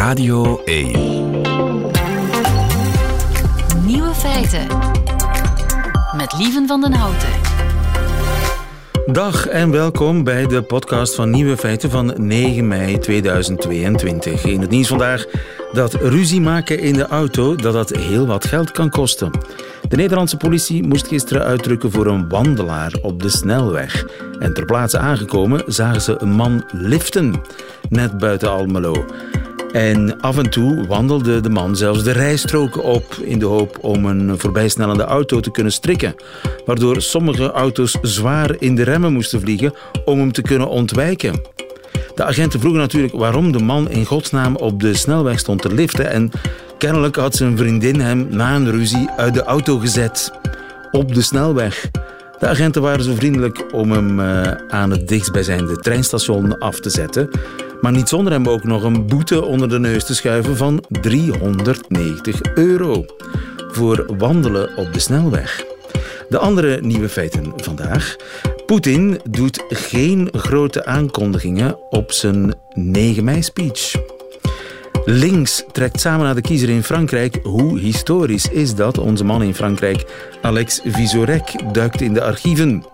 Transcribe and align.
Radio 0.00 0.62
1. 0.64 0.90
Nieuwe 3.86 4.14
feiten. 4.14 4.66
Met 6.16 6.34
Lieven 6.38 6.66
van 6.66 6.80
den 6.80 6.92
Houten. 6.92 7.28
Dag 9.06 9.46
en 9.46 9.70
welkom 9.70 10.24
bij 10.24 10.46
de 10.46 10.62
podcast 10.62 11.14
van 11.14 11.30
Nieuwe 11.30 11.56
Feiten 11.56 11.90
van 11.90 12.14
9 12.16 12.68
mei 12.68 12.98
2022. 12.98 14.44
In 14.44 14.60
het 14.60 14.70
nieuws 14.70 14.88
vandaag 14.88 15.26
dat 15.72 15.94
ruzie 15.94 16.40
maken 16.40 16.78
in 16.78 16.92
de 16.92 17.06
auto 17.06 17.56
dat 17.56 17.72
dat 17.72 17.90
heel 17.90 18.26
wat 18.26 18.44
geld 18.44 18.70
kan 18.70 18.90
kosten. 18.90 19.30
De 19.88 19.96
Nederlandse 19.96 20.36
politie 20.36 20.82
moest 20.82 21.06
gisteren 21.06 21.44
uitdrukken 21.44 21.90
voor 21.90 22.06
een 22.06 22.28
wandelaar 22.28 22.92
op 23.02 23.22
de 23.22 23.28
snelweg. 23.28 24.06
En 24.38 24.54
ter 24.54 24.64
plaatse 24.64 24.98
aangekomen 24.98 25.62
zagen 25.66 26.00
ze 26.00 26.16
een 26.18 26.32
man 26.32 26.64
liften, 26.72 27.34
net 27.88 28.18
buiten 28.18 28.50
Almelo. 28.50 29.04
En 29.72 30.20
af 30.20 30.38
en 30.38 30.50
toe 30.50 30.86
wandelde 30.86 31.40
de 31.40 31.50
man 31.50 31.76
zelfs 31.76 32.02
de 32.02 32.10
rijstroken 32.10 32.82
op 32.82 33.14
in 33.22 33.38
de 33.38 33.44
hoop 33.44 33.78
om 33.80 34.04
een 34.04 34.38
voorbijsnellende 34.38 35.04
auto 35.04 35.40
te 35.40 35.50
kunnen 35.50 35.72
strikken, 35.72 36.14
waardoor 36.64 37.02
sommige 37.02 37.50
auto's 37.50 37.98
zwaar 38.02 38.56
in 38.58 38.74
de 38.74 38.82
remmen 38.82 39.12
moesten 39.12 39.40
vliegen 39.40 39.74
om 40.04 40.18
hem 40.18 40.32
te 40.32 40.42
kunnen 40.42 40.68
ontwijken. 40.68 41.40
De 42.14 42.24
agenten 42.24 42.60
vroegen 42.60 42.80
natuurlijk 42.80 43.14
waarom 43.14 43.52
de 43.52 43.58
man 43.58 43.90
in 43.90 44.04
godsnaam 44.04 44.56
op 44.56 44.80
de 44.80 44.94
snelweg 44.94 45.38
stond 45.38 45.62
te 45.62 45.74
liften 45.74 46.10
en 46.10 46.30
kennelijk 46.78 47.16
had 47.16 47.34
zijn 47.34 47.56
vriendin 47.56 48.00
hem 48.00 48.26
na 48.30 48.54
een 48.54 48.70
ruzie 48.70 49.08
uit 49.16 49.34
de 49.34 49.42
auto 49.42 49.78
gezet. 49.78 50.32
Op 50.90 51.14
de 51.14 51.22
snelweg. 51.22 51.90
De 52.40 52.48
agenten 52.48 52.82
waren 52.82 53.04
zo 53.04 53.14
vriendelijk 53.14 53.74
om 53.74 53.92
hem 53.92 54.20
uh, 54.20 54.42
aan 54.68 54.90
het 54.90 55.08
dichtstbijzijnde 55.08 55.76
treinstation 55.76 56.58
af 56.58 56.80
te 56.80 56.90
zetten, 56.90 57.30
maar 57.80 57.92
niet 57.92 58.08
zonder 58.08 58.32
hem 58.32 58.48
ook 58.48 58.64
nog 58.64 58.82
een 58.82 59.06
boete 59.06 59.44
onder 59.44 59.68
de 59.68 59.78
neus 59.78 60.04
te 60.04 60.14
schuiven 60.14 60.56
van 60.56 60.84
390 60.88 62.40
euro 62.54 63.04
voor 63.70 64.06
wandelen 64.18 64.76
op 64.76 64.92
de 64.92 64.98
snelweg. 64.98 65.64
De 66.28 66.38
andere 66.38 66.80
nieuwe 66.80 67.08
feiten 67.08 67.52
vandaag. 67.56 68.16
Poetin 68.66 69.20
doet 69.30 69.64
geen 69.68 70.28
grote 70.32 70.84
aankondigingen 70.84 71.78
op 71.90 72.12
zijn 72.12 72.54
9 72.74 73.24
mei-speech. 73.24 73.94
Links 75.04 75.64
trekt 75.72 76.00
samen 76.00 76.24
naar 76.24 76.34
de 76.34 76.40
kiezer 76.40 76.68
in 76.68 76.82
Frankrijk. 76.82 77.38
Hoe 77.42 77.78
historisch 77.78 78.48
is 78.48 78.74
dat? 78.74 78.98
Onze 78.98 79.24
man 79.24 79.42
in 79.42 79.54
Frankrijk, 79.54 80.04
Alex 80.42 80.80
Visorek, 80.84 81.74
duikt 81.74 82.00
in 82.00 82.12
de 82.12 82.22
archieven. 82.22 82.84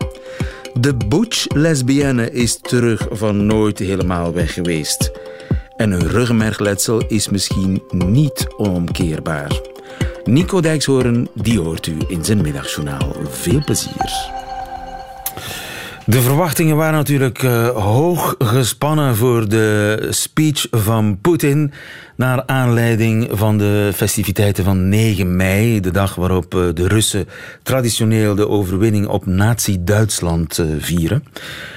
De 0.74 0.94
butch-lesbienne 0.94 2.30
is 2.30 2.58
terug 2.60 3.06
van 3.10 3.46
nooit 3.46 3.78
helemaal 3.78 4.32
weg 4.32 4.52
geweest. 4.52 5.10
En 5.76 5.90
een 5.90 6.08
ruggenmergletsel 6.08 7.06
is 7.06 7.28
misschien 7.28 7.82
niet 7.88 8.46
onomkeerbaar. 8.56 9.60
Nico 10.24 10.60
Dijkshoorn, 10.60 11.28
die 11.34 11.60
hoort 11.60 11.86
u 11.86 11.96
in 12.08 12.24
zijn 12.24 12.42
middagjournaal. 12.42 13.12
Veel 13.28 13.64
plezier. 13.64 14.35
De 16.08 16.20
verwachtingen 16.20 16.76
waren 16.76 16.94
natuurlijk 16.94 17.42
uh, 17.42 17.68
hoog 17.68 18.34
gespannen 18.38 19.16
voor 19.16 19.48
de 19.48 20.06
speech 20.10 20.66
van 20.70 21.18
Poetin. 21.20 21.72
Naar 22.16 22.42
aanleiding 22.46 23.28
van 23.30 23.58
de 23.58 23.90
festiviteiten 23.94 24.64
van 24.64 24.88
9 24.88 25.36
mei, 25.36 25.80
de 25.80 25.90
dag 25.90 26.14
waarop 26.14 26.54
uh, 26.54 26.68
de 26.74 26.88
Russen 26.88 27.28
traditioneel 27.62 28.34
de 28.34 28.48
overwinning 28.48 29.06
op 29.06 29.26
Nazi-Duitsland 29.26 30.58
uh, 30.58 30.66
vieren. 30.78 31.24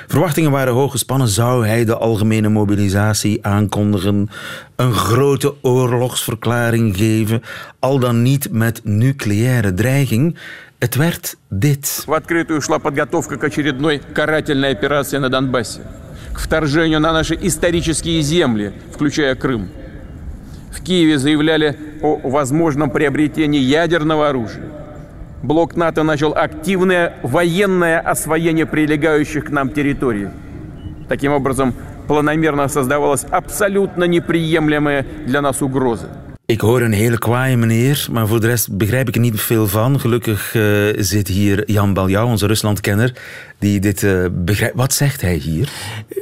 Verwachtingen 0.08 0.52
waren 0.52 0.74
hoog 0.74 0.92
gespannen. 0.92 1.28
Zou 1.28 1.68
hij 1.68 1.86
de 1.86 1.98
algemene 1.98 2.50
mobilisatie 2.50 3.46
aankondigen? 3.46 4.30
Een 4.76 4.94
grote 4.94 5.56
oorlogsverklaring 5.62 6.98
geven? 6.98 7.42
Al 7.80 8.00
dan 8.00 8.22
niet 8.22 8.52
met 8.52 8.82
nucleaire 8.84 9.74
dreiging? 9.74 10.38
Het 10.80 10.96
werd 10.96 11.38
dit. 11.50 12.04
В 12.08 12.14
открытую 12.14 12.62
шла 12.62 12.80
подготовка 12.80 13.38
к 13.38 13.44
очередной 13.44 14.00
карательной 14.00 14.72
операции 14.72 15.18
на 15.18 15.30
Донбассе. 15.30 15.82
К 16.34 16.40
вторжению 16.40 17.02
на 17.02 17.12
наши 17.12 17.38
исторические 17.42 18.22
земли, 18.22 18.72
включая 18.94 19.36
Крым. 19.36 19.68
В 20.72 20.82
Киеве 20.82 21.18
заявляли 21.18 21.78
о 22.02 22.16
возможном 22.24 22.92
приобретении 22.92 23.60
ядерного 23.60 24.30
оружия. 24.30 24.64
Блок 25.44 25.76
НАТО 25.76 26.04
начал 26.04 26.34
активное 26.34 27.14
военное 27.24 28.00
освоение 28.00 28.66
прилегающих 28.66 29.46
к 29.46 29.50
нам 29.50 29.72
территорий. 29.72 30.30
Таким 31.10 31.34
образом, 31.34 31.74
планомерно 32.08 32.70
создавалась 32.70 33.26
абсолютно 33.30 34.06
неприемлемая 34.06 35.06
для 35.26 35.42
нас 35.42 35.62
угроза. 35.62 36.08
Ik 36.50 36.62
hoor 36.62 36.82
een 36.82 36.92
hele 36.92 37.18
kwaaie 37.18 37.58
meneer, 37.58 38.08
maar 38.12 38.28
voor 38.28 38.40
de 38.40 38.48
rest 38.48 38.78
begrijp 38.78 39.08
ik 39.08 39.16
er 39.16 39.22
niet 39.22 39.42
veel 39.42 39.68
van. 39.68 40.00
Gelukkig 40.00 40.54
uh, 40.54 40.88
zit 40.98 41.28
hier 41.28 41.72
Jan 41.72 41.94
Baljouw, 41.94 42.28
onze 42.28 42.48
Ruslandkenner, 42.48 43.14
die 43.60 43.80
dit 43.80 44.04
uh, 44.04 44.26
begrijpt. 44.32 44.76
Wat 44.76 44.94
zegt 44.94 45.22
hij 45.22 45.36
hier? 45.36 45.70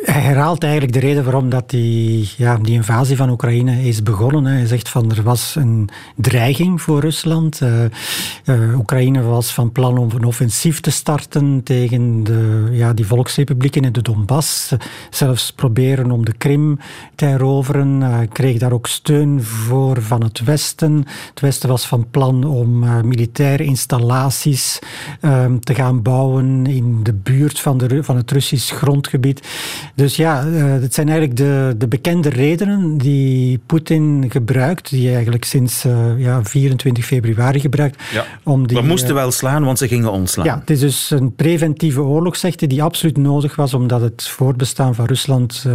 Hij 0.04 0.22
herhaalt 0.22 0.64
eigenlijk 0.64 0.94
de 0.94 1.00
reden 1.00 1.24
waarom 1.24 1.50
dat 1.50 1.70
die, 1.70 2.30
ja, 2.38 2.58
die 2.58 2.74
invasie 2.74 3.16
van 3.16 3.30
Oekraïne 3.30 3.84
is 3.84 4.04
begonnen. 4.04 4.46
Hij 4.46 4.66
zegt 4.66 4.90
van 4.90 5.12
er 5.12 5.24
was 5.24 5.56
een 5.56 5.90
dreiging 6.16 6.82
voor 6.82 7.00
Rusland. 7.00 7.62
Uh, 7.62 8.76
Oekraïne 8.78 9.22
was 9.22 9.54
van 9.54 9.72
plan 9.72 9.98
om 9.98 10.10
een 10.16 10.24
offensief 10.24 10.80
te 10.80 10.92
starten 10.92 11.64
tegen 11.64 12.24
de, 12.24 12.68
ja, 12.72 12.94
die 12.94 13.06
volksrepublieken 13.06 13.82
in 13.82 13.92
de 13.92 14.02
Donbass. 14.02 14.72
Zelfs 15.10 15.52
proberen 15.52 16.12
om 16.12 16.26
de 16.26 16.34
Krim 16.34 16.80
te 17.16 17.26
heroveren. 17.26 18.30
Kreeg 18.32 18.58
daar 18.58 18.72
ook 18.72 18.88
steun 18.88 19.44
voor 19.44 20.02
van 20.02 20.17
het 20.22 20.44
Westen. 20.44 21.06
Het 21.30 21.40
Westen 21.40 21.70
was 21.70 21.88
van 21.88 22.10
plan 22.12 22.44
om 22.44 22.84
uh, 22.84 23.02
militaire 23.02 23.64
installaties 23.64 24.80
uh, 25.22 25.46
te 25.60 25.76
gaan 25.76 26.02
bouwen 26.02 26.66
in 26.66 27.04
de 27.04 27.14
buurt 27.14 27.60
van, 27.60 27.78
de, 27.78 28.04
van 28.04 28.16
het 28.16 28.32
Russisch 28.32 28.74
grondgebied. 28.74 29.48
Dus 29.96 30.16
ja, 30.16 30.46
uh, 30.46 30.72
het 30.82 30.94
zijn 30.94 31.10
eigenlijk 31.10 31.38
de, 31.38 31.76
de 31.78 31.88
bekende 31.88 32.30
redenen 32.30 32.98
die 32.98 33.60
Poetin 33.66 34.26
gebruikt, 34.30 34.90
die 34.90 35.14
eigenlijk 35.14 35.46
sinds 35.46 35.86
ja, 36.18 36.44
24 36.44 37.06
februari 37.06 37.60
gebruikt. 37.60 38.02
Ja. 38.14 38.26
Om 38.44 38.68
die, 38.68 38.78
We 38.78 38.84
moesten 38.84 39.16
wel 39.16 39.32
slaan, 39.32 39.64
want 39.64 39.78
ze 39.78 39.88
gingen 39.88 40.12
ontslaan. 40.12 40.46
Ja, 40.46 40.60
het 40.60 40.70
is 40.70 40.80
dus 40.80 41.10
een 41.10 41.36
preventieve 41.36 42.02
oorlog, 42.02 42.36
zegt 42.36 42.60
hij, 42.60 42.70
die 42.70 42.84
absoluut 42.84 43.18
nodig 43.18 43.56
was, 43.56 43.74
omdat 43.74 44.02
het 44.02 44.28
voortbestaan 44.28 44.96
van 44.96 45.06
Rusland 45.06 45.66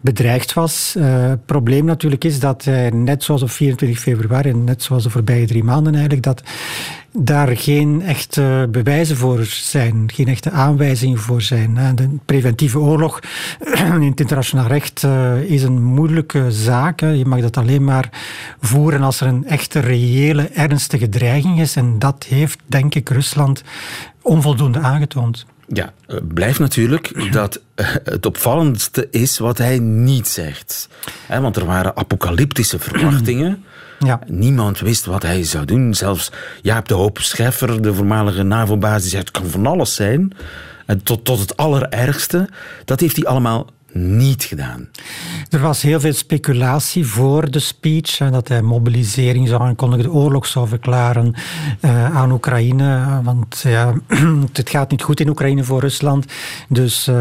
bedreigd 0.00 0.52
was. 0.52 0.96
Het 0.98 1.46
probleem 1.46 1.84
natuurlijk 1.84 2.24
is 2.24 2.40
dat 2.40 2.64
hij, 2.64 2.90
net 2.90 3.24
zoals 3.24 3.42
op 3.42 3.50
24 3.50 3.69
februari, 3.78 4.50
en 4.50 4.64
net 4.64 4.82
zoals 4.82 5.02
de 5.02 5.10
voorbije 5.10 5.46
drie 5.46 5.64
maanden 5.64 5.92
eigenlijk, 5.92 6.22
dat 6.22 6.42
daar 7.12 7.56
geen 7.56 8.02
echte 8.02 8.68
bewijzen 8.70 9.16
voor 9.16 9.44
zijn, 9.44 10.10
geen 10.12 10.28
echte 10.28 10.50
aanwijzingen 10.50 11.18
voor 11.18 11.42
zijn. 11.42 11.78
De 11.94 12.08
preventieve 12.24 12.78
oorlog 12.78 13.20
in 14.00 14.02
het 14.02 14.20
internationaal 14.20 14.66
recht 14.66 15.06
is 15.46 15.62
een 15.62 15.82
moeilijke 15.82 16.50
zaak. 16.50 17.00
Je 17.00 17.24
mag 17.26 17.40
dat 17.40 17.56
alleen 17.56 17.84
maar 17.84 18.10
voeren 18.60 19.02
als 19.02 19.20
er 19.20 19.26
een 19.26 19.46
echte, 19.46 19.78
reële, 19.78 20.42
ernstige 20.42 21.08
dreiging 21.08 21.60
is. 21.60 21.76
En 21.76 21.98
dat 21.98 22.26
heeft, 22.28 22.58
denk 22.66 22.94
ik, 22.94 23.08
Rusland 23.08 23.62
onvoldoende 24.22 24.78
aangetoond. 24.78 25.46
Ja, 25.72 25.92
blijft 26.22 26.58
natuurlijk 26.58 27.32
dat 27.32 27.60
het 28.04 28.26
opvallendste 28.26 29.08
is 29.10 29.38
wat 29.38 29.58
hij 29.58 29.78
niet 29.78 30.28
zegt. 30.28 30.88
Want 31.28 31.56
er 31.56 31.64
waren 31.64 31.96
apocalyptische 31.96 32.78
verwachtingen. 32.78 33.62
Ja. 34.04 34.20
Niemand 34.26 34.78
wist 34.78 35.04
wat 35.04 35.22
hij 35.22 35.44
zou 35.44 35.64
doen. 35.64 35.94
Zelfs 35.94 36.32
Jaap 36.62 36.88
de 36.88 36.94
Hoop 36.94 37.18
Scheffer, 37.18 37.82
de 37.82 37.94
voormalige 37.94 38.42
NAVO-baas, 38.42 39.00
die 39.00 39.10
zegt 39.10 39.28
het 39.28 39.36
kan 39.36 39.50
van 39.50 39.66
alles 39.66 39.94
zijn. 39.94 40.32
En 40.86 41.02
tot, 41.02 41.24
tot 41.24 41.38
het 41.38 41.56
allerergste. 41.56 42.48
Dat 42.84 43.00
heeft 43.00 43.16
hij 43.16 43.24
allemaal 43.24 43.70
niet 43.92 44.42
gedaan. 44.42 44.88
Er 45.48 45.60
was 45.60 45.82
heel 45.82 46.00
veel 46.00 46.12
speculatie 46.12 47.06
voor 47.06 47.50
de 47.50 47.58
speech, 47.58 48.16
dat 48.16 48.48
hij 48.48 48.62
mobilisering 48.62 49.48
zou 49.48 49.62
aankondigen, 49.62 50.04
de 50.04 50.12
oorlog 50.12 50.46
zou 50.46 50.68
verklaren 50.68 51.34
uh, 51.80 52.16
aan 52.16 52.32
Oekraïne. 52.32 53.20
Want 53.22 53.60
ja, 53.62 53.94
het 54.52 54.70
gaat 54.70 54.90
niet 54.90 55.02
goed 55.02 55.20
in 55.20 55.28
Oekraïne 55.28 55.64
voor 55.64 55.80
Rusland. 55.80 56.24
Dus 56.68 57.08
uh, 57.08 57.14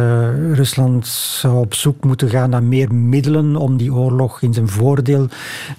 Rusland 0.54 1.07
zou 1.07 1.57
op 1.57 1.74
zoek 1.74 2.04
moeten 2.04 2.30
gaan 2.30 2.50
naar 2.50 2.63
meer 2.63 2.94
middelen 2.94 3.56
om 3.56 3.77
die 3.77 3.94
oorlog 3.94 4.42
in 4.42 4.54
zijn 4.54 4.68
voordeel 4.68 5.27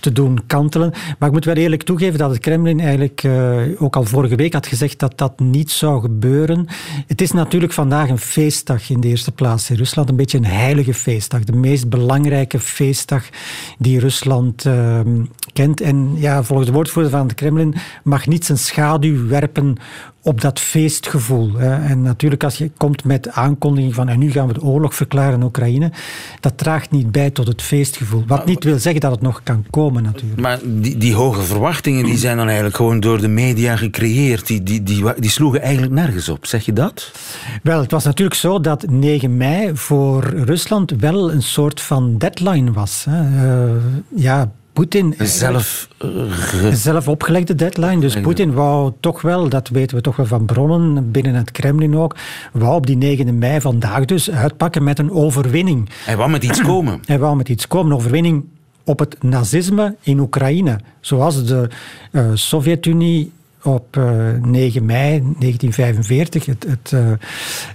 te 0.01 0.13
doen 0.13 0.39
kantelen. 0.47 0.93
Maar 1.19 1.29
ik 1.29 1.35
moet 1.35 1.45
wel 1.45 1.55
eerlijk 1.55 1.83
toegeven 1.83 2.19
dat 2.19 2.31
het 2.31 2.39
Kremlin 2.39 2.81
eigenlijk 2.81 3.23
uh, 3.23 3.57
ook 3.79 3.97
al 3.97 4.05
vorige 4.05 4.35
week 4.37 4.53
had 4.53 4.67
gezegd 4.67 4.99
dat 4.99 5.19
dat 5.19 5.41
niet 5.41 5.71
zou 5.71 6.01
gebeuren. 6.01 6.67
Het 7.07 7.21
is 7.21 7.33
natuurlijk 7.33 7.73
vandaag 7.73 8.09
een 8.09 8.19
feestdag 8.19 8.91
in 8.91 9.01
de 9.01 9.09
eerste 9.09 9.33
plaats 9.33 9.71
in 9.71 9.77
Rusland, 9.77 10.09
een 10.09 10.17
beetje 10.17 10.39
een 10.39 10.45
feestdag. 10.85 11.45
De 11.45 11.53
meest 11.53 11.89
belangrijke 11.89 12.61
feestdag 12.61 13.25
die 13.79 13.99
Rusland 13.99 14.65
uh, 14.65 15.01
ontkent. 15.51 15.81
En 15.81 16.17
ja, 16.17 16.43
volgens 16.43 16.69
de 16.69 16.75
woordvoerder 16.75 17.13
van 17.13 17.27
het 17.27 17.35
Kremlin 17.35 17.75
mag 18.05 18.27
niet 18.27 18.45
zijn 18.45 18.59
schaduw 18.59 19.27
werpen 19.27 19.77
op 20.23 20.41
dat 20.41 20.61
feestgevoel. 20.61 21.59
En 21.61 22.03
natuurlijk, 22.03 22.45
als 22.45 22.59
je 22.59 22.71
komt 22.77 23.05
met 23.05 23.31
aankondiging 23.31 23.95
van 23.95 24.09
en 24.09 24.19
nu 24.19 24.31
gaan 24.31 24.47
we 24.47 24.53
de 24.53 24.63
oorlog 24.63 24.95
verklaren 24.95 25.35
in 25.35 25.43
Oekraïne, 25.43 25.93
dat 26.41 26.59
draagt 26.59 26.91
niet 26.91 27.13
bij 27.13 27.31
tot 27.31 27.47
het 27.47 27.63
feestgevoel. 27.63 28.25
Wat 28.27 28.47
niet 28.47 28.65
wil 28.65 28.79
zeggen 28.79 29.01
dat 29.01 29.11
het 29.11 29.21
nog 29.21 29.41
kan 29.43 29.65
komen, 29.71 30.03
natuurlijk. 30.03 30.41
Maar 30.41 30.59
die, 30.65 30.97
die 30.97 31.15
hoge 31.15 31.43
verwachtingen 31.43 32.05
die 32.05 32.19
zijn 32.19 32.37
dan 32.37 32.47
eigenlijk 32.47 32.77
gewoon 32.77 33.01
door 33.01 33.21
de 33.21 33.29
media 33.29 33.77
gecreëerd. 33.77 34.47
Die, 34.47 34.63
die, 34.63 34.83
die, 34.83 35.05
die 35.19 35.31
sloegen 35.31 35.63
eigenlijk 35.63 35.93
nergens 35.93 36.29
op. 36.29 36.47
Zeg 36.47 36.65
je 36.65 36.73
dat? 36.73 37.13
Wel, 37.63 37.81
het 37.81 37.91
was 37.91 38.05
natuurlijk 38.05 38.39
zo 38.39 38.61
dat 38.61 38.87
9 38.89 39.37
mei 39.37 39.77
voor 39.77 40.25
Rusland 40.25 40.91
wel 40.91 41.33
een 41.33 41.43
soort 41.43 41.81
van 41.81 42.19
deadline 42.19 42.73
was. 42.73 43.05
Uh, 43.09 43.71
ja, 44.15 44.51
Poetin... 44.73 45.15
Zelf... 45.19 45.89
Uh, 46.05 46.73
zelf 46.73 47.09
opgelegde 47.09 47.55
deadline. 47.55 48.01
Dus 48.01 48.21
Poetin 48.21 48.53
wou 48.53 48.93
toch 49.01 49.23
wel, 49.23 49.49
dat 49.49 49.69
weten 49.69 49.97
we 49.97 50.03
toch 50.03 50.17
wel 50.17 50.27
van 50.27 50.45
bronnen, 50.45 51.11
binnen 51.11 51.35
het 51.35 51.51
Kremlin 51.51 51.97
ook, 51.97 52.17
wou 52.53 52.75
op 52.75 52.87
die 52.87 52.97
9 52.97 53.39
mei 53.39 53.61
vandaag 53.61 54.05
dus 54.05 54.31
uitpakken 54.31 54.85
met 54.85 54.99
een 54.99 55.11
overwinning. 55.11 55.89
Hij 56.05 56.17
wou 56.17 56.31
met 56.31 56.45
iets 56.45 56.63
komen. 56.63 57.01
Hij 57.05 57.19
wou 57.19 57.37
met 57.37 57.49
iets 57.49 57.67
komen. 57.67 57.91
Een 57.91 57.97
overwinning 57.97 58.45
op 58.85 58.99
het 58.99 59.23
nazisme 59.23 59.97
in 60.01 60.19
Oekraïne. 60.19 60.81
Zoals 61.01 61.45
de 61.45 61.69
uh, 62.13 62.31
Sovjet-Unie 62.35 63.33
op 63.63 63.97
uh, 63.97 64.35
eh, 64.35 64.43
9 64.43 64.85
mei 64.85 65.21
1945 65.39 66.47
het, 66.47 66.67
het, 66.69 66.93
uh, 66.95 67.11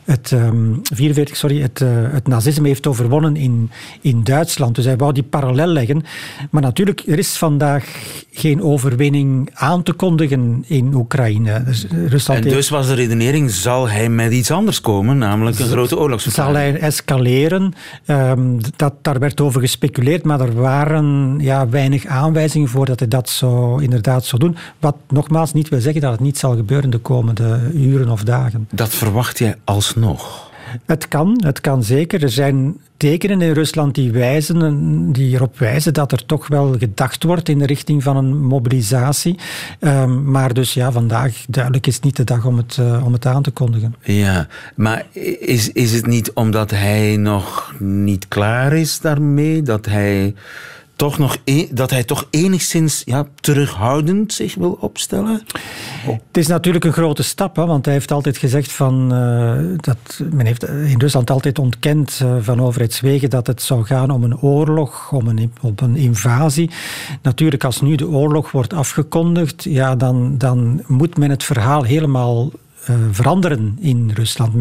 het 0.04 0.32
um, 0.32 0.82
44, 0.84 1.36
sorry, 1.36 1.62
het, 1.62 1.82
uh, 1.82 1.90
het 1.92 2.28
nazisme 2.28 2.68
heeft 2.68 2.88
overwonnen 2.88 3.36
in, 3.36 3.72
in 4.02 4.24
Duitsland. 4.24 4.76
Dus 4.76 4.86
hij 4.86 4.98
wou 4.98 5.14
die 5.14 5.24
parallel 5.24 5.68
leggen. 5.68 6.04
Maar 6.52 6.62
natuurlijk, 6.62 7.04
er 7.08 7.18
is 7.18 7.38
vandaag 7.38 7.86
geen 8.32 8.62
overwinning 8.62 9.50
aan 9.54 9.84
te 9.84 9.94
kondigen 9.94 10.64
in 10.68 10.94
Oekraïne. 10.94 11.64
Dus 11.64 11.86
Rusland 12.08 12.46
en 12.46 12.52
dus 12.52 12.70
was 12.70 12.88
de 12.88 12.94
redenering, 12.94 13.52
zal 13.52 13.90
hij 13.90 14.10
met 14.10 14.32
iets 14.32 14.52
anders 14.52 14.82
komen, 14.82 15.18
namelijk 15.18 15.60
een 15.60 15.68
grote 15.68 15.98
oorlogsverklaring? 15.98 16.56
Zal 16.56 16.64
hij 16.64 16.80
escaleren? 16.80 17.74
Um, 18.08 18.60
dat, 18.76 18.94
daar 19.02 19.20
werd 19.20 19.42
over 19.42 19.62
gespeculeerd, 19.62 20.24
maar 20.24 20.40
er 20.40 20.54
waren 20.54 21.36
ja, 21.40 21.70
weinig 21.70 22.06
aanwijzingen 22.06 22.68
voor 22.68 22.86
dat 22.86 23.00
hij 23.00 23.08
dat 23.08 23.30
zou, 23.30 23.84
inderdaad 23.84 24.26
zou 24.26 24.42
doen. 24.42 24.58
Wat 24.80 24.96
nogmaals 25.10 25.54
niet 25.54 25.70
wil 25.76 25.84
zeggen 25.84 26.02
dat 26.02 26.12
het 26.12 26.20
niet 26.20 26.38
zal 26.38 26.56
gebeuren 26.56 26.90
de 26.90 26.98
komende 26.98 27.60
uren 27.74 28.10
of 28.10 28.24
dagen. 28.24 28.68
Dat 28.72 28.90
verwacht 28.90 29.40
jij 29.40 29.56
alsnog? 29.64 30.52
Het 30.86 31.08
kan, 31.08 31.42
het 31.44 31.62
kan 31.62 31.84
zeker. 31.84 32.24
Er 32.24 32.30
zijn 32.30 32.78
tekenen 32.98 33.42
in 33.42 33.52
Rusland 33.52 33.96
die, 33.96 34.12
wijzen, 34.12 35.12
die 35.12 35.36
erop 35.36 35.60
wijzen 35.60 35.94
dat 35.94 36.12
er 36.12 36.26
toch 36.26 36.48
wel 36.48 36.76
gedacht 36.80 37.24
wordt 37.24 37.50
in 37.50 37.60
de 37.60 37.66
richting 37.66 38.04
van 38.04 38.18
een 38.18 38.38
mobilisatie. 38.38 39.40
Um, 39.80 40.32
maar 40.32 40.54
dus 40.54 40.74
ja, 40.74 40.92
vandaag 40.92 41.46
duidelijk 41.48 41.88
is 41.88 42.00
niet 42.00 42.16
de 42.16 42.24
dag 42.24 42.46
om 42.46 42.58
het, 42.58 42.78
uh, 42.80 43.06
om 43.06 43.14
het 43.14 43.26
aan 43.26 43.44
te 43.44 43.52
kondigen. 43.52 43.96
Ja, 44.02 44.48
maar 44.76 45.06
is, 45.40 45.72
is 45.72 45.92
het 45.94 46.06
niet 46.06 46.32
omdat 46.34 46.72
hij 46.72 47.18
nog 47.18 47.74
niet 47.80 48.28
klaar 48.28 48.74
is 48.74 49.00
daarmee? 49.00 49.62
Dat 49.62 49.86
hij 49.86 50.34
toch 50.96 51.18
nog 51.18 51.38
e 51.44 51.68
dat 51.72 51.90
hij 51.90 52.04
toch 52.04 52.28
enigszins 52.30 53.02
ja, 53.06 53.28
terughoudend 53.36 54.34
zich 54.34 54.56
wil 54.56 54.78
opstellen? 54.80 55.42
Het 56.06 56.38
is 56.38 56.48
natuurlijk 56.48 56.86
een 56.86 56.94
grote 56.94 57.24
stap, 57.24 57.56
hè, 57.56 57.66
want 57.66 57.86
hij 57.86 57.94
heeft 57.94 58.12
altijd 58.12 58.38
gezegd 58.38 58.72
van 58.72 59.14
uh, 59.14 59.78
dat 59.78 60.22
men 60.32 60.46
heeft 60.46 60.68
in 60.68 61.00
Rusland 61.00 61.30
altijd 61.30 61.60
ontkend 61.60 62.20
uh, 62.24 62.36
van 62.40 62.62
overheidswegen 62.62 63.30
dat 63.30 63.48
het 63.48 63.62
zou 63.62 63.86
gaan 63.86 64.10
om 64.10 64.24
een 64.24 64.40
oorlog, 64.40 65.12
om 65.12 65.28
een, 65.28 65.54
om 65.62 65.74
een 65.76 65.96
invasie. 65.96 66.70
Natuurlijk, 67.22 67.64
als 67.64 67.82
nu 67.82 67.96
de 67.96 68.08
oorlog 68.08 68.52
wordt 68.52 68.74
afgekondigd, 68.74 69.64
ja, 69.64 69.96
dan, 69.96 70.38
dan 70.38 70.84
moet 70.88 71.18
men 71.18 71.30
het 71.30 71.44
verhaal 71.44 71.84
helemaal 71.84 72.52
uh, 72.90 72.96
veranderen 73.12 73.78
in 73.80 74.12
Rusland. 74.14 74.54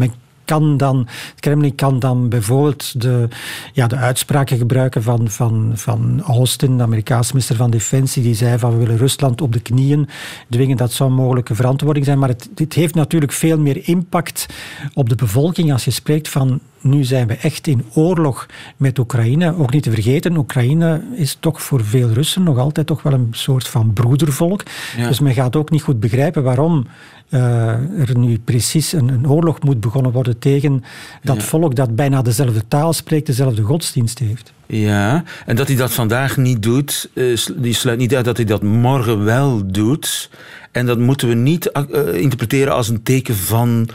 Kan 0.45 0.77
dan, 0.77 0.97
het 1.07 1.39
Kremlin 1.39 1.75
kan 1.75 1.99
dan 1.99 2.29
bijvoorbeeld 2.29 3.01
de, 3.01 3.27
ja, 3.73 3.87
de 3.87 3.95
uitspraken 3.95 4.57
gebruiken 4.57 5.03
van, 5.03 5.29
van, 5.29 5.71
van 5.75 6.21
Austin, 6.21 6.77
de 6.77 6.83
Amerikaanse 6.83 7.31
minister 7.31 7.55
van 7.55 7.69
Defensie, 7.69 8.23
die 8.23 8.35
zei 8.35 8.59
van 8.59 8.71
we 8.71 8.77
willen 8.77 8.97
Rusland 8.97 9.41
op 9.41 9.53
de 9.53 9.59
knieën 9.59 10.09
dwingen. 10.49 10.77
Dat 10.77 10.91
zou 10.91 11.09
een 11.09 11.15
mogelijke 11.15 11.55
verantwoording 11.55 12.05
zijn. 12.05 12.19
Maar 12.19 12.29
het, 12.29 12.49
het 12.55 12.73
heeft 12.73 12.95
natuurlijk 12.95 13.31
veel 13.31 13.59
meer 13.59 13.87
impact 13.87 14.45
op 14.93 15.09
de 15.09 15.15
bevolking 15.15 15.71
als 15.71 15.85
je 15.85 15.91
spreekt 15.91 16.29
van 16.29 16.59
nu 16.85 17.03
zijn 17.03 17.27
we 17.27 17.33
echt 17.33 17.67
in 17.67 17.85
oorlog 17.93 18.45
met 18.77 18.99
Oekraïne. 18.99 19.57
Ook 19.57 19.71
niet 19.71 19.83
te 19.83 19.91
vergeten, 19.91 20.37
Oekraïne 20.37 21.01
is 21.15 21.37
toch 21.39 21.61
voor 21.61 21.83
veel 21.83 22.09
Russen 22.09 22.43
nog 22.43 22.57
altijd 22.57 22.87
toch 22.87 23.01
wel 23.01 23.13
een 23.13 23.27
soort 23.31 23.67
van 23.67 23.93
broedervolk. 23.93 24.63
Dus 24.97 25.19
men 25.19 25.33
gaat 25.33 25.55
ook 25.55 25.69
niet 25.69 25.81
goed 25.81 25.99
begrijpen 25.99 26.43
waarom 26.43 26.87
er 27.29 28.17
nu 28.17 28.39
precies 28.39 28.93
een, 28.93 29.07
een, 29.07 29.29
oorlog 29.29 29.61
moet 29.61 29.79
begonnen 29.79 30.11
worden 30.11 30.39
tegen 30.39 30.83
dat 31.23 31.43
volk 31.43 31.75
dat 31.75 31.95
bijna 31.95 32.21
dezelfde 32.21 32.67
taal 32.67 32.93
spreekt, 32.93 33.25
dezelfde 33.25 33.61
godsdienst 33.61 34.19
heeft. 34.19 34.53
Ja, 34.65 35.23
en 35.45 35.55
dat 35.55 35.67
hij 35.67 35.75
dat 35.75 35.93
vandaag 35.93 36.37
niet 36.37 36.63
doet, 36.63 37.09
uh, 37.13 37.37
die 37.57 37.73
sluit 37.73 37.97
niet 37.97 38.15
uit 38.15 38.25
dat 38.25 38.37
hij 38.37 38.45
dat 38.45 38.63
morgen 38.63 39.23
wel 39.23 39.71
doet. 39.71 40.29
En 40.71 40.85
dat 40.85 40.99
moeten 40.99 41.27
we 41.27 41.33
niet 41.33 41.71
uh, 41.91 42.13
interpreteren 42.13 42.73
als 42.73 42.89
een 42.89 43.03
teken 43.03 43.35
van 43.35 43.89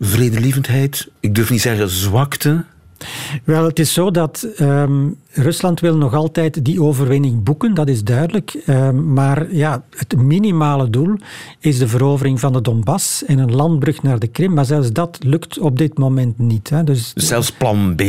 vredelievendheid. 0.00 1.08
Ik 1.20 1.34
durf 1.34 1.50
niet 1.50 1.60
zeggen 1.60 1.88
zwakte. 1.88 2.64
Wel, 3.44 3.64
het 3.64 3.78
is 3.78 3.92
zo 3.92 4.10
dat 4.10 4.48
um, 4.60 5.16
Rusland 5.30 5.80
wil 5.80 5.96
nog 5.96 6.14
altijd 6.14 6.64
die 6.64 6.82
overwinning 6.82 7.42
boeken, 7.42 7.74
dat 7.74 7.88
is 7.88 8.04
duidelijk. 8.04 8.62
Um, 8.66 9.12
maar 9.12 9.54
ja, 9.54 9.84
het 9.96 10.16
minimale 10.16 10.90
doel 10.90 11.16
is 11.58 11.78
de 11.78 11.88
verovering 11.88 12.40
van 12.40 12.52
de 12.52 12.60
Donbass 12.60 13.24
en 13.24 13.38
een 13.38 13.54
landbrug 13.54 14.02
naar 14.02 14.18
de 14.18 14.26
Krim. 14.26 14.54
Maar 14.54 14.64
zelfs 14.64 14.92
dat 14.92 15.18
lukt 15.20 15.58
op 15.58 15.78
dit 15.78 15.98
moment 15.98 16.38
niet. 16.38 16.70
Hè. 16.70 16.84
Dus, 16.84 17.12
zelfs 17.14 17.52
plan 17.52 17.94
B 17.94 18.02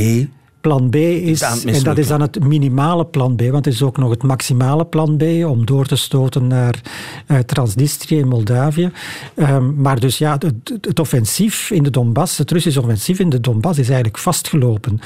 Plan 0.61 0.89
B 0.89 0.95
is, 0.95 1.41
en 1.41 1.83
dat 1.83 1.97
is 1.97 2.07
dan 2.07 2.21
het 2.21 2.43
minimale 2.43 3.05
plan 3.05 3.35
B, 3.35 3.41
want 3.41 3.65
het 3.65 3.73
is 3.73 3.81
ook 3.81 3.97
nog 3.97 4.09
het 4.09 4.23
maximale 4.23 4.85
plan 4.85 5.17
B 5.17 5.23
om 5.45 5.65
door 5.65 5.85
te 5.85 5.95
stoten 5.95 6.47
naar 6.47 6.81
uh, 7.27 7.37
Transnistrië 7.37 8.17
in 8.17 8.27
Moldavië. 8.27 8.91
Um, 9.35 9.75
maar 9.75 9.99
dus 9.99 10.17
ja, 10.17 10.33
het, 10.39 10.77
het, 10.81 10.99
offensief 10.99 11.71
in 11.71 11.83
de 11.83 11.89
Donbass, 11.89 12.37
het 12.37 12.51
Russische 12.51 12.81
offensief 12.81 13.19
in 13.19 13.29
de 13.29 13.39
Donbass 13.39 13.79
is 13.79 13.87
eigenlijk 13.87 14.17
vastgelopen. 14.17 14.99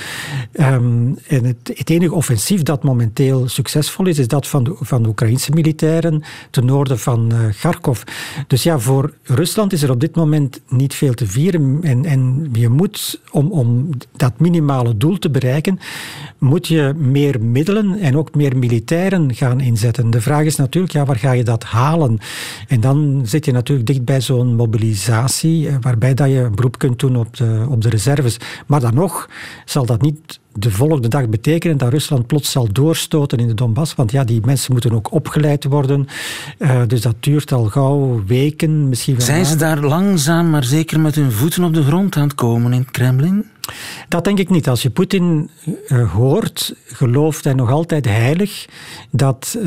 Um, 0.53 1.17
en 1.27 1.45
het, 1.45 1.71
het, 1.73 1.89
enige 1.89 2.13
offensief 2.13 2.63
dat 2.63 2.83
momenteel 2.83 3.47
succesvol 3.47 4.07
is, 4.07 4.19
is 4.19 4.27
dat 4.27 4.47
van 4.47 4.63
de, 4.63 4.75
van 4.79 5.03
de 5.03 5.09
Oekraïnse 5.09 5.51
militairen 5.51 6.23
ten 6.49 6.65
noorden 6.65 6.99
van 6.99 7.31
uh, 7.33 7.39
Kharkov. 7.59 8.01
Dus 8.47 8.63
ja, 8.63 8.79
voor 8.79 9.13
Rusland 9.23 9.73
is 9.73 9.83
er 9.83 9.91
op 9.91 9.99
dit 9.99 10.15
moment 10.15 10.61
niet 10.69 10.93
veel 10.93 11.13
te 11.13 11.27
vieren 11.27 11.79
en, 11.81 12.05
en 12.05 12.49
je 12.53 12.69
moet, 12.69 13.21
om, 13.31 13.51
om 13.51 13.89
dat 14.15 14.39
minimale 14.39 14.97
doel 14.97 15.19
te 15.19 15.29
bereiken, 15.29 15.41
bereiken, 15.43 15.79
moet 16.37 16.67
je 16.67 16.93
meer 16.97 17.41
middelen 17.41 17.99
en 17.99 18.17
ook 18.17 18.35
meer 18.35 18.57
militairen 18.57 19.35
gaan 19.35 19.59
inzetten. 19.59 20.09
De 20.09 20.21
vraag 20.21 20.43
is 20.43 20.55
natuurlijk, 20.55 20.93
ja, 20.93 21.05
waar 21.05 21.15
ga 21.15 21.31
je 21.31 21.43
dat 21.43 21.63
halen? 21.63 22.17
En 22.67 22.81
dan 22.81 23.21
zit 23.25 23.45
je 23.45 23.51
natuurlijk 23.51 23.87
dicht 23.87 24.05
bij 24.05 24.21
zo'n 24.21 24.55
mobilisatie, 24.55 25.67
eh, 25.67 25.75
waarbij 25.81 26.13
dat 26.13 26.29
je 26.29 26.49
beroep 26.55 26.77
kunt 26.77 26.99
doen 26.99 27.15
op 27.15 27.37
de, 27.37 27.65
op 27.69 27.81
de 27.81 27.89
reserves. 27.89 28.37
Maar 28.67 28.79
dan 28.79 28.93
nog 28.93 29.29
zal 29.65 29.85
dat 29.85 30.01
niet 30.01 30.39
de 30.53 30.71
volgende 30.71 31.07
dag 31.07 31.29
betekenen 31.29 31.77
dat 31.77 31.91
Rusland 31.91 32.27
plots 32.27 32.51
zal 32.51 32.67
doorstoten 32.71 33.37
in 33.37 33.47
de 33.47 33.53
Donbass. 33.53 33.95
Want 33.95 34.11
ja, 34.11 34.23
die 34.23 34.41
mensen 34.45 34.71
moeten 34.71 34.91
ook 34.91 35.11
opgeleid 35.11 35.63
worden. 35.63 36.07
Uh, 36.59 36.81
dus 36.87 37.01
dat 37.01 37.15
duurt 37.19 37.51
al 37.51 37.65
gauw 37.65 38.23
weken, 38.25 38.89
misschien 38.89 39.15
wel 39.15 39.25
Zijn 39.25 39.45
ze 39.45 39.55
daar 39.55 39.79
langzaam, 39.79 40.49
maar 40.49 40.63
zeker 40.63 40.99
met 40.99 41.15
hun 41.15 41.31
voeten 41.31 41.63
op 41.63 41.73
de 41.73 41.83
grond 41.83 42.15
aan 42.15 42.23
het 42.23 42.35
komen 42.35 42.73
in 42.73 42.79
het 42.79 42.91
Kremlin? 42.91 43.45
Dat 44.07 44.23
denk 44.23 44.39
ik 44.39 44.49
niet. 44.49 44.69
Als 44.69 44.81
je 44.81 44.89
Poetin 44.89 45.49
uh, 45.87 46.11
hoort, 46.11 46.75
gelooft 46.85 47.43
hij 47.43 47.53
nog 47.53 47.71
altijd 47.71 48.05
heilig 48.05 48.65
dat 49.11 49.55
uh, 49.57 49.65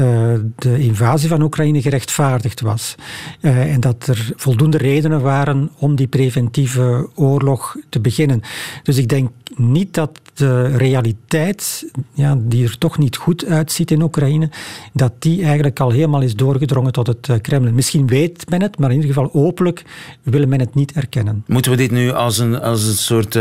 de 0.56 0.78
invasie 0.78 1.28
van 1.28 1.42
Oekraïne 1.42 1.82
gerechtvaardigd 1.82 2.60
was. 2.60 2.94
Uh, 3.40 3.72
en 3.72 3.80
dat 3.80 4.06
er 4.06 4.32
voldoende 4.36 4.78
redenen 4.78 5.20
waren 5.20 5.70
om 5.78 5.94
die 5.94 6.06
preventieve 6.06 7.08
oorlog 7.14 7.76
te 7.88 8.00
beginnen. 8.00 8.40
Dus 8.82 8.96
ik 8.96 9.08
denk 9.08 9.30
niet 9.54 9.94
dat 9.94 10.20
de 10.34 10.75
realiteit, 10.76 11.90
ja, 12.12 12.38
die 12.40 12.64
er 12.64 12.78
toch 12.78 12.98
niet 12.98 13.16
goed 13.16 13.46
uitziet 13.46 13.90
in 13.90 14.02
Oekraïne, 14.02 14.50
dat 14.92 15.12
die 15.18 15.44
eigenlijk 15.44 15.80
al 15.80 15.90
helemaal 15.90 16.22
is 16.22 16.34
doorgedrongen 16.34 16.92
tot 16.92 17.06
het 17.06 17.40
Kremlin. 17.40 17.74
Misschien 17.74 18.06
weet 18.06 18.50
men 18.50 18.62
het, 18.62 18.78
maar 18.78 18.90
in 18.90 18.96
ieder 18.96 19.14
geval 19.14 19.30
openlijk 19.32 19.84
willen 20.22 20.48
men 20.48 20.60
het 20.60 20.74
niet 20.74 20.92
erkennen. 20.92 21.44
Moeten 21.46 21.70
we 21.70 21.76
dit 21.76 21.90
nu 21.90 22.12
als 22.12 22.38
een, 22.38 22.60
als 22.60 22.86
een 22.86 22.94
soort 22.94 23.38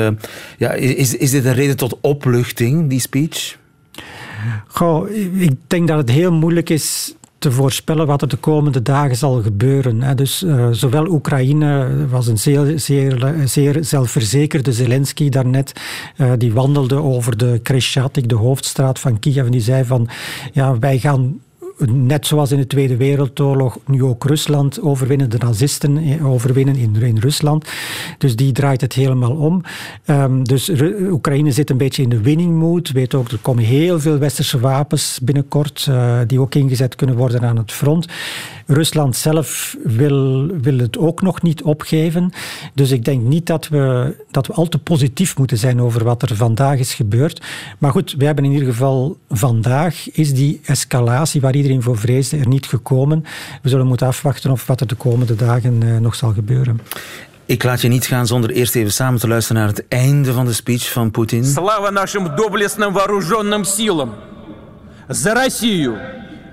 ja, 0.57 0.71
is, 0.71 1.15
is 1.15 1.31
dit 1.31 1.45
een 1.45 1.53
reden 1.53 1.77
tot 1.77 1.97
opluchting, 2.01 2.89
die 2.89 2.99
speech? 2.99 3.57
Goh, 4.67 5.09
ik 5.39 5.53
denk 5.67 5.87
dat 5.87 5.97
het 5.97 6.11
heel 6.11 6.31
moeilijk 6.31 6.69
is 6.69 7.15
te 7.45 7.51
voorspellen 7.51 8.07
wat 8.07 8.21
er 8.21 8.27
de 8.27 8.37
komende 8.37 8.81
dagen 8.81 9.15
zal 9.15 9.41
gebeuren. 9.41 10.15
Dus 10.17 10.43
uh, 10.43 10.67
zowel 10.71 11.07
Oekraïne 11.07 11.89
was 12.07 12.27
een 12.27 12.37
zeer, 12.37 12.79
zeer, 12.79 13.35
zeer 13.45 13.77
zelfverzekerde 13.83 14.73
Zelensky 14.73 15.29
daarnet, 15.29 15.73
uh, 16.17 16.31
die 16.37 16.53
wandelde 16.53 16.95
over 16.95 17.37
de 17.37 17.59
Kreschatik, 17.63 18.29
de 18.29 18.35
hoofdstraat 18.35 18.99
van 18.99 19.19
Kiev, 19.19 19.45
en 19.45 19.51
die 19.51 19.61
zei 19.61 19.83
van 19.83 20.07
ja, 20.51 20.79
wij 20.79 20.99
gaan 20.99 21.39
net 21.85 22.27
zoals 22.27 22.51
in 22.51 22.57
de 22.57 22.67
Tweede 22.67 22.97
Wereldoorlog, 22.97 23.77
nu 23.85 24.03
ook 24.03 24.23
Rusland 24.23 24.81
overwinnen, 24.81 25.29
de 25.29 25.37
nazisten 25.37 25.97
eh, 25.97 26.31
overwinnen 26.31 26.75
in, 26.75 27.17
Rusland. 27.19 27.67
Dus 28.17 28.35
die 28.35 28.51
draait 28.51 28.81
het 28.81 28.93
helemaal 28.93 29.35
om. 29.35 29.61
Um, 30.05 30.43
dus 30.43 30.71
Oekraïne 30.99 31.51
zit 31.51 31.69
een 31.69 31.77
beetje 31.77 32.01
in 32.01 32.09
de 32.09 32.21
winning 32.21 32.55
mood. 32.55 32.91
Weet 32.91 33.13
ook, 33.13 33.31
er 33.31 33.37
komen 33.41 33.63
heel 33.63 33.99
veel 33.99 34.17
westerse 34.17 34.59
wapens 34.59 35.19
binnenkort, 35.21 35.85
uh, 35.89 36.19
die 36.27 36.39
ook 36.39 36.55
ingezet 36.55 36.95
kunnen 36.95 37.15
worden 37.15 37.41
aan 37.41 37.57
het 37.57 37.71
front. 37.71 38.07
Rusland 38.67 39.15
zelf 39.15 39.77
wil, 39.83 40.47
wil 40.61 40.77
het 40.77 40.97
ook 40.97 41.21
nog 41.21 41.41
niet 41.41 41.63
opgeven. 41.63 42.31
Dus 42.73 42.91
ik 42.91 43.05
denk 43.05 43.21
niet 43.21 43.45
dat 43.45 43.67
we, 43.67 44.15
dat 44.31 44.47
we 44.47 44.53
al 44.53 44.67
te 44.67 44.79
positief 44.79 45.37
moeten 45.37 45.57
zijn 45.57 45.81
over 45.81 46.03
wat 46.03 46.21
er 46.21 46.35
vandaag 46.35 46.79
is 46.79 46.93
gebeurd. 46.93 47.41
Maar 47.77 47.91
goed, 47.91 48.15
we 48.17 48.25
hebben 48.25 48.45
in 48.45 48.51
ieder 48.51 48.67
geval 48.67 49.17
vandaag 49.29 50.11
is 50.11 50.33
die 50.33 50.59
escalatie 50.63 51.41
waar 51.41 51.55
iedereen 51.55 51.64
voor 51.82 51.98
vreesde 51.98 52.36
er 52.36 52.48
niet 52.48 52.66
gekomen. 52.66 53.24
We 53.62 53.68
zullen 53.68 53.86
moeten 53.86 54.06
afwachten 54.06 54.50
of 54.50 54.66
wat 54.66 54.80
er 54.80 54.86
de 54.86 54.94
komende 54.94 55.36
dagen 55.36 55.82
uh, 55.82 55.98
nog 55.98 56.14
zal 56.14 56.32
gebeuren. 56.32 56.80
Ik 57.44 57.62
laat 57.62 57.80
je 57.80 57.88
niet 57.88 58.06
gaan 58.06 58.26
zonder 58.26 58.50
eerst 58.50 58.74
even 58.74 58.92
samen 58.92 59.20
te 59.20 59.28
luisteren 59.28 59.62
naar 59.62 59.70
het 59.70 59.88
einde 59.88 60.32
van 60.32 60.46
de 60.46 60.52
speech 60.52 60.92
van 60.92 61.10
Poetin. 61.10 61.44
Slava 61.44 61.90
нашим 61.90 62.34
доблестным 62.36 62.92
вооруженным 62.92 63.64
силам! 63.64 64.14
За 65.08 65.34
Россию! 65.34 65.96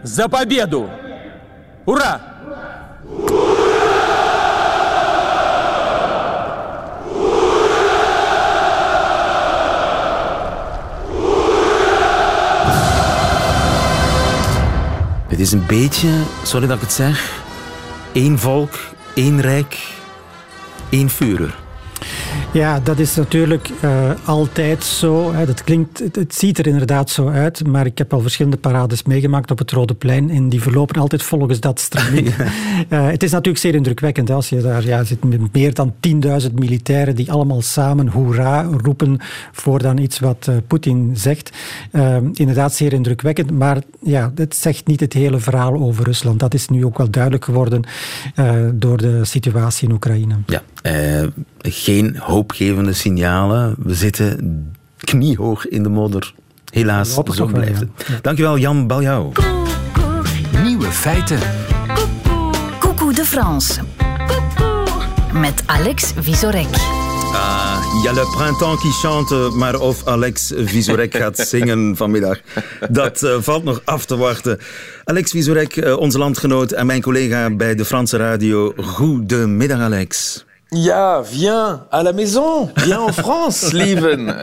За 0.03 0.27
победу! 0.27 0.89
Ура! 1.85 2.30
Het 15.32 15.40
is 15.40 15.52
een 15.52 15.66
beetje, 15.66 16.08
sorry 16.42 16.66
dat 16.66 16.76
ik 16.76 16.82
het 16.82 16.92
zeg, 16.92 17.42
één 18.12 18.38
volk, 18.38 18.78
één 19.14 19.40
rijk, 19.40 19.78
één 20.88 21.10
vuur. 21.10 21.54
Ja, 22.52 22.80
dat 22.80 22.98
is 22.98 23.14
natuurlijk 23.14 23.70
uh, 23.84 24.10
altijd 24.24 24.84
zo. 24.84 25.32
Hè. 25.32 25.46
Dat 25.46 25.64
klinkt, 25.64 25.98
het, 25.98 26.16
het, 26.16 26.34
ziet 26.34 26.58
er 26.58 26.66
inderdaad 26.66 27.10
zo 27.10 27.28
uit, 27.28 27.66
maar 27.66 27.86
ik 27.86 27.98
heb 27.98 28.12
al 28.12 28.20
verschillende 28.20 28.56
parades 28.56 29.02
meegemaakt 29.02 29.50
op 29.50 29.58
het 29.58 29.70
Rode 29.70 29.94
Plein 29.94 30.30
en 30.30 30.48
die 30.48 30.62
verlopen 30.62 31.00
altijd 31.00 31.22
volgens 31.22 31.60
dat 31.60 31.80
stramien. 31.80 32.24
ja. 32.38 32.44
uh, 32.88 33.10
het 33.10 33.22
is 33.22 33.30
natuurlijk 33.30 33.58
zeer 33.58 33.74
indrukwekkend 33.74 34.30
als 34.30 34.48
je 34.48 34.60
daar 34.60 34.84
ja, 34.84 35.04
zit 35.04 35.24
met 35.24 35.52
meer 35.52 35.74
dan 35.74 35.94
10.000 36.48 36.54
militairen 36.54 37.16
die 37.16 37.32
allemaal 37.32 37.62
samen 37.62 38.08
hoera 38.08 38.62
roepen 38.62 39.18
voor 39.52 39.78
dan 39.78 39.98
iets 39.98 40.18
wat 40.18 40.46
uh, 40.50 40.56
Poetin 40.66 41.10
zegt. 41.14 41.50
inderdaad 42.32 42.74
zeer 42.74 42.92
indrukwekkend, 42.92 43.50
maar 43.50 43.78
ja, 44.02 44.32
het 44.34 44.56
zegt 44.56 44.86
niet 44.86 45.00
het 45.00 45.12
hele 45.12 45.38
verhaal 45.38 45.74
over 45.74 46.04
Rusland. 46.04 46.40
Dat 46.40 46.54
is 46.54 46.68
nu 46.68 46.84
ook 46.84 46.98
wel 46.98 47.10
duidelijk 47.10 47.44
geworden 47.44 47.84
door 48.74 48.96
de 48.96 49.24
situatie 49.24 49.88
in 49.88 49.94
Oekraïne. 49.94 50.34
Ja, 50.46 50.62
geen 51.62 52.16
hoopgevende 52.42 52.92
signalen. 52.92 53.74
We 53.78 53.94
zitten 53.94 54.72
kniehoog 54.98 55.68
in 55.68 55.82
de 55.82 55.88
modder. 55.88 56.34
Helaas, 56.72 57.14
zo 57.30 57.46
blijft 57.46 57.80
het. 57.80 57.88
Ja. 58.06 58.18
Dankjewel, 58.22 58.58
Jan 58.58 58.86
Baljouw. 58.86 59.32
Nieuwe 60.62 60.90
feiten. 60.90 61.38
Coucou 62.78 63.14
de 63.14 63.24
France. 63.24 63.80
Met 65.32 65.62
Alex 65.66 66.12
Visorek. 66.18 66.66
Ah, 67.34 67.80
il 67.94 68.04
y 68.04 68.08
a 68.08 68.12
le 68.12 68.24
printemps 68.36 68.80
qui 68.80 68.90
chante, 68.90 69.50
maar 69.54 69.80
of 69.80 70.06
Alex 70.06 70.52
Visorek 70.56 71.14
gaat 71.14 71.38
zingen 71.54 71.96
vanmiddag, 71.96 72.38
dat 72.90 73.22
uh, 73.22 73.36
valt 73.40 73.64
nog 73.64 73.80
af 73.84 74.04
te 74.04 74.16
wachten. 74.16 74.58
Alex 75.04 75.30
Visorek, 75.30 75.76
uh, 75.76 75.96
onze 75.96 76.18
landgenoot 76.18 76.72
en 76.72 76.86
mijn 76.86 77.02
collega 77.02 77.50
bij 77.50 77.74
de 77.74 77.84
Franse 77.84 78.16
radio. 78.16 78.72
Goedemiddag, 78.76 79.80
Alex. 79.80 80.44
Ja, 80.74 81.22
viens 81.22 81.84
à 81.90 82.02
la 82.02 82.14
maison. 82.14 82.70
Viens 82.76 83.06
en 83.06 83.12
France, 83.12 83.72
lieven. 83.76 84.34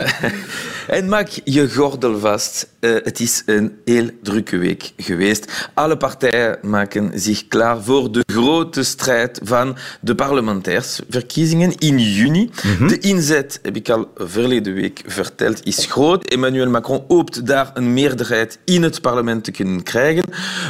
En 0.88 1.10
maak 1.10 1.30
je 1.44 1.70
gordel 1.70 2.20
vast. 2.20 2.68
Uh, 2.80 2.96
het 3.04 3.20
is 3.20 3.44
een 3.46 3.78
heel 3.86 4.10
drukke 4.24 4.58
week 4.58 4.92
geweest. 4.98 5.70
Alle 5.74 5.98
partijen 5.98 6.58
maken 6.62 7.20
zich 7.20 7.48
klaar 7.48 7.84
voor 7.84 8.12
de 8.12 8.24
grote 8.34 8.84
strijd 8.84 9.40
van 9.44 9.78
de 10.02 10.16
parlementairsverkiezingen 10.16 11.76
in 11.78 12.00
juni. 12.00 12.50
Mm 12.64 12.76
-hmm. 12.78 12.88
De 12.88 13.00
inzet, 13.00 13.60
heb 13.62 13.76
ik 13.76 13.90
al 13.90 14.12
verleden 14.16 14.74
week 14.74 15.04
verteld, 15.06 15.66
is 15.66 15.86
groot. 15.86 16.26
Emmanuel 16.26 16.70
Macron 16.70 17.04
hoopt 17.08 17.46
daar 17.46 17.72
een 17.74 17.94
meerderheid 17.94 18.60
in 18.66 18.84
het 18.84 19.02
parlement 19.02 19.44
te 19.44 19.52
kunnen 19.52 19.84
krijgen. 19.84 20.26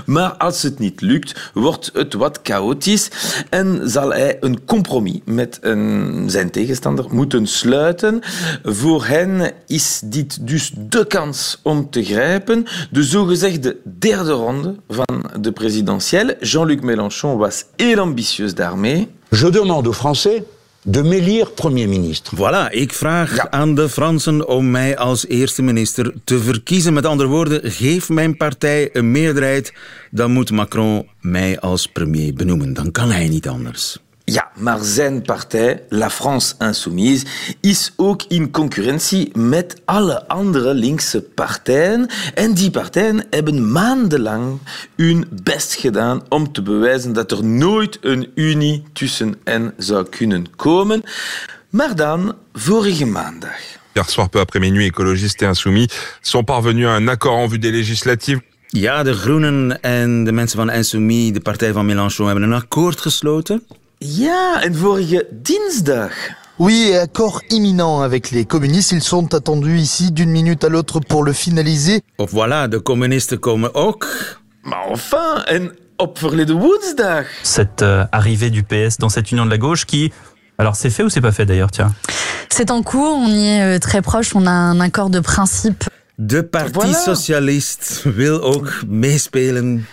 Maar 0.05 0.31
als 0.31 0.61
het 0.61 0.79
niet 0.79 1.01
lukt, 1.01 1.51
wordt 1.53 1.89
het 1.93 2.13
wat 2.13 2.39
chaotisch 2.43 3.09
en 3.49 3.89
zal 3.89 4.09
hij 4.09 4.37
een 4.39 4.65
compromis 4.65 5.19
met 5.25 5.48
een, 5.61 6.23
zijn 6.29 6.51
tegenstander 6.51 7.05
moeten 7.09 7.47
sluiten. 7.47 8.21
Voor 8.63 9.05
hen 9.05 9.51
is 9.67 10.01
dit 10.05 10.47
dus 10.47 10.71
de 10.75 11.07
kans 11.07 11.59
om 11.63 11.89
te 11.89 12.03
grijpen. 12.03 12.65
De 12.91 13.03
zogezegde 13.03 13.77
derde 13.99 14.31
ronde 14.31 14.75
van 14.87 15.25
de 15.41 15.51
presidentielle. 15.51 16.37
Jean-Luc 16.39 16.81
Mélenchon 16.81 17.37
was 17.37 17.65
heel 17.75 17.99
ambitieus 17.99 18.55
daarmee. 18.55 19.07
Je 19.29 19.49
demande 19.49 19.89
aux 19.89 19.97
Français 19.97 20.43
de 20.83 21.03
m'élire 21.03 21.49
premier 21.55 21.87
ministre. 21.87 22.35
Voilà, 22.35 22.71
ik 22.71 22.93
vraag 22.93 23.35
ja. 23.35 23.51
aan 23.51 23.75
de 23.75 23.89
Fransen 23.89 24.47
om 24.47 24.71
mij 24.71 24.97
als 24.97 25.27
eerste 25.27 25.61
minister 25.61 26.13
te 26.23 26.39
verkiezen. 26.39 26.93
Met 26.93 27.05
andere 27.05 27.29
woorden, 27.29 27.71
geef 27.71 28.09
mijn 28.09 28.37
partij 28.37 28.89
een 28.93 29.11
meerderheid, 29.11 29.73
dan 30.11 30.31
moet 30.31 30.51
Macron 30.51 31.07
mij 31.21 31.59
als 31.59 31.87
premier 31.87 32.33
benoemen. 32.33 32.73
Dan 32.73 32.91
kan 32.91 33.11
hij 33.11 33.27
niet 33.27 33.47
anders. 33.47 33.97
Ja, 34.31 34.51
maar 34.55 34.79
zijn 34.81 35.21
partij, 35.21 35.83
La 35.89 36.09
France 36.09 36.55
Insoumise, 36.59 37.25
is 37.61 37.93
ook 37.95 38.23
in 38.27 38.51
concurrentie 38.51 39.37
met 39.37 39.81
alle 39.85 40.27
andere 40.27 40.73
linkse 40.73 41.21
partijen. 41.21 42.09
En 42.33 42.53
die 42.53 42.71
partijen 42.71 43.25
hebben 43.29 43.71
maandenlang 43.71 44.59
hun 44.95 45.27
best 45.43 45.73
gedaan 45.73 46.23
om 46.27 46.51
te 46.51 46.61
bewijzen 46.61 47.13
dat 47.13 47.31
er 47.31 47.45
nooit 47.45 47.97
een 48.01 48.31
unie 48.35 48.83
tussen 48.93 49.35
hen 49.43 49.73
zou 49.77 50.09
kunnen 50.09 50.55
komen. 50.55 51.03
Maar 51.69 51.95
dan, 51.95 52.35
vorige 52.53 53.05
maandag. 53.05 53.59
Hier 53.93 54.03
soir, 54.07 54.29
peu 54.29 54.39
après 54.39 54.59
minuit, 54.59 54.85
écologistes 54.85 55.41
et 55.41 55.47
insoumis 55.47 55.87
sont 56.21 56.45
parvenus 56.45 56.85
à 56.85 56.95
un 56.95 57.07
accord 57.07 57.39
en 57.43 57.49
vue 57.49 57.59
des 57.59 57.71
législatives. 57.71 58.41
Ja, 58.71 59.03
de 59.03 59.13
Groenen 59.13 59.81
en 59.81 60.23
de 60.23 60.31
mensen 60.31 60.57
van 60.57 60.71
Insoumis, 60.71 61.31
de 61.31 61.39
partij 61.39 61.71
van 61.71 61.85
Mélenchon, 61.85 62.25
hebben 62.25 62.43
een 62.43 62.53
akkoord 62.53 63.01
gesloten. 63.01 63.63
Ja, 64.01 64.61
en 64.63 64.73
vorige 64.73 65.25
dinsdag. 65.29 66.11
Oui, 66.57 66.95
accord 66.95 67.41
imminent 67.49 68.01
avec 68.01 68.31
les 68.31 68.45
communistes. 68.45 68.93
Ils 68.93 69.03
sont 69.03 69.33
attendus 69.33 69.77
ici 69.77 70.13
d'une 70.13 70.29
minute 70.29 70.63
à 70.63 70.69
l'autre 70.69 71.01
pour 71.01 71.23
le 71.23 71.33
finaliser. 71.33 72.01
Of 72.17 72.31
voilà, 72.31 72.69
de 72.69 72.77
communisten 72.77 73.39
komen 73.39 73.75
ook. 73.75 74.07
Maar 74.61 74.85
enfin, 74.89 75.43
en 75.45 75.71
op 75.97 76.17
verleden 76.17 76.55
woensdag. 76.55 77.25
Cette 77.43 77.81
euh, 77.81 78.05
arrivée 78.11 78.49
du 78.49 78.63
PS 78.63 78.97
dans 78.97 79.09
cette 79.09 79.31
union 79.33 79.45
de 79.45 79.49
la 79.49 79.57
gauche 79.57 79.85
qui... 79.85 80.13
Alors 80.57 80.77
c'est 80.77 80.91
fait 80.91 81.03
ou 81.03 81.09
c'est 81.09 81.21
pas 81.21 81.33
fait 81.33 81.45
d'ailleurs, 81.45 81.71
tiens? 81.71 81.93
C'est 82.47 82.71
en 82.71 82.83
cours, 82.83 83.17
on 83.17 83.27
y 83.27 83.47
est 83.47 83.75
euh, 83.75 83.79
très 83.79 84.01
proche, 84.01 84.33
on 84.33 84.45
a 84.45 84.51
un 84.51 84.79
accord 84.79 85.09
de 85.09 85.19
principe. 85.19 85.83
De 86.17 86.39
Parti 86.41 86.71
voilà. 86.73 86.97
Socialist 86.97 88.03
wil 88.15 88.41
ook 88.41 88.83
meespelen 88.87 89.85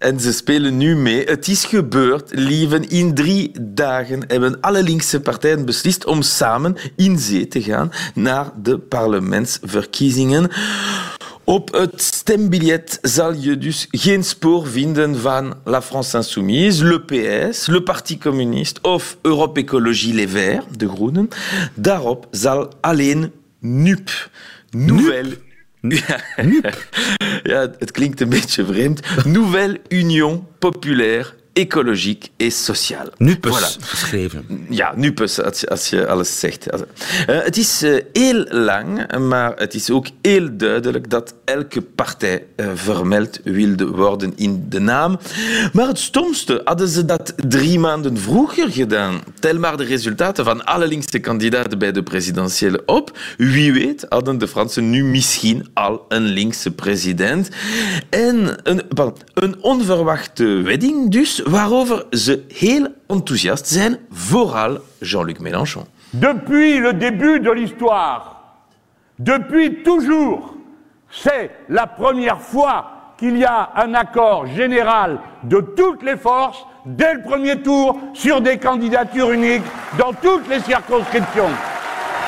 En 0.00 0.20
ze 0.20 0.32
spelen 0.32 0.76
nu 0.76 0.96
mee. 0.96 1.24
Het 1.24 1.48
is 1.48 1.64
gebeurd, 1.64 2.30
lieven. 2.34 2.88
In 2.88 3.14
drie 3.14 3.50
dagen 3.60 4.24
hebben 4.26 4.60
alle 4.60 4.82
linkse 4.82 5.20
partijen 5.20 5.64
beslist 5.64 6.06
om 6.06 6.22
samen 6.22 6.76
in 6.96 7.18
zee 7.18 7.48
te 7.48 7.62
gaan 7.62 7.92
naar 8.14 8.50
de 8.62 8.78
parlementsverkiezingen. 8.78 10.50
Op 11.44 11.72
het 11.72 12.02
stembiljet 12.02 12.98
zal 13.02 13.34
je 13.34 13.58
dus 13.58 13.86
geen 13.90 14.24
spoor 14.24 14.66
vinden 14.66 15.20
van 15.20 15.54
La 15.64 15.82
France 15.82 16.16
Insoumise, 16.16 16.84
le 16.84 17.00
PS, 17.00 17.66
le 17.66 17.82
Parti 17.82 18.18
Communiste 18.18 18.80
of 18.82 19.16
Europe 19.22 19.60
Ecologie 19.60 20.14
Les 20.14 20.30
Verts, 20.30 20.66
de 20.76 20.88
Groenen. 20.88 21.28
Daarop 21.74 22.26
zal 22.30 22.72
alleen 22.80 23.32
NUP, 23.58 24.30
Nouvelle 24.70 25.48
Ja. 25.80 26.20
ja, 27.42 27.70
het 27.78 27.90
klinkt 27.90 28.20
een 28.20 28.28
beetje 28.28 28.64
vreemd. 28.64 29.00
Nouvelle 29.24 29.80
Union 29.88 30.46
Populaire 30.58 31.26
ecologique 31.52 32.28
et 32.36 32.52
social. 32.52 33.08
NUPES 33.18 33.50
Voilà. 33.50 33.82
geschreven. 33.84 34.66
Ja, 34.68 34.92
NUPES, 34.96 35.40
als 35.42 35.60
je, 35.60 35.68
als 35.68 35.90
je 35.90 36.06
alles 36.06 36.40
zegt. 36.40 36.66
Uh, 36.72 36.82
het 37.26 37.56
is 37.56 37.82
uh, 37.82 38.00
heel 38.12 38.44
lang, 38.48 39.16
maar 39.18 39.56
het 39.56 39.74
is 39.74 39.90
ook 39.90 40.06
heel 40.22 40.56
duidelijk 40.56 41.10
dat 41.10 41.34
elke 41.50 41.82
partij 41.82 42.46
uh, 42.56 42.70
vermeld 42.74 43.40
wilde 43.44 43.86
worden 43.90 44.32
in 44.36 44.66
de 44.68 44.80
naam. 44.80 45.18
Maar 45.72 45.86
het 45.86 45.98
stomste 45.98 46.60
hadden 46.64 46.88
ze 46.88 47.04
dat 47.04 47.32
drie 47.36 47.78
maanden 47.78 48.18
vroeger 48.18 48.70
gedaan. 48.70 49.20
Tel 49.38 49.58
maar 49.58 49.76
de 49.76 49.84
resultaten 49.84 50.44
van 50.44 50.64
alle 50.64 50.86
linkse 50.86 51.18
kandidaten 51.18 51.78
bij 51.78 51.92
de 51.92 52.02
presidentiële 52.02 52.82
op. 52.86 53.18
Wie 53.36 53.72
weet 53.72 54.06
hadden 54.08 54.38
de 54.38 54.48
Fransen 54.48 54.90
nu 54.90 55.04
misschien 55.04 55.68
al 55.74 56.04
een 56.08 56.22
linkse 56.22 56.70
president. 56.70 57.48
En 58.10 58.58
een, 58.62 58.82
een 59.34 59.62
onverwachte 59.62 60.44
wedding 60.44 61.10
dus, 61.10 61.42
waarover 61.44 62.06
ze 62.10 62.42
heel 62.48 62.86
enthousiast 63.06 63.66
zijn, 63.68 63.98
vooral 64.10 64.78
Jean-Luc 64.98 65.38
Mélenchon. 65.38 65.84
Depuis 66.10 66.80
le 66.80 66.96
début 66.96 67.40
de 67.42 67.54
l'histoire, 67.54 68.22
depuis 69.16 69.82
toujours, 69.84 70.59
c'est 71.10 71.50
la 71.68 71.86
première 71.86 72.40
fois 72.40 73.14
qu'il 73.18 73.36
y 73.36 73.44
a 73.44 73.70
un 73.76 73.94
accord 73.94 74.46
général 74.46 75.18
de 75.42 75.60
toutes 75.60 76.02
les 76.02 76.16
forces 76.16 76.64
dès 76.86 77.14
le 77.14 77.22
premier 77.22 77.60
tour 77.60 77.98
sur 78.14 78.40
des 78.40 78.58
candidatures 78.58 79.30
uniques 79.30 79.62
dans 79.98 80.12
toutes 80.12 80.48
les 80.48 80.60
circonscriptions. 80.60 81.50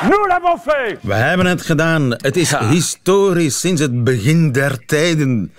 Nous 0.05 0.27
l'avons 0.29 0.59
fait! 0.59 0.99
We 1.03 1.15
hebben 1.15 1.47
het 1.47 1.63
gedaan. 1.63 2.11
Het 2.11 2.37
is 2.37 2.51
ja. 2.51 2.69
historisch 2.69 3.61
sinds 3.61 3.81
het 3.81 4.05
begin 4.05 4.53
der 4.53 4.85
tijden 4.87 5.53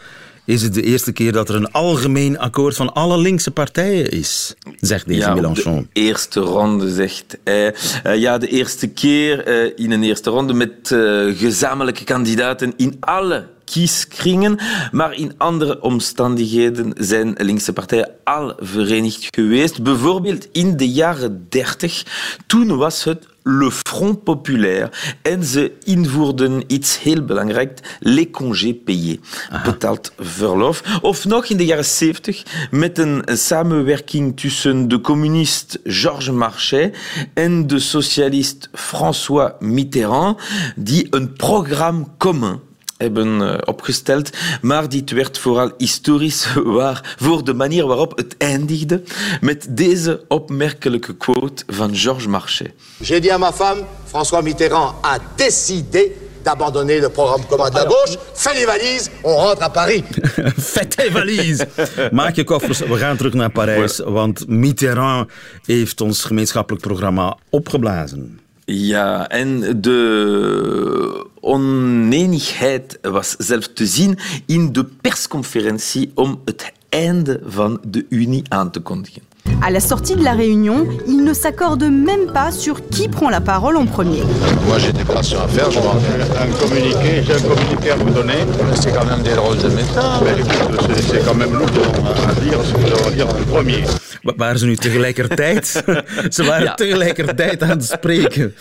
is 0.45 0.61
het 0.61 0.73
de 0.73 0.81
eerste 0.81 1.11
keer 1.11 1.31
dat 1.31 1.49
er 1.49 1.55
een 1.55 1.71
algemeen 1.71 2.39
akkoord 2.39 2.75
van 2.75 2.93
alle 2.93 3.17
linkse 3.17 3.51
partijen 3.51 4.09
is, 4.09 4.55
zegt 4.79 5.07
deze 5.07 5.19
ja, 5.19 5.33
Mélenchon. 5.33 5.89
De 5.93 6.01
eerste 6.01 6.39
ronde, 6.39 6.93
zegt 6.93 7.37
hij. 7.43 7.75
Uh, 8.05 8.15
ja, 8.15 8.37
de 8.37 8.47
eerste 8.47 8.87
keer 8.87 9.47
uh, 9.47 9.71
in 9.75 9.91
een 9.91 10.03
eerste 10.03 10.29
ronde 10.29 10.53
met 10.53 10.89
uh, 10.89 11.37
gezamenlijke 11.37 12.03
kandidaten 12.03 12.73
in 12.77 12.97
alle 12.99 13.47
kieskringen, 13.65 14.59
maar 14.91 15.13
in 15.13 15.33
andere 15.37 15.81
omstandigheden 15.81 16.93
zijn 16.97 17.35
linkse 17.37 17.73
partijen 17.73 18.09
al 18.23 18.53
verenigd 18.59 19.27
geweest. 19.29 19.83
Bijvoorbeeld 19.83 20.47
in 20.51 20.77
de 20.77 20.89
jaren 20.89 21.45
30, 21.49 22.03
toen 22.47 22.77
was 22.77 23.03
het 23.03 23.27
Le 23.43 23.71
Front 23.71 24.23
Populaire. 24.23 24.91
En 25.21 25.43
ze 25.43 25.71
invoerden 25.83 26.63
iets 26.67 26.99
heel 26.99 27.25
belangrijks, 27.25 27.81
les 27.99 28.27
congés 28.31 28.75
payés, 28.85 29.17
betaald 29.63 30.13
verlof. 30.19 30.99
Of 31.01 31.25
nog 31.25 31.45
in 31.45 31.57
de 31.57 31.65
jaren 31.65 31.85
70 31.85 32.43
met 32.71 32.97
een 32.97 33.23
samenwerking 33.25 34.39
tussen 34.39 34.87
de 34.87 35.01
communist 35.01 35.79
Georges 35.83 36.33
Marchais 36.33 36.97
en 37.33 37.67
de 37.67 37.79
socialist 37.79 38.69
François 38.73 39.51
Mitterrand, 39.59 40.39
die 40.75 41.07
een 41.09 41.33
programma 41.33 42.05
commun 42.17 42.59
hebben 43.03 43.67
opgesteld, 43.67 44.29
maar 44.61 44.89
dit 44.89 45.11
werd 45.11 45.37
vooral 45.37 45.71
historisch 45.77 46.53
waar 46.77 47.15
voor 47.19 47.43
de 47.43 47.53
manier 47.53 47.85
waarop 47.87 48.17
het 48.17 48.35
eindigde 48.37 49.01
met 49.41 49.67
deze 49.69 50.21
opmerkelijke 50.27 51.15
quote 51.15 51.63
van 51.67 51.95
Georges 51.95 52.27
Marchais. 52.27 52.71
J'ai 53.01 53.19
dit 53.19 53.31
à 53.31 53.37
ma 53.37 53.51
femme, 53.51 53.83
François 54.05 54.43
Mitterrand 54.43 54.95
a 55.01 55.19
décidé 55.35 56.11
d'abandonner 56.43 56.99
le 56.99 57.09
programme 57.09 57.43
commun 57.45 57.69
de 57.69 57.75
la 57.75 57.85
gauche. 57.85 58.17
Fais 58.33 58.53
les 58.53 58.65
valises, 58.65 59.11
on 59.23 59.35
rentre 59.35 59.63
à 59.63 59.69
Paris. 59.69 60.03
Faites 60.57 60.97
les 60.97 61.09
valises. 61.09 61.65
Maak 62.11 62.35
je 62.35 62.43
koffers, 62.43 62.79
we 62.79 62.97
gaan 62.97 63.17
terug 63.17 63.33
naar 63.33 63.51
Parijs, 63.51 63.99
want 63.99 64.47
Mitterrand 64.47 65.29
heeft 65.65 66.01
ons 66.01 66.23
gemeenschappelijk 66.23 66.85
programma 66.85 67.37
opgeblazen. 67.49 68.42
Ja, 68.65 69.29
en 69.29 69.81
de 69.81 71.27
oneenigheid 71.39 72.99
was 73.01 73.35
zelf 73.37 73.67
te 73.67 73.85
zien 73.85 74.17
in 74.45 74.73
de 74.73 74.85
persconferentie 74.85 76.11
om 76.15 76.41
het 76.45 76.71
einde 76.89 77.39
van 77.45 77.81
de 77.87 78.05
Unie 78.09 78.43
aan 78.47 78.71
te 78.71 78.79
kondigen. 78.79 79.32
À 79.61 79.71
la 79.71 79.79
sortie 79.79 80.15
de 80.15 80.23
la 80.23 80.33
réunion, 80.33 80.85
ils 81.07 81.23
ne 81.23 81.33
s'accordent 81.33 81.89
même 81.89 82.31
pas 82.33 82.51
sur 82.51 82.89
qui 82.89 83.07
prend 83.07 83.29
la 83.29 83.39
parole 83.39 83.77
en 83.77 83.85
premier. 83.85 84.21
Moi, 84.67 84.77
j'ai 84.77 84.91
des 84.91 84.99
déclarations 84.99 85.39
à 85.41 85.47
faire. 85.47 85.71
Je 85.71 85.79
un 85.79 86.51
communiqué, 86.59 87.23
j'ai 87.25 87.33
un 87.33 87.41
communiqué 87.41 87.91
à 87.91 87.95
vous 87.95 88.09
donner. 88.09 88.45
C'est 88.75 88.93
quand 88.93 89.05
même 89.05 89.21
des 89.21 89.35
drôles 89.35 89.57
de 89.57 89.69
méthodes. 89.69 91.05
C'est 91.09 91.25
quand 91.25 91.35
même 91.35 91.53
lourd 91.53 91.69
à 92.27 92.33
dire 92.41 92.59
ce 92.63 92.73
que 92.73 92.81
je 92.81 92.93
dois 92.93 93.11
dire 93.11 93.27
en 93.27 93.43
premier. 93.51 93.83
Waren 94.37 94.59
ze 94.59 94.65
nu 94.65 94.75
tegelijkertijd? 94.75 95.83
ze 96.29 96.43
waren 96.43 96.63
ja. 96.63 96.73
tegelijkertijd 96.73 97.61
aan 97.61 97.69
het 97.69 97.85
spreken. 97.85 98.53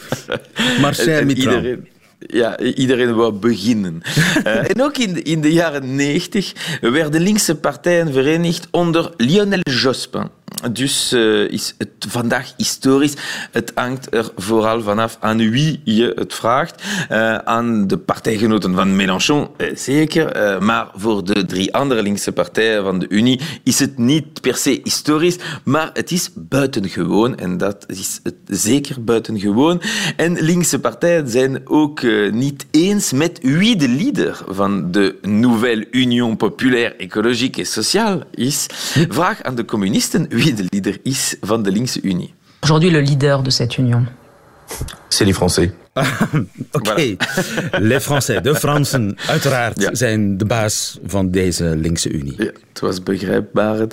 Marcel 0.81 1.25
Mitterrand. 1.25 1.79
Ja, 2.27 2.59
iedereen 2.59 3.15
wou 3.15 3.33
beginnen. 3.33 4.03
uh, 4.47 4.71
en 4.71 4.83
ook 4.83 4.97
in 4.99 5.13
de, 5.13 5.23
in 5.23 5.41
de 5.41 5.53
jaren 5.53 5.95
90 5.95 6.53
werden 6.81 7.21
linkse 7.21 7.55
partijen 7.55 8.13
verenigd 8.13 8.69
onder 8.71 9.13
Lionel 9.17 9.61
Jospin. 9.63 10.31
Dus 10.71 11.13
uh, 11.13 11.51
is 11.51 11.75
het 11.79 11.91
vandaag 12.09 12.53
historisch. 12.57 13.15
Het 13.51 13.73
hangt 13.75 14.15
er 14.15 14.31
vooral 14.37 14.83
vanaf 14.83 15.17
aan 15.21 15.51
wie 15.51 15.81
je 15.85 16.13
het 16.15 16.35
vraagt. 16.35 16.83
Uh, 17.11 17.35
aan 17.35 17.87
de 17.87 17.99
partijgenoten 17.99 18.75
van 18.75 18.97
Mélenchon, 18.97 19.49
zeker. 19.75 20.63
maar 20.63 20.91
voor 20.95 21.25
de 21.25 21.45
drie 21.45 21.75
andere 21.75 22.03
linkse 22.03 22.33
partijen 22.33 22.85
van 22.85 22.99
de 22.99 23.09
Unie 23.09 23.41
is 23.65 23.79
het 23.79 23.99
niet 23.99 24.41
per 24.41 24.57
se 24.57 24.81
historisch, 24.83 25.37
maar 25.65 25.91
het 25.93 26.11
is 26.11 26.31
buitengewoon. 26.35 27.37
En 27.37 27.57
dat 27.57 27.85
is 27.87 28.21
het 28.23 28.35
zeker 28.47 29.05
buitengewoon. 29.05 29.83
En 30.17 30.41
linkse 30.41 30.81
partijen 30.81 31.29
zijn 31.29 31.69
ook 31.69 32.03
niet 32.31 32.67
eens 32.71 33.13
met 33.13 33.39
wie 33.43 33.77
de 33.77 33.89
leader 33.89 34.41
van 34.49 34.91
de 34.91 35.19
Nouvelle 35.23 35.87
Union 35.91 36.37
Populaire 36.37 36.95
Écologique 36.97 37.61
et 37.61 37.69
Sociale 37.69 38.27
is. 38.35 38.67
Vraag 39.09 39.43
aan 39.43 39.55
de 39.55 39.65
communisten 39.65 40.27
wie 40.29 40.52
de 40.55 40.65
leader 40.69 40.99
is 41.03 41.37
van 41.41 41.63
de 41.63 41.71
linkse 41.71 42.01
Unie. 42.03 42.35
Aujourd'hui, 42.61 42.91
le 42.91 43.01
leader 43.01 43.43
de 43.43 43.51
cette 43.51 43.81
union. 43.81 44.07
C'est 45.09 45.27
les 45.27 45.35
Français. 45.35 45.73
Oké, 46.73 46.91
okay. 46.91 47.17
les 47.81 48.01
Français, 48.01 48.41
de 48.41 48.55
Fransen, 48.55 49.17
uiteraard, 49.27 49.81
ja. 49.81 49.95
zijn 49.95 50.39
de 50.39 50.45
baas 50.45 50.99
van 51.07 51.31
deze 51.31 51.65
linkse 51.77 52.11
Unie. 52.11 52.35
Ja, 52.39 52.51
het 52.73 52.81
was 52.81 53.03
begrijpbaar. 53.03 53.87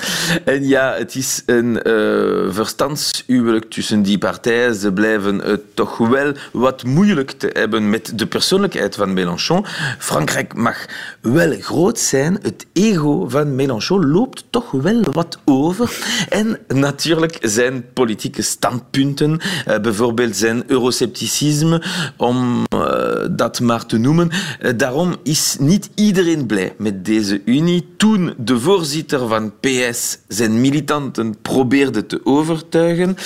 En 0.45 0.67
ja, 0.67 0.93
het 0.93 1.15
is 1.15 1.43
een 1.45 1.79
uh, 1.87 2.53
verstandshuwelijk 2.53 3.69
tussen 3.69 4.01
die 4.01 4.17
partijen. 4.17 4.75
Ze 4.75 4.93
blijven 4.93 5.39
het 5.39 5.61
toch 5.73 5.97
wel 5.97 6.33
wat 6.51 6.83
moeilijk 6.83 7.31
te 7.31 7.49
hebben 7.53 7.89
met 7.89 8.11
de 8.15 8.27
persoonlijkheid 8.27 8.95
van 8.95 9.13
Mélenchon. 9.13 9.65
Frankrijk 9.97 10.53
mag 10.53 10.85
wel 11.21 11.59
groot 11.59 11.99
zijn. 11.99 12.39
Het 12.41 12.65
ego 12.73 13.29
van 13.29 13.55
Mélenchon 13.55 14.11
loopt 14.11 14.45
toch 14.49 14.71
wel 14.71 15.01
wat 15.11 15.39
over. 15.45 15.97
En 16.29 16.59
natuurlijk 16.67 17.37
zijn 17.41 17.85
politieke 17.93 18.41
standpunten, 18.41 19.39
uh, 19.67 19.79
bijvoorbeeld 19.79 20.35
zijn 20.35 20.63
euroscepticisme, 20.67 21.83
om 22.17 22.63
uh, 22.73 23.25
dat 23.31 23.59
maar 23.59 23.85
te 23.85 23.97
noemen. 23.97 24.29
Daarom 24.75 25.15
is 25.23 25.55
niet 25.59 25.89
iedereen 25.95 26.45
blij 26.45 26.73
met 26.77 27.05
deze 27.05 27.41
Unie. 27.45 27.87
Toen 27.97 28.33
de 28.37 28.59
voorzitter 28.69 29.27
van 29.27 29.53
PS 29.59 30.17
zijn 30.27 30.61
militanten 30.61 31.41
probeerde 31.41 32.05
te 32.05 32.21
overtuigen, 32.23 33.17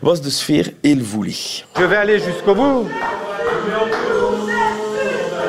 was 0.00 0.22
de 0.22 0.30
sfeer 0.30 0.74
heel 0.80 1.04
voelig. 1.04 1.64
Je 1.74 1.88
vais 1.88 1.98
aller 1.98 2.20
jusqu'au 2.26 2.56
bout. 2.56 2.90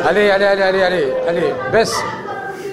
Allez, 0.04 0.32
allez, 0.32 0.48
allez, 0.48 0.66
allez, 0.66 0.84
allez, 0.84 1.06
allez, 1.28 1.54
baisse, 1.72 2.04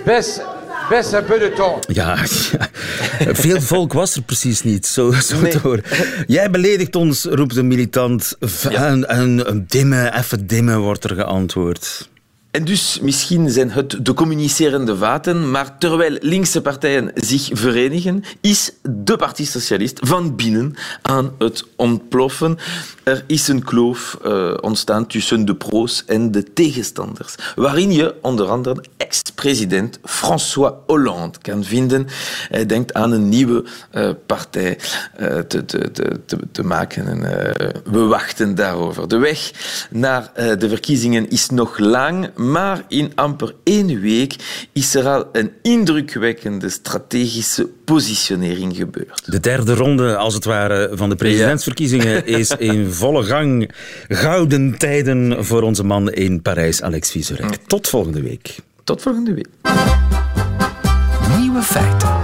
baisse. 0.04 0.42
Best 0.88 1.12
een 1.12 1.24
peu 1.24 1.38
de 1.38 1.52
ton. 1.52 1.78
Ja, 1.86 2.16
ja, 3.18 3.34
veel 3.34 3.60
volk 3.60 3.92
was 3.92 4.14
er 4.14 4.22
precies 4.22 4.62
niet, 4.62 4.86
zo, 4.86 5.12
zo 5.12 5.40
nee. 5.40 5.50
te 5.50 5.58
horen. 5.58 5.84
Jij 6.26 6.50
beledigt 6.50 6.96
ons, 6.96 7.24
roept 7.24 7.56
een 7.56 7.66
militant. 7.66 8.36
Ja. 8.70 8.90
Een, 8.90 9.18
een, 9.18 9.64
dimmen, 9.68 10.18
even 10.18 10.46
dimmen, 10.46 10.78
wordt 10.80 11.04
er 11.04 11.14
geantwoord. 11.14 12.08
En 12.54 12.64
dus 12.64 12.98
misschien 13.00 13.50
zijn 13.50 13.70
het 13.70 13.96
de 14.00 14.14
communicerende 14.14 14.96
vaten, 14.96 15.50
maar 15.50 15.78
terwijl 15.78 16.16
linkse 16.20 16.60
partijen 16.62 17.10
zich 17.14 17.48
verenigen, 17.52 18.24
is 18.40 18.72
de 18.82 19.16
Partie 19.16 19.46
Socialist 19.46 19.98
van 20.02 20.36
binnen 20.36 20.74
aan 21.02 21.32
het 21.38 21.64
ontploffen. 21.76 22.58
Er 23.02 23.24
is 23.26 23.48
een 23.48 23.64
kloof 23.64 24.18
uh, 24.26 24.54
ontstaan 24.60 25.06
tussen 25.06 25.44
de 25.44 25.54
pro's 25.54 26.04
en 26.06 26.30
de 26.30 26.52
tegenstanders, 26.52 27.34
waarin 27.56 27.92
je 27.92 28.14
onder 28.22 28.46
andere 28.46 28.84
ex-president 28.96 29.98
François 30.04 30.72
Hollande 30.86 31.38
kan 31.42 31.64
vinden. 31.64 32.06
Hij 32.48 32.66
denkt 32.66 32.94
aan 32.94 33.12
een 33.12 33.28
nieuwe 33.28 33.64
uh, 33.94 34.10
partij 34.26 34.78
uh, 35.20 35.38
te, 35.38 35.64
te, 35.64 35.90
te, 36.26 36.38
te, 36.52 36.62
maken. 36.62 37.08
En, 37.08 37.20
we 37.84 37.98
wachten 37.98 38.54
daarover. 38.54 39.08
De 39.08 39.18
weg 39.18 39.52
naar 39.90 40.30
de 40.34 40.68
verkiezingen 40.68 41.30
is 41.30 41.50
nog 41.50 41.78
lang, 41.78 42.30
maar 42.50 42.84
in 42.88 43.12
amper 43.14 43.54
één 43.62 44.00
week 44.00 44.36
is 44.72 44.94
er 44.94 45.08
al 45.08 45.28
een 45.32 45.50
indrukwekkende 45.62 46.68
strategische 46.68 47.68
positionering 47.84 48.76
gebeurd. 48.76 49.22
De 49.24 49.40
derde 49.40 49.74
ronde, 49.74 50.16
als 50.16 50.34
het 50.34 50.44
ware, 50.44 50.90
van 50.92 51.08
de 51.08 51.16
presidentsverkiezingen 51.16 52.26
is 52.26 52.50
in 52.50 52.92
volle 53.00 53.22
gang. 53.22 53.70
Gouden 54.08 54.78
tijden 54.78 55.44
voor 55.44 55.62
onze 55.62 55.84
man 55.84 56.12
in 56.12 56.42
Parijs, 56.42 56.82
Alex 56.82 57.10
Vizorek. 57.10 57.56
Tot 57.66 57.88
volgende 57.88 58.22
week. 58.22 58.56
Tot 58.84 59.02
volgende 59.02 59.34
week. 59.34 59.48
Nieuwe 61.38 61.62
feiten. 61.62 62.23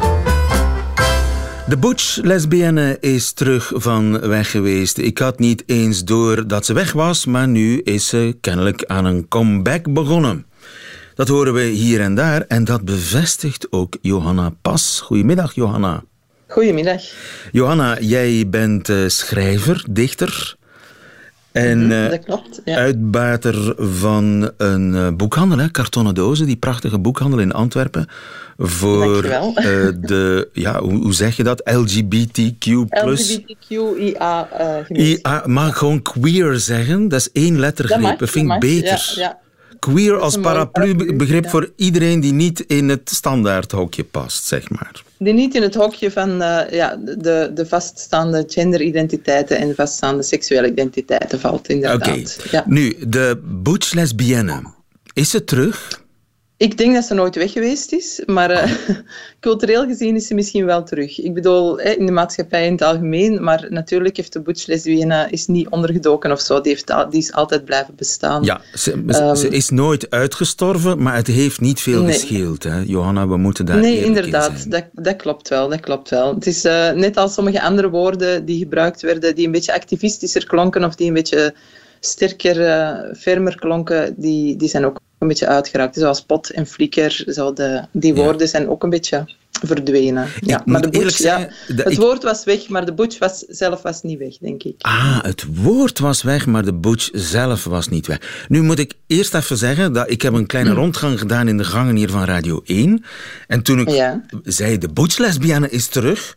De 1.70 1.78
Butch-lesbienne 1.78 2.96
is 3.00 3.32
terug 3.32 3.72
van 3.74 4.20
weg 4.20 4.50
geweest. 4.50 4.98
Ik 4.98 5.18
had 5.18 5.38
niet 5.38 5.62
eens 5.66 6.04
door 6.04 6.46
dat 6.46 6.66
ze 6.66 6.72
weg 6.72 6.92
was, 6.92 7.24
maar 7.26 7.48
nu 7.48 7.80
is 7.80 8.06
ze 8.06 8.36
kennelijk 8.40 8.84
aan 8.84 9.04
een 9.04 9.28
comeback 9.28 9.92
begonnen. 9.92 10.46
Dat 11.14 11.28
horen 11.28 11.54
we 11.54 11.62
hier 11.62 12.00
en 12.00 12.14
daar 12.14 12.42
en 12.48 12.64
dat 12.64 12.84
bevestigt 12.84 13.66
ook 13.72 13.96
Johanna 14.00 14.52
Pas. 14.62 15.00
Goedemiddag, 15.00 15.54
Johanna. 15.54 16.04
Goedemiddag. 16.46 17.02
Johanna, 17.52 18.00
jij 18.00 18.48
bent 18.48 18.88
uh, 18.88 19.08
schrijver, 19.08 19.84
dichter 19.90 20.56
en 21.52 21.90
uh, 21.90 22.10
dat 22.10 22.24
klopt, 22.24 22.60
ja. 22.64 22.76
uitbater 22.76 23.74
van 23.78 24.50
een 24.56 24.92
uh, 24.94 25.08
boekhandel, 25.08 25.58
hè, 25.58 25.70
Kartonnen 25.70 26.14
Dozen, 26.14 26.46
die 26.46 26.56
prachtige 26.56 26.98
boekhandel 26.98 27.38
in 27.38 27.52
Antwerpen. 27.52 28.06
Voor 28.58 29.22
Dankjewel. 29.22 29.54
de, 30.00 30.48
ja, 30.52 30.80
hoe, 30.80 31.02
hoe, 31.02 31.14
zeg 31.14 31.36
je 31.36 31.42
dat? 31.42 31.60
LGBTQ+. 31.64 32.66
LGBTQIA 32.88 34.48
uh, 34.90 35.16
IA, 35.18 35.42
mag 35.46 35.78
gewoon 35.78 36.02
queer 36.02 36.58
zeggen, 36.58 37.08
dat 37.08 37.20
is 37.20 37.32
één 37.32 37.58
lettergreep. 37.58 38.18
Dat, 38.18 38.30
vind 38.30 38.52
ik 38.52 38.60
beter. 38.60 39.12
Ja, 39.14 39.22
ja. 39.22 39.38
Queer 39.78 40.18
als 40.18 40.36
paraplu-begrip 40.36 41.48
voor 41.48 41.72
iedereen 41.76 42.20
die 42.20 42.32
niet 42.32 42.60
in 42.60 42.88
het 42.88 43.10
standaardhokje 43.10 44.04
past, 44.04 44.44
zeg 44.44 44.70
maar. 44.70 45.02
Die 45.22 45.32
niet 45.32 45.54
in 45.54 45.62
het 45.62 45.74
hokje 45.74 46.10
van 46.10 46.30
uh, 46.42 46.60
ja, 46.70 46.96
de, 46.96 47.50
de 47.54 47.66
vaststaande 47.66 48.44
genderidentiteiten 48.46 49.58
en 49.58 49.74
vaststaande 49.74 50.22
seksuele 50.22 50.70
identiteiten 50.70 51.40
valt, 51.40 51.68
inderdaad. 51.68 52.08
Oké, 52.08 52.10
okay. 52.10 52.50
ja. 52.50 52.64
nu, 52.66 52.94
de 53.08 53.40
butch 53.44 53.92
lesbienne, 53.92 54.62
is 55.12 55.30
ze 55.30 55.44
terug? 55.44 55.99
Ik 56.60 56.78
denk 56.78 56.94
dat 56.94 57.04
ze 57.04 57.14
nooit 57.14 57.34
weg 57.34 57.52
geweest 57.52 57.92
is, 57.92 58.22
maar 58.26 58.50
uh, 58.50 58.72
cultureel 59.40 59.86
gezien 59.86 60.16
is 60.16 60.26
ze 60.26 60.34
misschien 60.34 60.64
wel 60.64 60.82
terug. 60.82 61.20
Ik 61.20 61.34
bedoel, 61.34 61.80
in 61.80 62.06
de 62.06 62.12
maatschappij 62.12 62.66
in 62.66 62.72
het 62.72 62.82
algemeen, 62.82 63.42
maar 63.42 63.66
natuurlijk 63.68 64.16
heeft 64.16 64.32
de 64.32 64.40
butch 64.40 64.66
lesbienne 64.66 65.26
is 65.30 65.46
niet 65.46 65.68
ondergedoken 65.68 66.32
of 66.32 66.40
zo. 66.40 66.60
Die, 66.60 66.72
heeft, 66.72 67.10
die 67.10 67.20
is 67.20 67.32
altijd 67.32 67.64
blijven 67.64 67.94
bestaan. 67.96 68.42
Ja, 68.44 68.60
ze, 68.74 68.92
um, 68.92 69.36
ze, 69.36 69.48
is 69.48 69.70
nooit 69.70 70.10
uitgestorven, 70.10 71.02
maar 71.02 71.14
het 71.14 71.26
heeft 71.26 71.60
niet 71.60 71.80
veel 71.80 72.02
nee. 72.02 72.12
gescheeld. 72.12 72.62
Hè? 72.62 72.80
Johanna, 72.80 73.28
we 73.28 73.36
moeten 73.36 73.66
daar 73.66 73.78
Nee, 73.78 74.04
inderdaad, 74.04 74.70
dat, 74.70 74.84
dat 74.92 75.16
klopt 75.16 75.48
wel. 75.48 75.68
Dat 75.68 75.80
klopt 75.80 76.10
wel. 76.10 76.34
Het 76.34 76.46
is 76.46 76.64
uh, 76.64 76.90
net 76.90 77.16
als 77.16 77.34
sommige 77.34 77.62
andere 77.62 77.90
woorden 77.90 78.44
die 78.44 78.58
gebruikt 78.58 79.02
werden, 79.02 79.34
die 79.34 79.46
een 79.46 79.52
beetje 79.52 79.74
activistischer 79.74 80.46
klonken 80.46 80.84
of 80.84 80.94
die 80.94 81.08
een 81.08 81.14
beetje 81.14 81.54
sterker, 82.00 82.60
uh, 82.60 83.14
fermer 83.16 83.56
klonken, 83.56 84.14
die, 84.16 84.56
die 84.56 84.68
zijn 84.68 84.84
ook 84.84 84.98
een 85.20 85.28
beetje 85.28 85.46
uitgeraakt. 85.46 85.96
Zoals 85.96 86.22
pot 86.22 86.50
en 86.50 86.66
flikker, 86.66 87.24
zo 87.26 87.52
de, 87.52 87.84
die 87.92 88.14
woorden 88.14 88.48
zijn 88.48 88.68
ook 88.68 88.82
een 88.82 88.90
beetje 88.90 89.34
verdwenen. 89.62 90.28
Ja, 90.40 90.62
maar 90.64 90.80
de 90.80 90.88
butch, 90.88 91.18
ja, 91.18 91.48
het 91.66 91.90
ik... 91.90 91.98
woord 91.98 92.22
was 92.22 92.44
weg, 92.44 92.68
maar 92.68 92.84
de 92.84 92.94
butch 92.94 93.18
was, 93.18 93.38
zelf 93.48 93.82
was 93.82 94.02
niet 94.02 94.18
weg, 94.18 94.38
denk 94.38 94.62
ik. 94.62 94.74
Ah, 94.78 95.22
het 95.22 95.44
woord 95.54 95.98
was 95.98 96.22
weg, 96.22 96.46
maar 96.46 96.64
de 96.64 96.74
butch 96.74 97.08
zelf 97.12 97.64
was 97.64 97.88
niet 97.88 98.06
weg. 98.06 98.46
Nu 98.48 98.62
moet 98.62 98.78
ik 98.78 98.94
eerst 99.06 99.34
even 99.34 99.56
zeggen 99.56 99.92
dat 99.92 100.10
ik 100.10 100.22
heb 100.22 100.32
een 100.32 100.46
kleine 100.46 100.72
rondgang 100.72 101.18
gedaan 101.18 101.48
in 101.48 101.56
de 101.56 101.64
gangen 101.64 101.96
hier 101.96 102.10
van 102.10 102.24
Radio 102.24 102.60
1. 102.64 103.04
En 103.46 103.62
toen 103.62 103.80
ik 103.80 103.88
ja. 103.88 104.24
zei, 104.44 104.78
de 104.78 104.88
butch 104.88 105.18
lesbienne 105.18 105.70
is 105.70 105.86
terug, 105.86 106.36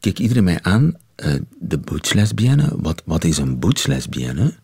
keek 0.00 0.18
iedereen 0.18 0.44
mij 0.44 0.58
aan. 0.62 0.94
Uh, 1.24 1.34
de 1.58 1.78
butch 1.78 2.12
lesbienne? 2.12 2.68
Wat, 2.76 3.02
wat 3.04 3.24
is 3.24 3.38
een 3.38 3.58
butch 3.58 3.86
lesbienne? 3.86 4.54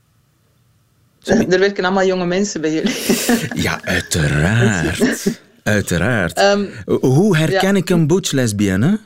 Er 1.50 1.58
werken 1.58 1.84
allemaal 1.84 2.06
jonge 2.06 2.26
mensen 2.26 2.60
bij 2.60 2.72
jullie. 2.72 2.96
Ja, 3.66 3.80
uiteraard. 3.84 5.40
uiteraard. 5.62 6.42
Um, 6.42 6.68
Hoe 7.00 7.36
herken 7.36 7.72
ja. 7.72 7.80
ik 7.80 7.90
een 7.90 8.06
butch 8.06 8.32
lesbienne? 8.32 8.98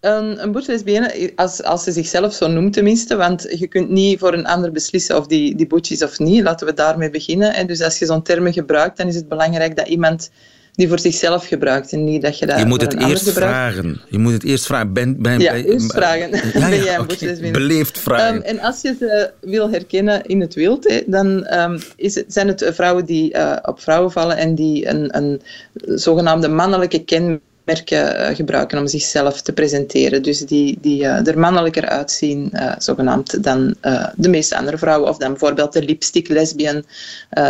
Een, 0.00 0.42
een 0.42 0.52
butch 0.52 0.66
lesbienne, 0.66 1.32
als, 1.36 1.62
als 1.62 1.84
ze 1.84 1.92
zichzelf 1.92 2.34
zo 2.34 2.46
noemt 2.48 2.72
tenminste, 2.72 3.16
want 3.16 3.46
je 3.58 3.66
kunt 3.66 3.90
niet 3.90 4.18
voor 4.18 4.32
een 4.32 4.46
ander 4.46 4.72
beslissen 4.72 5.16
of 5.16 5.26
die, 5.26 5.54
die 5.56 5.66
butch 5.66 5.90
is 5.90 6.02
of 6.02 6.18
niet. 6.18 6.42
Laten 6.42 6.66
we 6.66 6.74
daarmee 6.74 7.10
beginnen. 7.10 7.54
En 7.54 7.66
dus 7.66 7.82
als 7.82 7.98
je 7.98 8.06
zo'n 8.06 8.22
termen 8.22 8.52
gebruikt, 8.52 8.96
dan 8.96 9.06
is 9.06 9.14
het 9.14 9.28
belangrijk 9.28 9.76
dat 9.76 9.88
iemand 9.88 10.30
die 10.74 10.88
voor 10.88 10.98
zichzelf 10.98 11.46
gebruikt 11.46 11.92
en 11.92 12.04
niet 12.04 12.22
dat 12.22 12.38
je 12.38 12.46
dat 12.46 12.58
Je 12.58 12.64
moet 12.64 12.80
het 12.80 13.00
eerst 13.00 13.30
vragen. 13.30 14.00
Je 14.08 14.18
moet 14.18 14.32
het 14.32 14.44
eerst 14.44 14.66
vragen. 14.66 14.92
Ben, 14.92 15.22
ben, 15.22 15.40
Ja, 15.40 15.52
ben, 15.52 15.64
eerst 15.64 15.92
vragen. 15.92 16.30
Ja, 16.30 16.68
ben 16.68 16.82
jij 16.82 16.96
een 16.96 17.06
lesbienne? 17.06 17.50
Beleefd 17.50 17.98
vragen. 17.98 18.34
Um, 18.34 18.42
en 18.42 18.60
als 18.60 18.82
je 18.82 18.96
ze 18.98 19.30
wil 19.40 19.70
herkennen 19.70 20.26
in 20.26 20.40
het 20.40 20.54
wild, 20.54 21.02
dan 21.06 21.58
um, 21.60 21.78
is 21.96 22.14
het, 22.14 22.24
zijn 22.28 22.48
het 22.48 22.70
vrouwen 22.72 23.04
die 23.04 23.34
uh, 23.36 23.56
op 23.62 23.80
vrouwen 23.80 24.12
vallen 24.12 24.36
en 24.36 24.54
die 24.54 24.88
een, 24.88 25.16
een 25.16 25.42
zogenaamde 25.74 26.48
mannelijke 26.48 27.04
kenmerken 27.04 27.50
uh, 27.64 28.26
gebruiken 28.34 28.78
om 28.78 28.86
zichzelf 28.86 29.40
te 29.42 29.52
presenteren. 29.52 30.22
Dus 30.22 30.38
die, 30.38 30.78
die 30.80 31.02
uh, 31.02 31.26
er 31.26 31.38
mannelijker 31.38 31.88
uitzien, 31.88 32.50
uh, 32.52 32.72
zogenaamd, 32.78 33.42
dan 33.44 33.74
de 34.16 34.28
meeste 34.28 34.56
andere 34.56 34.78
vrouwen. 34.78 35.08
Of 35.08 35.16
dan 35.16 35.30
bijvoorbeeld 35.30 35.72
de 35.72 35.82
lipstick 35.82 36.28
lesbian, 36.28 36.84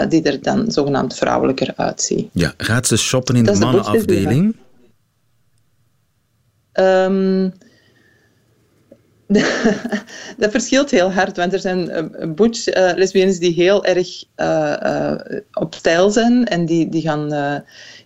die 0.08 0.22
er 0.22 0.42
dan 0.42 0.70
zogenaamd 0.70 1.16
vrouwelijker 1.16 1.72
uitziet. 1.76 2.28
Ja, 2.32 2.54
gaat 2.56 2.86
ze 2.86 2.96
shoppen 2.96 3.36
in 3.36 3.44
de 3.44 3.58
mannenafdeling? 3.58 4.56
dat 10.38 10.50
verschilt 10.50 10.90
heel 10.90 11.12
hard, 11.12 11.36
want 11.36 11.52
er 11.52 11.58
zijn 11.58 11.90
uh, 11.90 12.32
butch 12.34 12.66
uh, 12.76 12.90
lesbiennes 12.96 13.38
die 13.38 13.52
heel 13.52 13.84
erg 13.84 14.24
uh, 14.36 15.14
op 15.52 15.74
stijl 15.74 16.10
zijn 16.10 16.46
en 16.46 16.66
die, 16.66 16.88
die 16.88 17.02
gaan 17.02 17.32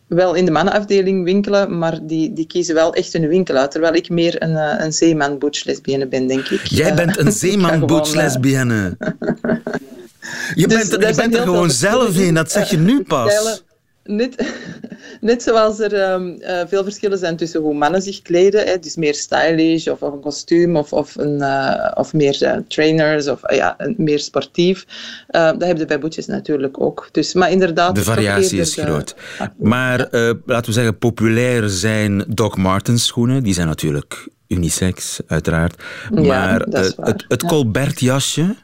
wel 0.07 0.35
in 0.35 0.45
de 0.45 0.51
mannenafdeling 0.51 1.25
winkelen, 1.25 1.79
maar 1.79 1.99
die, 2.03 2.33
die 2.33 2.47
kiezen 2.47 2.75
wel 2.75 2.95
echt 2.95 3.13
hun 3.13 3.29
winkel 3.29 3.57
uit. 3.57 3.71
Terwijl 3.71 3.95
ik 3.95 4.09
meer 4.09 4.43
een, 4.43 4.57
een 4.85 4.93
zeeman 4.93 5.39
butch 5.39 5.65
lesbienne 5.65 6.07
ben, 6.07 6.27
denk 6.27 6.49
ik. 6.49 6.61
Jij 6.67 6.95
bent 6.95 7.19
een 7.19 7.33
zeeman 7.45 7.87
butch 7.87 8.15
lesbienne. 8.15 8.97
Je 10.55 10.67
Dus 10.67 10.77
bent, 10.79 10.93
er- 10.93 11.01
daar 11.01 11.11
je 11.11 11.17
bent 11.17 11.35
er 11.35 11.43
gewoon 11.43 11.71
zelf 11.71 12.19
in, 12.19 12.35
dat 12.35 12.51
zeg 12.51 12.71
je 12.71 12.79
nu 12.79 13.03
pas. 13.03 13.63
Net, 14.07 14.55
net 15.21 15.43
zoals 15.43 15.79
er 15.81 16.13
um, 16.13 16.37
uh, 16.41 16.61
veel 16.67 16.83
verschillen 16.85 17.19
zijn 17.19 17.37
tussen 17.37 17.61
hoe 17.61 17.75
mannen 17.75 18.03
zich 18.03 18.23
kleden, 18.23 18.67
hè, 18.67 18.79
dus 18.79 18.97
meer 18.97 19.15
stylish 19.15 19.87
of, 19.87 20.03
of 20.03 20.13
een 20.13 20.21
kostuum 20.21 20.77
of, 20.77 20.93
of, 20.93 21.17
een, 21.17 21.37
uh, 21.39 21.91
of 21.95 22.13
meer 22.13 22.39
uh, 22.43 22.57
trainers 22.69 23.29
of 23.29 23.55
ja, 23.55 23.75
een- 23.79 23.95
meer 23.99 24.19
sportief. 24.19 24.87
Dat 25.27 25.65
heb 25.65 25.79
je 25.79 25.85
bij 25.85 25.99
boetjes 25.99 26.27
natuurlijk 26.27 26.81
ook. 26.81 27.09
Dus, 27.13 27.35
maar 27.35 27.51
inderdaad, 27.51 27.95
De 27.95 28.03
variatie 28.03 28.59
is 28.61 28.75
de- 28.75 28.83
groot. 28.83 29.15
Maar 29.59 30.01
eh, 30.01 30.31
laten 30.47 30.67
we 30.67 30.73
zeggen, 30.73 30.99
populair 30.99 31.69
zijn 31.69 32.25
Doc 32.29 32.55
Martens 32.57 33.07
schoenen. 33.07 33.43
Die 33.43 33.55
zijn 33.55 33.67
natuurlijk 33.67 34.29
unisex, 34.49 35.21
uiteraard. 35.27 35.83
Maar 36.13 36.61
eh, 36.61 36.83
het, 36.97 37.25
het. 37.29 37.43
Colbert 37.47 38.01
jasje 38.01 38.55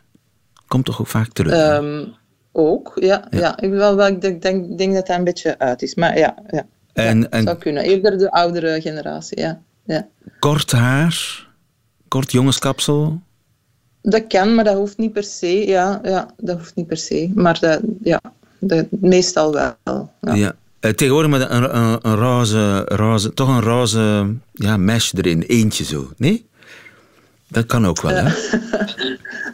komt 0.67 0.85
toch 0.85 1.01
ook 1.01 1.07
vaak 1.07 1.29
terug? 1.33 1.53
Ook, 2.53 2.93
ja. 2.95 3.27
ja. 3.31 3.61
Ik, 3.61 3.71
wel, 3.71 3.97
wel, 3.97 4.07
ik 4.07 4.21
denk, 4.21 4.43
denk, 4.43 4.79
denk 4.79 4.95
dat 4.95 5.07
dat 5.07 5.17
een 5.17 5.25
beetje 5.25 5.59
uit 5.59 5.83
is. 5.83 5.95
Maar 5.95 6.19
ja, 6.19 6.35
ja. 6.51 6.67
en 6.93 7.31
en 7.31 7.43
zou 7.43 7.57
kunnen. 7.57 7.83
Eerder 7.83 8.19
de 8.19 8.31
oudere 8.31 8.81
generatie, 8.81 9.41
ja. 9.41 9.61
ja. 9.85 10.09
kort 10.39 10.73
haar, 10.73 11.47
kort 12.09 12.33
jongenskapsel. 12.33 13.21
Dat 14.03 14.27
kan, 14.27 14.55
maar 14.55 14.65
dat 14.65 14.77
hoeft 14.77 14.99
niet 14.99 15.13
per 15.13 15.25
se. 15.25 15.67
Ja, 15.67 16.01
ja 16.03 16.31
dat 16.37 16.59
hoeft 16.59 16.75
niet 16.75 16.87
per 16.87 16.97
se. 16.97 17.31
Maar 17.35 17.59
dat, 17.61 17.81
ja, 18.03 18.21
dat, 18.59 18.87
meestal 18.91 19.53
wel. 19.53 20.11
Ja. 20.21 20.35
Ja. 20.35 20.55
Eh, 20.81 20.91
tegenwoordig 20.91 21.31
met 21.31 21.51
een, 21.51 21.77
een, 21.77 21.99
een 22.03 22.17
roze, 22.17 22.85
roze, 22.85 23.35
toch 23.35 23.49
een 23.49 23.61
roze 23.61 24.35
ja, 24.53 24.77
mesh 24.77 25.13
erin, 25.13 25.43
eentje 25.43 25.85
zo. 25.85 26.11
Nee? 26.17 26.47
Dat 27.53 27.67
kan 27.67 27.87
ook 27.87 28.01
wel, 28.01 28.15
hè? 28.15 28.31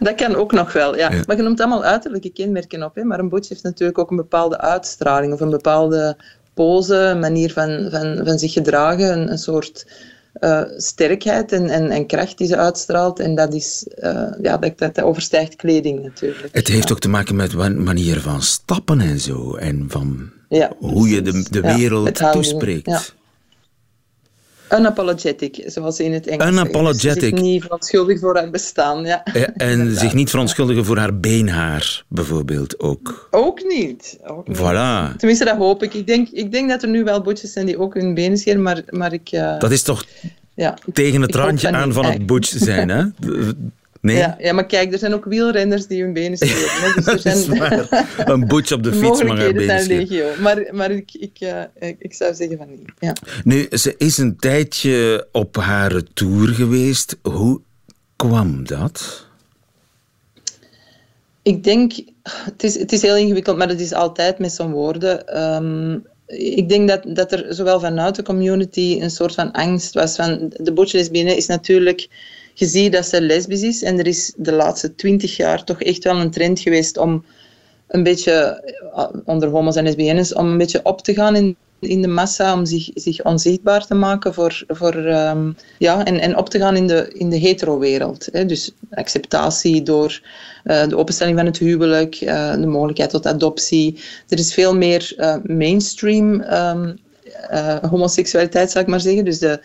Dat 0.01 0.15
kan 0.15 0.35
ook 0.35 0.53
nog 0.53 0.73
wel, 0.73 0.97
ja. 0.97 1.13
Ja. 1.13 1.23
Maar 1.27 1.37
je 1.37 1.43
noemt 1.43 1.61
allemaal 1.61 1.85
uiterlijke 1.85 2.31
kenmerken 2.31 2.83
op. 2.83 2.95
Hè? 2.95 3.05
Maar 3.05 3.19
een 3.19 3.29
butch 3.29 3.49
heeft 3.49 3.63
natuurlijk 3.63 3.99
ook 3.99 4.11
een 4.11 4.17
bepaalde 4.17 4.61
uitstraling 4.61 5.33
of 5.33 5.41
een 5.41 5.51
bepaalde 5.51 6.17
pose, 6.55 6.97
een 6.97 7.19
manier 7.19 7.53
van, 7.53 7.89
van, 7.91 8.21
van 8.25 8.39
zich 8.39 8.53
gedragen, 8.53 9.19
een, 9.19 9.31
een 9.31 9.39
soort 9.39 9.87
eh, 10.33 10.63
sterkheid 10.77 11.53
en, 11.53 11.69
en, 11.69 11.91
en 11.91 12.07
kracht 12.07 12.39
die 12.39 12.47
ze 12.47 12.57
uitstraalt. 12.57 13.21
En 13.21 13.35
dat, 13.35 13.55
is, 13.55 13.87
eh, 13.97 14.27
ja, 14.43 14.57
dat, 14.57 14.79
dat, 14.79 15.01
overstijgt 15.03 15.57
kleding 15.57 16.03
natuurlijk. 16.03 16.49
Het 16.53 16.69
heeft 16.69 16.93
ook 16.93 17.01
te 17.01 17.09
maken 17.09 17.37
met 17.37 17.55
manieren 17.77 18.23
van 18.23 18.43
stappen 18.43 19.01
en 19.01 19.21
zo. 19.21 19.55
En 19.55 19.85
van 19.89 20.31
Ja, 20.49 20.73
hoe 20.79 21.09
je 21.09 21.23
de, 21.23 21.47
de 21.51 21.61
wereld 21.61 22.33
toespreekt. 22.33 23.17
Unapologetic, 24.73 25.63
zoals 25.67 25.97
ze 25.97 26.05
in 26.05 26.13
het 26.13 26.27
Engels 26.27 26.51
Unapologetic. 26.51 27.21
ze 27.21 27.31
is 27.31 27.41
niet 27.41 27.63
verontschuldigd 27.63 28.21
voor 28.21 28.37
haar 28.37 28.51
bestaan, 28.51 29.05
ja. 29.05 29.25
Eh, 29.25 29.43
En 29.57 29.97
zich 29.97 30.15
niet 30.15 30.31
verontschuldigen 30.31 30.85
voor 30.85 30.97
haar 30.97 31.19
beenhaar, 31.19 32.05
bijvoorbeeld 32.09 32.81
ook. 32.81 33.29
Ook 33.31 33.63
niet. 33.63 34.19
Ook 34.27 34.49
niet. 34.49 34.57
Voilà. 34.57 35.17
Tenminste, 35.17 35.45
dat 35.45 35.57
hoop 35.57 35.83
ik. 35.83 35.95
Ik 35.95 36.07
denk, 36.07 36.29
ik 36.29 36.53
denk 36.53 36.69
dat 36.69 36.83
er 36.83 36.89
nu 36.89 37.05
wel 37.05 37.21
boetjes 37.21 37.53
zijn 37.53 37.67
die 37.67 37.79
ook 37.79 37.95
hun 37.95 38.15
benen 38.15 38.39
scheren, 38.39 38.63
maar, 38.63 38.83
maar 38.91 39.13
ik... 39.13 39.29
eh, 39.31 39.59
Dat 39.59 39.71
is 39.71 39.83
toch 39.83 40.05
ja, 40.55 40.75
tegen 40.93 41.23
het 41.23 41.35
randje 41.35 41.73
aan 41.73 41.93
van 41.93 42.05
het 42.05 42.27
butch 42.27 42.49
zijn, 42.57 42.89
hè? 42.89 43.05
Nee? 44.01 44.17
Ja, 44.17 44.37
ja, 44.41 44.53
maar 44.53 44.67
kijk, 44.67 44.93
er 44.93 44.99
zijn 44.99 45.15
ook 45.15 45.25
wielrenners 45.25 45.87
die 45.87 46.03
hun 46.03 46.13
benen 46.13 46.39
scheren. 46.39 46.95
Dus 46.95 47.07
er 47.07 47.23
Dat 47.23 47.25
is 47.25 47.45
zijn... 47.45 47.87
Een 48.17 48.47
butch 48.47 48.73
op 48.73 48.83
de 48.83 48.93
fiets 49.01 49.23
mag 49.23 49.39
haar 49.39 49.53
benen 49.53 49.81
zijn 49.81 49.99
legio. 49.99 50.27
Maar, 50.41 50.69
maar 50.73 50.91
ik, 50.91 51.11
ik, 51.13 51.37
eh, 51.39 51.63
ik, 51.79 51.97
ik 51.99 52.15
zou 52.15 52.35
zeggen 52.35 52.57
van 52.57 52.71
niet. 52.71 52.93
Ja. 52.99 53.13
Nu, 53.45 53.67
ze 53.71 53.95
is 53.99 54.19
een 54.19 54.37
tijdje 54.37 55.27
op 55.33 55.57
haar 55.57 55.93
retour 55.93 56.49
geweest. 56.49 57.17
Hoe 57.23 57.61
kwam 58.17 58.67
dat? 58.67 59.27
Ik 61.43 61.65
denk, 61.65 61.93
het 62.23 62.63
is, 62.63 62.79
het 62.79 62.93
is 62.93 63.03
heel 63.03 63.17
ingewikkeld, 63.17 63.57
maar 63.57 63.69
het 63.69 63.81
is 63.81 63.93
altijd 63.93 64.39
met 64.39 64.53
zo'n 64.53 64.73
woorden. 64.73 65.27
Ehm, 65.27 65.99
ik 66.27 66.69
denk 66.69 66.89
dat, 66.89 67.03
dat 67.07 67.33
er 67.33 67.55
zowel 67.55 67.81
vanuit 67.81 68.15
de 68.15 68.23
community 68.23 68.99
een 69.01 69.11
soort 69.11 69.35
van 69.35 69.53
angst 69.53 69.95
was 69.95 70.17
van 70.17 70.53
de 70.57 70.73
butch 70.73 70.93
lesbienne 70.93 71.37
is 71.37 71.47
natuurlijk 71.47 72.09
gezien 72.59 72.91
dat 72.91 73.07
ze 73.07 73.21
lesbisch 73.21 73.63
is 73.63 73.83
en 73.83 73.99
er 73.99 74.07
is 74.07 74.33
de 74.37 74.53
laatste 74.53 74.95
twintig 74.95 75.37
jaar 75.37 75.65
toch 75.65 75.83
echt 75.83 76.05
wel 76.05 76.21
een 76.21 76.31
trend 76.31 76.61
geweest 76.61 76.97
om 76.97 77.25
een 77.89 78.03
beetje 78.03 78.63
eh, 78.95 79.09
onder 79.25 79.49
homo's 79.49 79.77
en 79.77 79.85
lesbiennes 79.85 80.35
om 80.35 80.47
een 80.47 80.59
beetje 80.59 80.81
op 80.83 81.01
te 81.01 81.15
gaan 81.15 81.37
in, 81.37 81.57
in 81.81 82.03
de 82.03 82.09
massa, 82.09 82.55
om 82.55 82.67
zich, 82.67 82.91
zich 82.95 83.25
onzichtbaar 83.25 83.87
te 83.87 83.95
maken 83.95 84.35
voor, 84.35 84.65
voor, 84.69 84.95
ehm, 84.95 85.53
ja, 85.79 86.05
en, 86.05 86.21
en 86.21 86.37
op 86.37 86.49
te 86.49 86.59
gaan 86.59 86.77
in 86.77 86.87
de, 86.87 87.11
in 87.13 87.31
de 87.31 87.39
hetero-wereld. 87.39 88.49
Dus 88.49 88.71
acceptatie 88.91 89.83
door 89.83 90.21
eh, 90.65 90.87
de 90.87 90.97
openstelling 90.97 91.37
van 91.37 91.47
het 91.47 91.59
huwelijk, 91.59 92.15
eh, 92.15 92.53
de 92.53 92.67
mogelijkheid 92.67 93.11
tot 93.11 93.27
adoptie. 93.27 94.01
Er 94.29 94.39
is 94.39 94.55
veel 94.55 94.77
meer 94.77 95.15
mainstream 95.43 96.41
ehm, 96.41 96.93
eh, 97.49 97.77
homoseksualiteit, 97.91 98.71
zou 98.71 98.85
ik 98.85 98.91
maar 98.91 99.01
zeggen. 99.01 99.25
Dus 99.25 99.39
de, 99.39 99.61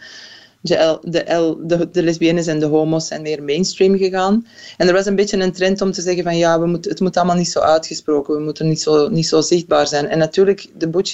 de, 0.64 0.76
L, 0.76 1.00
de, 1.02 1.34
L, 1.34 1.68
de, 1.68 1.90
de 1.92 2.04
lesbiennes 2.04 2.48
en 2.48 2.60
de 2.60 2.66
homo's 2.66 3.08
zijn 3.08 3.22
meer 3.22 3.44
mainstream 3.44 3.98
gegaan. 3.98 4.48
En 4.78 4.88
er 4.88 4.94
was 4.94 5.06
een 5.06 5.16
beetje 5.16 5.38
een 5.38 5.52
trend 5.52 5.82
om 5.82 5.92
te 5.92 6.02
zeggen 6.02 6.24
van 6.24 6.38
ja, 6.38 6.60
we 6.60 6.66
moeten 6.66 6.92
het 6.92 7.00
moet 7.00 7.18
allemaal 7.18 7.36
niet 7.36 7.52
zo 7.52 7.60
uitgesproken, 7.60 8.36
we 8.36 8.42
moeten 8.42 8.68
niet 8.68 8.82
zo, 8.82 9.10
niet 9.10 9.28
zo 9.28 9.42
zichtbaar 9.42 9.88
zijn. 9.88 10.08
En 10.08 10.18
natuurlijk, 10.18 10.68
de 10.78 10.90
butch 10.90 11.12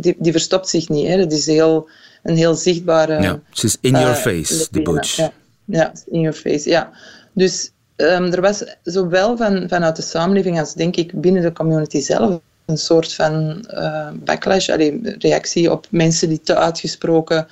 die, 0.00 0.16
die 0.18 0.32
verstopt 0.32 0.68
zich 0.68 0.88
niet. 0.88 1.06
Hè. 1.06 1.18
Het 1.18 1.32
is 1.32 1.46
heel, 1.46 1.88
een 2.22 2.36
heel 2.36 2.54
zichtbare... 2.54 3.22
ja, 3.22 3.40
ze 3.50 3.66
is 3.66 3.76
in 3.80 3.90
your 3.90 4.08
eh, 4.08 4.14
face, 4.14 4.52
de 4.52 4.58
lesbienne. 4.58 4.92
butch. 4.92 5.16
Ja, 5.16 5.32
ja, 5.64 5.92
in 6.06 6.20
your 6.20 6.36
face, 6.36 6.68
ja. 6.68 6.90
Dus 7.32 7.70
ehm, 7.96 8.24
er 8.32 8.40
was 8.40 8.64
zowel 8.82 9.36
van, 9.36 9.68
vanuit 9.68 9.96
de 9.96 10.02
samenleving 10.02 10.60
als 10.60 10.74
denk 10.74 10.96
ik 10.96 11.20
binnen 11.20 11.42
de 11.42 11.52
community 11.52 12.00
zelf 12.00 12.40
een 12.66 12.78
soort 12.78 13.14
van 13.14 13.64
eh, 13.66 14.08
backlash, 14.24 14.68
allee, 14.68 15.00
reactie 15.18 15.70
op 15.70 15.86
mensen 15.90 16.28
die 16.28 16.40
te 16.40 16.56
uitgesproken 16.56 17.46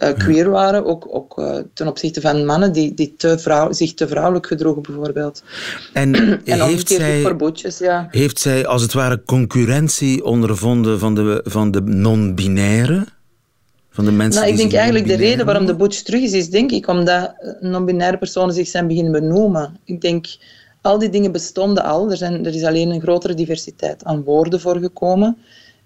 eh, 0.00 0.14
queer 0.14 0.50
waren, 0.50 0.84
ook, 0.84 1.06
ook 1.10 1.38
eh, 1.38 1.56
ten 1.74 1.86
opzichte 1.86 2.20
van 2.20 2.44
mannen 2.44 2.72
die, 2.72 2.94
die 2.94 3.14
te 3.16 3.38
vrouw, 3.38 3.72
zich 3.72 3.94
te 3.94 4.08
vrouwelijk 4.08 4.46
gedroegen 4.46 4.82
bijvoorbeeld. 4.82 5.42
En, 5.92 6.14
En 6.44 6.60
heeft, 6.60 6.88
zij, 6.88 7.20
voor 7.20 7.52
ja. 7.78 8.08
heeft 8.10 8.38
zij 8.38 8.66
als 8.66 8.82
het 8.82 8.92
ware 8.92 9.22
concurrentie 9.22 10.24
ondervonden 10.24 10.98
van 10.98 11.14
de, 11.14 11.40
van 11.44 11.70
de 11.70 11.80
non-binaire? 11.80 13.06
Van 13.90 14.04
de 14.04 14.12
mensen 14.12 14.40
Nou, 14.40 14.52
ik 14.52 14.58
denk 14.58 14.72
eigenlijk 14.72 15.06
de 15.06 15.16
reden 15.16 15.46
waarom 15.46 15.66
de 15.66 15.76
butch 15.76 16.02
terug 16.02 16.22
is, 16.22 16.32
is 16.32 16.50
denk 16.50 16.70
ik 16.70 16.88
omdat 16.88 17.32
non-binaire 17.60 18.18
personen 18.18 18.54
zich 18.54 18.68
zijn 18.68 18.86
beginnen 18.86 19.12
benoemen. 19.12 19.76
Ik 19.84 20.00
denk, 20.00 20.26
al 20.80 20.98
die 20.98 21.08
dingen 21.08 21.32
bestonden 21.32 21.84
al. 21.84 22.10
Er, 22.10 22.16
zijn, 22.16 22.46
er 22.46 22.54
is 22.54 22.64
alleen 22.64 22.90
een 22.90 23.00
grotere 23.00 23.34
diversiteit 23.34 24.04
aan 24.04 24.22
woorden 24.22 24.60
voor 24.60 24.78
gekomen. 24.78 25.36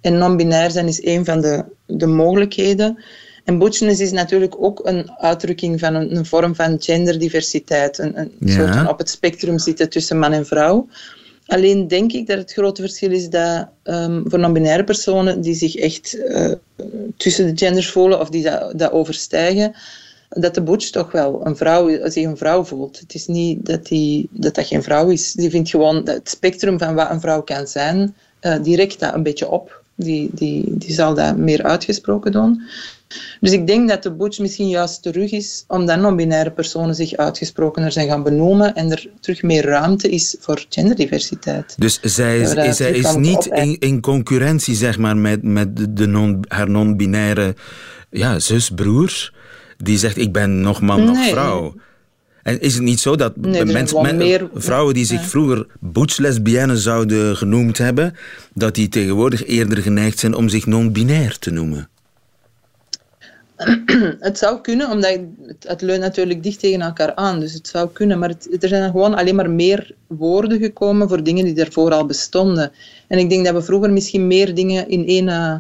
En 0.01 0.19
non-binair 0.19 0.71
zijn 0.71 0.87
is 0.87 1.05
een 1.05 1.25
van 1.25 1.41
de, 1.41 1.65
de 1.87 2.07
mogelijkheden. 2.07 2.99
En 3.45 3.59
butchness 3.59 4.01
is 4.01 4.13
natuurlijk 4.13 4.55
ook 4.59 4.81
een 4.85 5.11
uitdrukking 5.19 5.81
van 5.81 5.95
een, 5.95 6.17
een 6.17 6.27
vorm 6.27 6.55
van 6.55 6.77
genderdiversiteit. 6.81 7.99
Een, 7.99 8.19
een 8.19 8.33
Ja. 8.41 8.53
soort 8.55 8.75
van 8.75 8.89
op 8.89 8.99
het 8.99 9.09
spectrum 9.11 9.59
zitten 9.59 9.89
tussen 9.89 10.19
man 10.19 10.33
en 10.33 10.47
vrouw. 10.47 10.89
Alleen 11.47 11.89
denk 11.89 12.13
ik 12.13 12.27
dat 12.27 12.39
het 12.39 12.53
grote 12.53 12.81
verschil 12.83 13.11
is 13.11 13.29
dat 13.29 13.69
ehm, 13.83 14.23
voor 14.25 14.39
non-binaire 14.39 14.85
personen 14.85 15.41
die 15.41 15.55
zich 15.55 15.77
echt 15.77 16.27
eh, 16.27 16.53
tussen 17.17 17.47
de 17.47 17.65
genders 17.65 17.91
voelen 17.91 18.21
of 18.21 18.29
die 18.29 18.43
dat, 18.43 18.79
dat 18.79 18.93
overstijgen, 18.93 19.75
dat 20.29 20.55
de 20.55 20.63
butch 20.63 20.91
toch 20.91 21.13
wel 21.13 21.47
een 21.47 21.57
vrouw, 21.57 22.09
zich 22.11 22.25
een 22.25 22.37
vrouw 22.37 22.65
voelt. 22.65 22.99
Het 22.99 23.15
is 23.15 23.27
niet 23.27 23.67
dat, 23.67 23.87
die, 23.87 24.29
dat 24.31 24.55
dat 24.55 24.67
geen 24.67 24.83
vrouw 24.83 25.09
is. 25.09 25.33
Die 25.33 25.51
vindt 25.51 25.71
gewoon 25.71 26.05
dat 26.05 26.15
het 26.15 26.29
spectrum 26.29 26.79
van 26.79 26.95
wat 26.95 27.11
een 27.11 27.21
vrouw 27.21 27.43
kan 27.43 27.67
zijn, 27.67 28.15
eh 28.41 28.63
direct 28.63 29.01
dat 29.01 29.15
een 29.15 29.23
beetje 29.23 29.51
op. 29.51 29.83
Die, 29.97 30.31
die, 30.33 30.65
die 30.79 30.93
zal 30.95 31.15
dat 31.15 31.37
meer 31.37 31.63
uitgesproken 31.63 32.33
doen. 32.33 32.63
Dus 33.41 33.53
ik 33.53 33.67
denk 33.67 33.89
dat 33.89 34.03
de 34.03 34.13
butch 34.15 34.39
misschien 34.39 34.69
juist 34.69 35.03
terug 35.03 35.31
is, 35.33 35.65
omdat 35.69 35.99
non-binaire 36.01 36.51
personen 36.51 36.95
zich 36.95 37.17
uitgesprokener 37.17 37.93
zijn 37.93 38.09
gaan 38.09 38.23
benoemen 38.23 38.75
en 38.75 38.91
er 38.91 39.09
terug 39.21 39.43
meer 39.43 39.65
ruimte 39.65 40.09
is 40.09 40.37
voor 40.41 40.65
genderdiversiteit. 40.69 41.75
Dus 41.79 42.01
zij 42.03 42.39
is, 42.41 42.77
zij 42.77 42.91
is 42.93 43.15
niet 43.15 43.47
in, 43.47 43.77
in 43.79 44.01
concurrentie 44.01 44.75
zeg 44.75 44.99
maar, 44.99 45.17
met, 45.17 45.43
met 45.43 45.97
de- 45.97 46.07
non, 46.07 46.45
haar 46.49 46.71
non-binaire 46.71 47.55
ja, 48.11 48.39
zus, 48.39 48.71
broer, 48.71 49.33
die 49.77 49.99
zegt 49.99 50.17
ik 50.19 50.33
ben 50.33 50.61
nog 50.61 50.81
man, 50.81 51.05
nog 51.05 51.17
Nee. 51.17 51.31
vrouw. 51.31 51.75
En 52.43 52.61
is 52.61 52.75
het 52.75 52.83
niet 52.83 53.01
zo 53.01 53.17
dat 53.17 53.37
Nee, 53.37 53.65
mensen, 53.65 54.03
men- 54.03 54.17
meer- 54.17 54.49
vrouwen 54.55 54.95
die 54.95 55.05
zich 55.05 55.21
Ja. 55.21 55.27
vroeger 55.27 55.67
butch-lesbiennes 55.81 56.83
zouden 56.83 57.37
genoemd 57.37 57.79
hebben, 57.79 58.15
dat 58.55 58.75
die 58.75 58.89
tegenwoordig 58.89 59.47
eerder 59.47 59.79
geneigd 59.79 60.19
zijn 60.19 60.35
om 60.35 60.49
zich 60.49 60.67
non-binair 60.67 61.39
te 61.39 61.51
noemen? 61.51 61.89
Het 64.21 64.39
zou 64.39 64.61
kunnen, 64.61 64.91
omdat 64.91 65.19
het, 65.47 65.65
het 65.69 65.83
leunt 65.83 66.01
natuurlijk 66.01 66.43
dicht 66.43 66.61
tegen 66.61 66.81
elkaar 66.81 67.15
aan. 67.15 67.41
Dus 67.41 67.53
het 67.53 67.69
zou 67.69 67.89
kunnen. 67.93 68.19
Maar 68.19 68.35
er 68.61 68.69
zijn 68.69 68.91
gewoon 68.91 69.15
alleen 69.15 69.35
maar 69.35 69.51
meer 69.51 69.95
woorden 70.07 70.59
gekomen 70.59 71.09
voor 71.09 71.23
dingen 71.23 71.45
die 71.45 71.55
daarvoor 71.55 71.93
al 71.93 72.07
bestonden. 72.07 72.73
En 73.09 73.19
ik 73.19 73.31
denk 73.31 73.45
dat 73.45 73.55
we 73.55 73.63
vroeger 73.63 73.91
misschien 73.93 74.27
meer 74.27 74.55
dingen 74.55 74.89
in 74.89 75.07
één... 75.07 75.29
eh, 75.29 75.59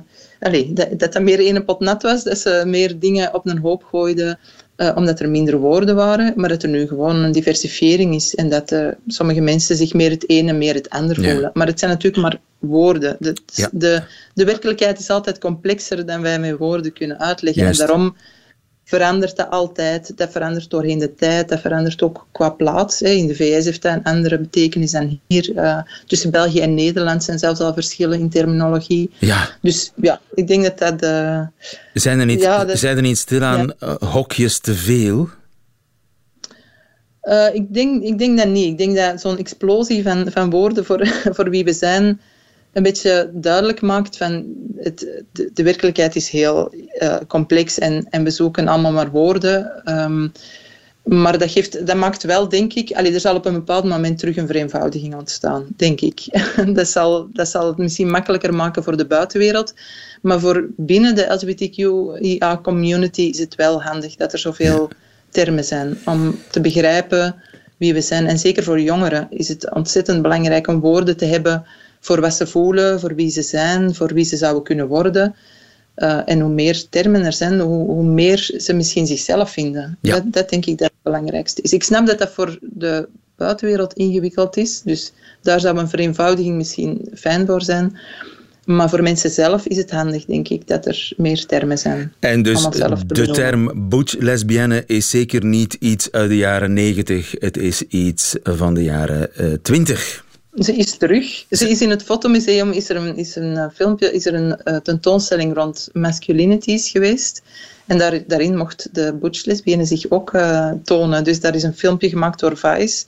dat 0.75 1.12
dat 1.12 1.23
meer 1.23 1.38
één 1.38 1.64
pot 1.64 1.81
nat 1.81 2.03
was. 2.03 2.25
Dat 2.25 2.38
ze 2.38 2.62
meer 2.67 2.99
dingen 2.99 3.35
op 3.35 3.47
een 3.47 3.59
hoop 3.59 3.85
gooiden 3.85 4.38
eh, 4.76 4.92
omdat 4.94 5.20
er 5.20 5.28
minder 5.30 5.58
woorden 5.58 5.94
waren. 5.96 6.32
Maar 6.37 6.48
dat 6.48 6.62
er 6.62 6.68
nu 6.68 6.87
gewoon 6.87 7.16
een 7.16 7.32
diversifiering 7.32 8.14
is. 8.14 8.34
En 8.34 8.48
dat 8.48 8.72
eh, 8.72 8.88
sommige 9.06 9.40
mensen 9.40 9.76
zich 9.76 9.92
meer 9.94 10.10
het 10.10 10.28
ene, 10.28 10.52
meer 10.52 10.74
het 10.74 10.90
ander 10.90 11.20
Ja. 11.22 11.30
voelen. 11.32 11.50
Maar 11.54 11.66
het 11.66 11.78
zijn 11.78 11.90
natuurlijk 11.90 12.22
maar 12.22 12.40
woorden. 12.58 13.16
De, 13.18 13.37
Ja. 13.54 13.68
de, 13.72 14.02
de 14.34 14.44
werkelijkheid 14.44 14.98
is 14.98 15.10
altijd 15.10 15.38
complexer 15.38 16.06
dan 16.06 16.22
wij 16.22 16.38
met 16.38 16.56
woorden 16.58 16.92
kunnen 16.92 17.18
uitleggen. 17.20 17.62
Juist. 17.62 17.80
En 17.80 17.87
daarom 17.87 18.16
verandert 18.85 19.37
dat 19.37 19.51
altijd. 19.51 20.16
Dat 20.16 20.33
verandert 20.33 20.70
doorheen 20.70 20.99
de 20.99 21.14
tijd. 21.14 21.49
Dat 21.49 21.61
verandert 21.61 22.03
ook 22.03 22.27
qua 22.33 22.49
plaats. 22.51 23.01
Hè. 23.01 23.09
In 23.09 23.27
de 23.27 23.35
VS 23.35 23.64
heeft 23.64 23.83
dat 23.83 23.94
een 23.94 24.03
andere 24.05 24.38
betekenis 24.38 24.90
dan 24.90 25.20
hier. 25.27 25.57
Eh, 25.57 25.79
tussen 26.07 26.31
België 26.31 26.61
en 26.61 26.75
Nederland 26.75 27.25
zijn 27.25 27.38
zelfs 27.38 27.61
al 27.61 27.73
verschillen 27.75 28.18
in 28.18 28.31
terminologie. 28.31 29.11
Ja, 29.18 29.49
Dus 29.62 29.92
ja, 29.97 30.20
ik 30.35 30.47
denk 30.49 30.62
dat 30.62 30.79
dat... 30.79 31.03
eh, 31.03 31.40
zijn 31.94 32.18
er 32.20 32.27
niet, 32.27 32.40
Ja, 32.40 32.64
dat- 32.64 32.79
zijn 32.79 32.97
er 32.97 33.03
niet 33.03 33.18
stilaan 33.18 33.73
eh, 33.79 33.94
hokjes 33.94 34.59
te 34.59 34.75
veel? 34.75 35.29
Ik, 37.53 37.75
denk, 37.75 38.03
ik 38.03 38.18
denk 38.18 38.38
dat 38.38 38.49
niet. 38.49 38.66
Ik 38.70 38.79
denk 38.79 38.97
dat 38.97 39.20
zo'n 39.20 39.38
explosie 39.38 40.03
van, 40.03 40.27
van 40.31 40.51
woorden 40.51 40.85
voor, 40.85 41.07
voor 41.35 41.51
wie 41.51 41.64
we 41.64 41.73
zijn 41.73 42.20
een 42.74 42.82
beetje 42.82 43.30
duidelijk 43.32 43.80
maakt 43.80 44.16
van 44.16 44.44
het, 44.76 45.22
de, 45.32 45.62
werkelijkheid 45.62 46.16
is 46.16 46.28
heel 46.28 46.74
eh, 46.98 47.16
complex 47.28 47.78
en, 47.78 48.06
en 48.10 48.24
we 48.24 48.30
zoeken 48.30 48.68
allemaal 48.68 48.92
maar 48.92 49.10
woorden. 49.10 49.84
Ehm, 49.84 50.28
maar 51.02 51.38
dat, 51.38 51.50
geeft, 51.50 51.87
dat 51.87 51.96
maakt 51.96 52.22
wel, 52.22 52.48
denk 52.48 52.72
ik, 52.72 52.92
allee, 52.92 53.14
er 53.14 53.20
zal 53.20 53.34
op 53.34 53.44
een 53.44 53.52
bepaald 53.52 53.84
moment 53.84 54.18
terug 54.18 54.37
een 54.37 54.46
vereenvoudiging 54.46 55.14
ontstaan, 55.14 55.66
denk 55.76 56.00
ik. 56.00 56.20
dat, 56.74 56.88
zal, 56.88 57.28
dat 57.32 57.48
zal 57.48 57.66
het 57.66 57.76
misschien 57.76 58.10
makkelijker 58.10 58.54
maken 58.54 58.82
voor 58.82 58.96
de 58.96 59.06
buitenwereld. 59.06 59.74
Maar 60.22 60.40
voor 60.40 60.66
binnen 60.76 61.14
de 61.14 61.26
LGBTQIA-community 61.32 63.22
is 63.22 63.38
het 63.38 63.54
wel 63.54 63.82
handig 63.82 64.16
dat 64.16 64.32
er 64.32 64.38
zoveel 64.38 64.90
termen 65.30 65.64
zijn 65.64 65.98
om 66.04 66.38
te 66.50 66.60
begrijpen 66.60 67.34
wie 67.76 67.94
we 67.94 68.00
zijn. 68.00 68.26
En 68.26 68.38
zeker 68.38 68.62
voor 68.62 68.80
jongeren 68.80 69.26
is 69.30 69.48
het 69.48 69.74
ontzettend 69.74 70.22
belangrijk 70.22 70.66
om 70.66 70.80
woorden 70.80 71.16
te 71.16 71.24
hebben 71.24 71.66
voor 72.05 72.21
wat 72.21 72.35
ze 72.35 72.47
voelen, 72.47 73.01
voor 73.01 73.14
wie 73.14 73.31
ze 73.31 73.43
zijn, 73.43 73.95
voor 73.95 74.14
wie 74.14 74.25
ze 74.25 74.37
zouden 74.37 74.62
kunnen 74.62 74.87
worden. 74.87 75.35
Uh, 75.97 76.21
en 76.25 76.40
hoe 76.40 76.53
meer 76.53 76.88
termen 76.88 77.25
er 77.25 77.33
zijn, 77.33 77.61
hoe, 77.61 77.87
hoe, 77.87 78.05
meer 78.05 78.55
ze 78.59 78.73
misschien 78.73 79.07
zichzelf 79.07 79.51
vinden. 79.51 79.99
Ja. 80.01 80.14
Dat, 80.14 80.33
dat 80.33 80.49
denk 80.49 80.67
ik 80.67 80.79
dat 80.79 80.88
het 80.88 81.03
belangrijkste 81.03 81.62
is. 81.62 81.73
Ik 81.73 81.83
snap 81.83 82.07
dat 82.07 82.19
dat 82.19 82.31
voor 82.31 82.59
de 82.61 83.09
buitenwereld 83.37 83.93
ingewikkeld 83.93 84.57
is. 84.57 84.81
Dus 84.83 85.12
daar 85.43 85.61
zou 85.61 85.79
een 85.79 85.88
vereenvoudiging 85.88 86.57
misschien 86.57 87.09
fijn 87.14 87.47
voor 87.47 87.62
zijn. 87.62 87.99
Maar 88.64 88.88
voor 88.88 89.03
mensen 89.03 89.31
zelf 89.31 89.67
is 89.67 89.77
het 89.77 89.90
handig, 89.90 90.25
denk 90.25 90.49
ik, 90.49 90.67
dat 90.67 90.87
er 90.87 91.12
meer 91.17 91.47
termen 91.47 91.79
zijn. 91.79 92.12
En 92.21 92.43
dus 92.43 92.62
de 92.62 92.97
bedoelen. 93.07 93.35
term 93.35 93.88
butch 93.88 94.14
lesbienne 94.19 94.85
is 94.87 95.11
zeker 95.11 95.45
niet 95.45 95.77
iets 95.81 96.12
uit 96.12 96.29
de 96.29 96.37
jaren 96.37 96.73
90. 96.73 97.35
Het 97.38 97.57
is 97.57 97.83
iets 97.83 98.37
van 98.43 98.75
de 98.75 98.83
jaren 98.83 99.37
eh, 99.37 99.53
20. 99.62 100.23
Ze 100.59 100.77
is 100.77 100.97
terug. 100.97 101.45
Ze 101.51 101.69
is 101.69 101.81
in 101.81 101.90
het 101.90 102.03
fotomuseum, 102.03 102.71
is 102.71 102.88
er 102.88 102.97
een, 102.97 103.17
is 103.17 103.37
een 103.37 103.57
eh, 103.57 103.67
filmpje, 103.75 104.12
is 104.12 104.27
er 104.27 104.35
een 104.35 104.57
eh, 104.57 104.77
tentoonstelling 104.77 105.55
rond 105.55 105.88
masculinities 105.93 106.90
geweest. 106.90 107.43
En 107.87 107.99
daar, 107.99 108.23
daarin 108.27 108.57
mocht 108.57 108.88
de 108.93 109.17
butch 109.21 109.45
lesbienne 109.45 109.85
zich 109.85 110.11
ook 110.11 110.33
eh, 110.33 110.71
tonen. 110.85 111.25
Dus 111.25 111.40
daar 111.40 111.55
is 111.55 111.62
een 111.62 111.75
filmpje 111.75 112.09
gemaakt 112.09 112.40
door 112.40 112.57
Vice 112.57 113.05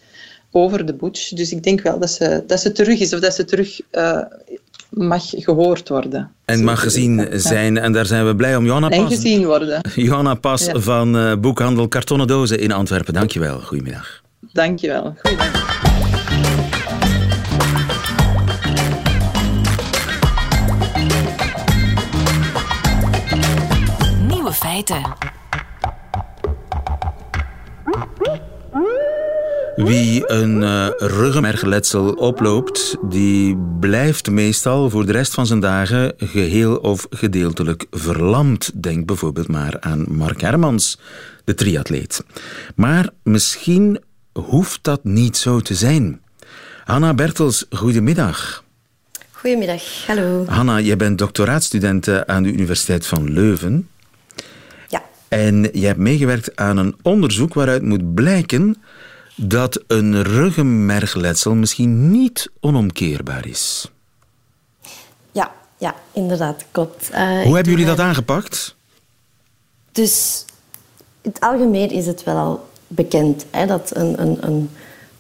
over 0.51 0.87
de 0.87 0.95
butch. 0.95 1.29
Dus 1.29 1.53
ik 1.53 1.63
denk 1.63 1.81
wel 1.81 1.99
dat 1.99 2.11
ze, 2.11 2.45
dat 2.47 2.61
ze 2.61 2.73
terug 2.73 3.01
is, 3.01 3.15
of 3.15 3.21
dat 3.21 3.35
ze 3.35 3.45
terug 3.45 3.81
eh, 3.91 4.21
mag 4.91 5.23
gehoord 5.29 5.89
worden. 5.89 6.31
En 6.45 6.65
mag 6.65 6.81
gezien 6.81 7.29
zijn. 7.33 7.79
En 7.79 7.93
daar 7.93 8.07
zijn 8.07 8.27
we 8.27 8.37
blij 8.37 8.57
om. 8.57 8.65
Johanna 8.65 8.91
En 8.91 9.03
Pas, 9.03 9.15
gezien 9.15 9.45
worden. 9.45 9.81
Johanna 9.95 10.35
Pas 10.35 10.65
Ja. 10.65 10.79
van 10.81 11.17
eh, 11.17 11.35
boekhandel 11.37 11.89
Kartonnen 11.89 12.27
Dozen 12.27 12.59
in 12.61 12.73
Antwerpen. 12.73 13.15
Dankjewel. 13.15 13.61
Goedemiddag. 13.61 14.23
Dankjewel. 14.53 15.15
Goeiedag. 15.23 15.76
Feiten. 24.77 25.15
Wie 29.77 30.31
een 30.31 30.63
eh 30.63 30.89
ruggenmergletsel 30.97 32.13
oploopt, 32.13 32.97
die 33.03 33.57
blijft 33.81 34.31
meestal 34.31 34.91
voor 34.91 35.07
de 35.07 35.13
rest 35.13 35.35
van 35.35 35.47
zijn 35.47 35.61
dagen 35.61 36.13
geheel 36.17 36.77
of 36.77 37.07
gedeeltelijk 37.11 37.87
verlamd. 37.91 38.83
Denk 38.83 39.07
bijvoorbeeld 39.07 39.49
maar 39.49 39.77
aan 39.81 40.05
Mark 40.09 40.41
Hermans, 40.41 40.99
de 41.45 41.55
triatleet. 41.55 42.25
Maar 42.75 43.11
misschien 43.23 44.01
hoeft 44.33 44.79
dat 44.83 45.05
niet 45.05 45.37
zo 45.37 45.61
te 45.61 45.75
zijn. 45.75 46.21
Hanna 46.85 47.15
Bertels, 47.15 47.67
goedemiddag. 47.71 48.65
Goedemiddag, 49.31 49.83
hallo. 50.07 50.45
Hanna, 50.47 50.81
jij 50.81 50.97
bent 50.97 51.19
doctoraatstudent 51.19 52.09
eh, 52.09 52.21
aan 52.21 52.43
de 52.43 52.53
Universiteit 52.53 53.07
van 53.07 53.33
Leuven. 53.33 53.89
En 55.29 55.69
je 55.73 55.87
hebt 55.87 55.99
meegewerkt 55.99 56.57
aan 56.57 56.77
een 56.77 56.97
onderzoek 57.03 57.55
waaruit 57.55 57.83
moet 57.83 58.15
blijken 58.15 58.77
dat 59.37 59.83
een 59.87 60.23
ruggenmergletsel 60.23 61.55
misschien 61.55 62.11
niet 62.11 62.51
onomkeerbaar 62.61 63.47
is. 63.47 63.91
Ja, 65.33 65.53
ja 65.79 65.95
inderdaad, 66.13 66.65
klopt. 66.71 67.11
Eh, 67.11 67.43
Hoe 67.43 67.55
hebben 67.55 67.73
jullie 67.73 67.87
dat 67.87 68.01
aangepakt? 68.01 68.77
Dus 69.93 70.45
in 71.21 71.31
het 71.31 71.41
algemeen 71.41 71.91
is 71.91 72.07
het 72.07 72.25
wel 72.25 72.37
al 72.37 72.69
bekend 72.87 73.47
hè, 73.51 73.67
dat 73.67 73.91
een, 73.95 74.21
een, 74.21 74.39
een 74.41 74.71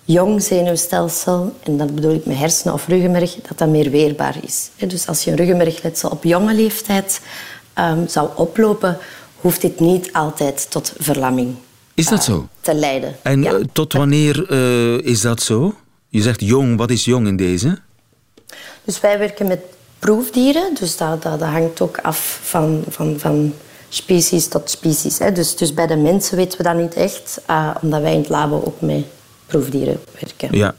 jong 0.05 0.43
zenuwstelsel, 0.43 1.57
en 1.63 1.77
dat 1.77 1.95
bedoel 1.95 2.15
ik 2.15 2.27
met 2.27 2.37
hersenen 2.37 2.75
of 2.75 2.87
ruggenmerg, 2.87 3.35
dat 3.35 3.59
dat 3.59 3.69
meer 3.69 3.91
weerbaar 3.91 4.37
is. 4.43 4.71
Dus 4.77 5.07
als 5.07 5.25
je 5.25 5.31
een 5.31 5.37
ruggenmergletsel 5.37 6.11
op 6.11 6.25
jonge 6.25 6.55
leeftijd 6.55 7.21
ehm, 7.75 8.07
zou 8.07 8.29
oplopen, 8.35 8.99
hoeft 9.41 9.61
dit 9.61 9.81
niet 9.81 10.13
altijd 10.13 10.71
tot 10.71 10.93
verlamming 10.99 11.55
Is 11.95 12.07
dat 12.07 12.25
zo? 12.25 12.49
te 12.61 12.75
leiden. 12.75 13.17
En 13.23 13.45
eh, 13.45 13.55
tot 13.73 13.93
wanneer 13.93 14.51
eh, 14.51 15.11
is 15.11 15.21
dat 15.21 15.43
zo? 15.43 15.75
Je 16.09 16.23
zegt 16.23 16.41
jong, 16.41 16.77
wat 16.77 16.91
is 16.91 17.05
jong 17.05 17.27
in 17.27 17.37
deze? 17.37 17.79
Dus 18.85 19.01
wij 19.01 19.19
werken 19.19 19.47
met 19.47 19.61
proefdieren, 19.99 20.75
dus 20.75 20.97
dat, 20.97 21.23
dat, 21.23 21.39
dat 21.39 21.49
hangt 21.49 21.81
ook 21.81 21.99
af 21.99 22.41
van, 22.43 22.85
van, 22.89 23.19
van 23.19 23.55
species 23.89 24.49
tot 24.49 24.71
species. 24.71 25.19
Hè. 25.19 25.33
Dus, 25.33 25.57
dus 25.57 25.75
bij 25.75 25.87
de 25.87 25.97
mensen 25.97 26.37
weten 26.37 26.59
we 26.59 26.65
dat 26.65 26.77
niet 26.77 26.95
echt, 26.95 27.41
eh, 27.47 27.71
omdat 27.83 28.01
wij 28.01 28.13
in 28.13 28.19
het 28.19 28.29
labo 28.29 28.63
ook 28.65 28.81
met 28.81 29.05
proefdieren 29.47 30.01
werken. 30.21 30.59
Ja. 30.59 30.75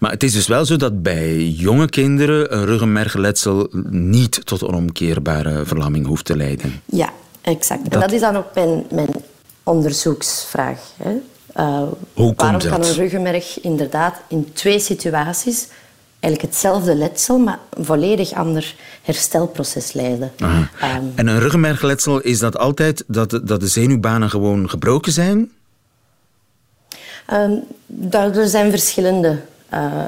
Maar 0.00 0.10
het 0.10 0.22
is 0.22 0.32
dus 0.32 0.46
wel 0.46 0.64
zo 0.64 0.76
dat 0.76 1.02
bij 1.02 1.46
jonge 1.46 1.88
kinderen 1.88 2.56
een 2.56 2.64
ruggenmergletsel 2.64 3.68
niet 3.90 4.46
tot 4.46 4.64
onomkeerbare 4.64 5.66
verlamming 5.66 6.06
hoeft 6.06 6.24
te 6.24 6.36
leiden. 6.36 6.82
Ja, 6.84 7.12
exact. 7.42 7.84
Dat- 7.84 7.92
En 7.94 8.00
dat 8.00 8.12
is 8.12 8.20
dan 8.20 8.36
ook 8.36 8.54
mijn, 8.54 8.84
mijn 8.90 9.08
onderzoeksvraag. 9.62 10.78
Hè. 11.02 11.10
Eh, 11.54 11.76
Hoe 12.14 12.32
waarom 12.36 12.36
komt 12.36 12.66
kan 12.68 12.84
een 12.84 12.94
ruggenmerg 12.94 13.60
inderdaad 13.60 14.14
in 14.28 14.52
twee 14.52 14.78
situaties 14.78 15.68
eigenlijk 16.20 16.52
hetzelfde 16.52 16.94
letsel, 16.94 17.38
maar 17.38 17.58
een 17.70 17.84
volledig 17.84 18.32
ander 18.32 18.74
herstelproces 19.02 19.92
leiden? 19.92 20.32
Ehm, 20.36 21.02
En 21.14 21.26
een 21.26 21.38
ruggenmergletsel, 21.38 22.20
is 22.20 22.38
dat 22.38 22.56
altijd 22.58 23.04
dat 23.06 23.30
de, 23.30 23.44
dat 23.44 23.60
de 23.60 23.66
zenuwbanen 23.66 24.30
gewoon 24.30 24.70
gebroken 24.70 25.12
zijn? 25.12 25.50
Ehm, 27.26 27.52
daar, 27.86 28.36
er 28.36 28.48
zijn 28.48 28.70
verschillende. 28.70 29.38
eh, 29.68 30.02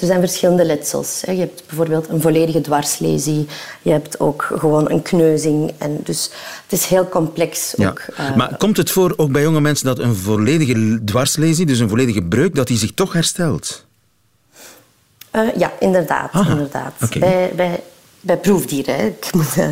er 0.00 0.06
zijn 0.06 0.20
verschillende 0.20 0.64
letsels. 0.64 1.20
Je 1.26 1.32
hebt 1.32 1.62
bijvoorbeeld 1.66 2.08
een 2.08 2.20
volledige 2.20 2.60
dwarslesie. 2.60 3.46
Je 3.82 3.90
hebt 3.90 4.20
ook 4.20 4.50
gewoon 4.58 4.90
een 4.90 5.02
kneuzing. 5.02 5.72
En 5.78 6.00
dus 6.04 6.30
het 6.62 6.72
is 6.80 6.84
heel 6.86 7.08
complex. 7.08 7.74
Ja. 7.76 7.88
Ook, 7.88 7.98
eh, 8.16 8.36
Maar 8.36 8.56
komt 8.56 8.76
het 8.76 8.90
voor 8.90 9.14
ook 9.16 9.32
bij 9.32 9.42
jonge 9.42 9.60
mensen 9.60 9.86
dat 9.86 9.98
een 9.98 10.14
volledige 10.14 11.00
dwarslesie, 11.04 11.66
dus 11.66 11.78
een 11.78 11.88
volledige 11.88 12.22
breuk, 12.22 12.54
dat 12.54 12.66
die 12.66 12.78
zich 12.78 12.92
toch 12.94 13.12
herstelt? 13.12 13.84
eh, 15.30 15.56
ja, 15.56 15.72
inderdaad. 15.80 16.32
Ah, 16.32 16.48
inderdaad. 16.48 16.92
Bij, 17.18 17.52
bij, 17.56 17.82
bij 18.24 18.36
proefdieren. 18.36 18.96
Hè. 18.96 19.06
Ik 19.06 19.32
moet, 19.32 19.56
eh, 19.56 19.68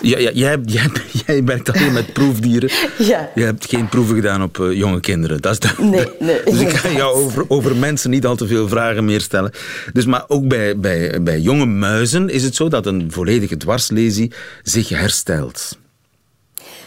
Ja, 0.00 0.18
ja, 0.18 0.30
jij, 0.30 0.58
jij, 0.64 0.90
jij 1.26 1.44
werkt 1.44 1.72
alleen 1.72 1.92
met 1.92 2.12
proefdieren. 2.12 2.70
Ja. 2.98 3.30
Je 3.34 3.44
hebt 3.44 3.66
geen 3.66 3.88
proeven 3.88 4.14
gedaan 4.14 4.42
op 4.42 4.60
eh, 4.60 4.72
jonge 4.72 5.00
kinderen. 5.00 5.40
Dat 5.40 5.52
is 5.52 5.58
de, 5.58 5.74
Nee, 5.78 6.06
nee, 6.18 6.42
Dus 6.50 6.60
ik 6.60 6.70
ga 6.70 6.88
jou 6.88 7.14
over, 7.14 7.44
over 7.48 7.76
mensen 7.76 8.10
niet 8.10 8.26
al 8.26 8.36
te 8.36 8.46
veel 8.46 8.68
vragen 8.68 9.04
meer 9.04 9.20
stellen. 9.20 9.52
Dus, 9.92 10.04
maar 10.04 10.24
ook 10.28 10.48
bij, 10.48 10.78
bij, 10.78 11.22
bij 11.22 11.40
jonge 11.40 11.66
muizen 11.66 12.28
is 12.28 12.42
het 12.42 12.54
zo 12.54 12.68
dat 12.68 12.86
een 12.86 13.12
volledige 13.12 13.56
dwarslesie 13.56 14.32
zich 14.62 14.88
herstelt. 14.88 15.78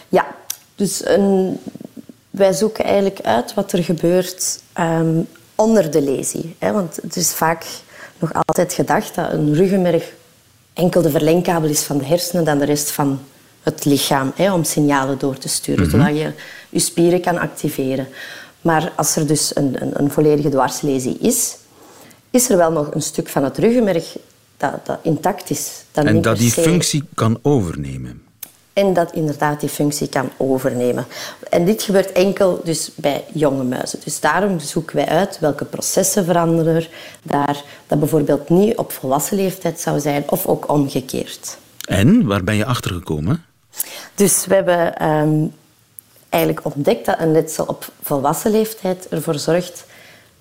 Ja, 0.08 0.36
dus 0.74 1.06
een, 1.06 1.58
wij 2.30 2.52
zoeken 2.52 2.84
eigenlijk 2.84 3.20
uit 3.20 3.54
wat 3.54 3.72
er 3.72 3.84
gebeurt 3.84 4.60
ehm, 4.72 5.20
onder 5.54 5.90
de 5.90 6.02
lesie. 6.02 6.56
Hè? 6.58 6.72
Want 6.72 6.96
het 7.02 7.16
is 7.16 7.32
vaak 7.32 7.64
nog 8.18 8.30
altijd 8.32 8.72
gedacht 8.72 9.14
dat 9.14 9.32
een 9.32 9.54
ruggenmerg 9.54 10.12
enkel 10.74 11.02
de 11.02 11.10
verlengkabel 11.10 11.68
is 11.68 11.82
van 11.82 11.98
de 11.98 12.04
hersenen 12.04 12.44
dan 12.44 12.58
de 12.58 12.64
rest 12.64 12.90
van 12.90 13.20
het 13.62 13.84
lichaam, 13.84 14.32
hè, 14.34 14.52
om 14.52 14.64
signalen 14.64 15.18
door 15.18 15.38
te 15.38 15.48
sturen, 15.48 15.86
Mhm. 15.86 15.90
zodat 15.90 16.16
je 16.16 16.32
je 16.68 16.78
spieren 16.78 17.20
kan 17.20 17.38
activeren. 17.38 18.08
Maar 18.60 18.92
als 18.96 19.16
er 19.16 19.26
dus 19.26 19.56
een, 19.56 19.82
een, 19.82 19.90
een 20.00 20.10
volledige 20.10 20.48
dwarslesie 20.48 21.18
is, 21.18 21.56
is 22.30 22.50
er 22.50 22.56
wel 22.56 22.72
nog 22.72 22.94
een 22.94 23.02
stuk 23.02 23.28
van 23.28 23.44
het 23.44 23.58
ruggenmerg 23.58 24.16
dat, 24.56 24.86
dat 24.86 24.98
intact 25.02 25.50
is. 25.50 25.70
Dat 25.92 26.04
en 26.04 26.22
dat 26.22 26.36
die 26.38 26.50
functie 26.50 27.04
kan 27.14 27.38
overnemen. 27.42 28.22
En 28.74 28.92
dat 28.92 29.12
inderdaad 29.12 29.60
die 29.60 29.68
functie 29.68 30.08
kan 30.08 30.30
overnemen. 30.36 31.06
En 31.50 31.64
dit 31.64 31.82
gebeurt 31.82 32.12
enkel 32.12 32.60
dus 32.64 32.90
bij 32.94 33.24
jonge 33.32 33.64
muizen. 33.64 34.00
Dus 34.04 34.20
daarom 34.20 34.58
zoeken 34.60 34.96
wij 34.96 35.06
uit 35.06 35.38
welke 35.38 35.64
processen 35.64 36.24
veranderen 36.24 36.74
er 36.74 36.90
daar, 37.22 37.62
dat 37.86 37.98
bijvoorbeeld 37.98 38.48
niet 38.48 38.76
op 38.76 38.92
volwassen 38.92 39.36
leeftijd 39.36 39.80
zou 39.80 40.00
zijn, 40.00 40.24
of 40.26 40.46
ook 40.46 40.68
omgekeerd. 40.68 41.58
En, 41.88 42.26
waar 42.26 42.44
ben 42.44 42.56
je 42.56 42.64
achter 42.64 42.90
gekomen? 42.90 43.44
Dus 44.14 44.46
we 44.46 44.54
hebben 44.54 44.96
ehm, 44.96 45.46
eigenlijk 46.28 46.64
ontdekt 46.64 47.06
dat 47.06 47.20
een 47.20 47.32
letsel 47.32 47.64
op 47.64 47.88
volwassen 48.02 48.50
leeftijd 48.50 49.08
ervoor 49.08 49.38
zorgt 49.38 49.84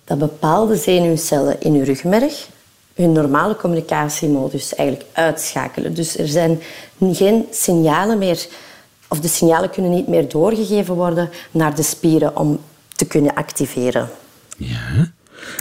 dat 0.04 0.18
bepaalde 0.18 0.76
zenuwcellen 0.76 1.62
in 1.62 1.74
uw 1.74 1.84
rugmerg 1.84 2.48
hun 2.94 3.12
normale 3.12 3.56
communicatiemodus 3.56 4.76
eigenlijk 4.76 5.10
uitschakelen. 5.14 5.94
Dus 5.94 6.18
er 6.18 6.28
zijn 6.28 6.62
geen 7.12 7.46
signalen 7.52 8.18
meer, 8.18 8.48
of 9.08 9.20
de 9.20 9.28
signalen 9.28 9.70
kunnen 9.70 9.92
niet 9.92 10.08
meer 10.08 10.30
doorgegeven 10.30 10.96
worden 10.96 11.30
naar 11.52 11.76
de 11.76 11.84
spieren 11.84 12.38
om 12.38 12.60
te 12.96 13.06
kunnen 13.06 13.34
activeren. 13.34 14.10
Ja. 14.58 15.12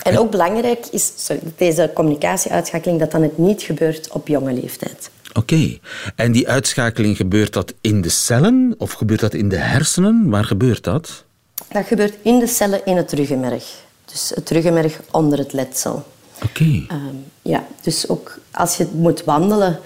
En 0.03 0.19
ook 0.19 0.31
belangrijk 0.31 0.87
is 0.91 1.13
sorry, 1.17 1.43
deze 1.57 1.91
communicatieuitschakeling 1.95 2.99
dat 2.99 3.11
dan 3.11 3.23
het 3.23 3.39
niet 3.39 3.63
gebeurt 3.63 4.11
op 4.11 4.29
jonge 4.29 4.53
leeftijd. 4.53 5.11
Oké. 5.35 5.79
En 6.17 6.33
die 6.33 6.49
uitschakeling, 6.49 7.17
gebeurt 7.17 7.53
dat 7.53 7.75
in 7.81 8.01
de 8.01 8.09
cellen 8.09 8.75
of 8.79 8.93
gebeurt 8.93 9.21
dat 9.21 9.35
in 9.35 9.49
de 9.49 9.57
hersenen? 9.57 10.31
Waar 10.31 10.45
gebeurt 10.45 10.85
dat? 10.85 11.25
Dat 11.69 11.87
gebeurt 11.87 12.15
in 12.23 12.39
de 12.39 12.47
cellen 12.47 12.87
in 12.87 12.97
het 12.97 13.13
ruggenmerg. 13.13 13.65
Dus 14.05 14.33
het 14.35 14.51
ruggenmerg 14.51 15.01
onder 15.11 15.39
het 15.39 15.53
letsel. 15.53 16.05
Oké. 16.45 16.85
Ehm, 16.89 17.15
ja, 17.43 17.67
dus 17.83 18.09
ook 18.09 18.39
als 18.51 18.77
je 18.77 18.87
moet 18.95 19.25
wandelen, 19.25 19.79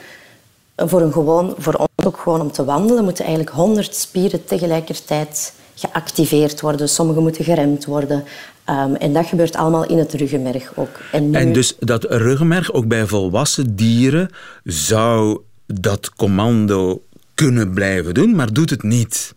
voor, 0.77 1.01
een 1.01 1.13
gewoon, 1.13 1.55
voor 1.59 1.75
ons 1.75 2.07
ook 2.07 2.19
gewoon 2.19 2.41
om 2.41 2.53
te 2.53 2.65
wandelen, 2.65 3.05
moeten 3.05 3.25
eigenlijk 3.25 3.57
100 3.57 3.95
spieren 3.95 4.45
tegelijkertijd 4.45 5.53
geactiveerd 5.75 6.61
worden, 6.61 6.89
sommige 6.89 7.21
moeten 7.21 7.45
geremd 7.45 7.85
worden. 7.85 8.25
Ehm, 8.65 8.95
en 8.95 9.13
dat 9.13 9.27
gebeurt 9.27 9.57
allemaal 9.57 9.87
in 9.87 9.99
het 9.99 10.13
ruggenmerg 10.15 10.73
ook. 10.75 11.01
En, 11.13 11.31
nu- 11.31 11.39
En 11.39 11.53
dus 11.53 11.77
dat 11.79 12.05
ruggenmerg, 12.05 12.73
ook 12.73 12.87
bij 12.89 13.07
volwassen 13.07 13.77
dieren, 13.77 14.31
zou 14.65 15.41
dat 15.67 16.11
commando 16.15 17.03
kunnen 17.35 17.71
blijven 17.75 18.15
doen, 18.15 18.35
maar 18.35 18.53
doet 18.53 18.71
het 18.71 18.83
niet. 18.83 19.35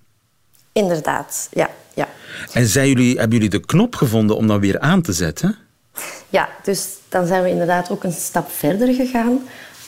Inderdaad, 0.72 1.50
ja. 1.54 1.70
ja. 1.94 2.08
En 2.54 2.68
zijn 2.68 2.88
jullie, 2.88 3.18
hebben 3.18 3.34
jullie 3.38 3.50
de 3.60 3.66
knop 3.66 3.96
gevonden 3.96 4.36
om 4.36 4.48
dat 4.48 4.60
weer 4.60 4.80
aan 4.80 5.02
te 5.02 5.14
zetten? 5.14 5.58
Ja, 6.30 6.50
dus 6.64 6.88
dan 7.10 7.26
zijn 7.26 7.44
we 7.44 7.50
inderdaad 7.50 7.92
ook 7.92 8.04
een 8.04 8.12
stap 8.12 8.52
verder 8.52 8.94
gegaan. 8.94 9.40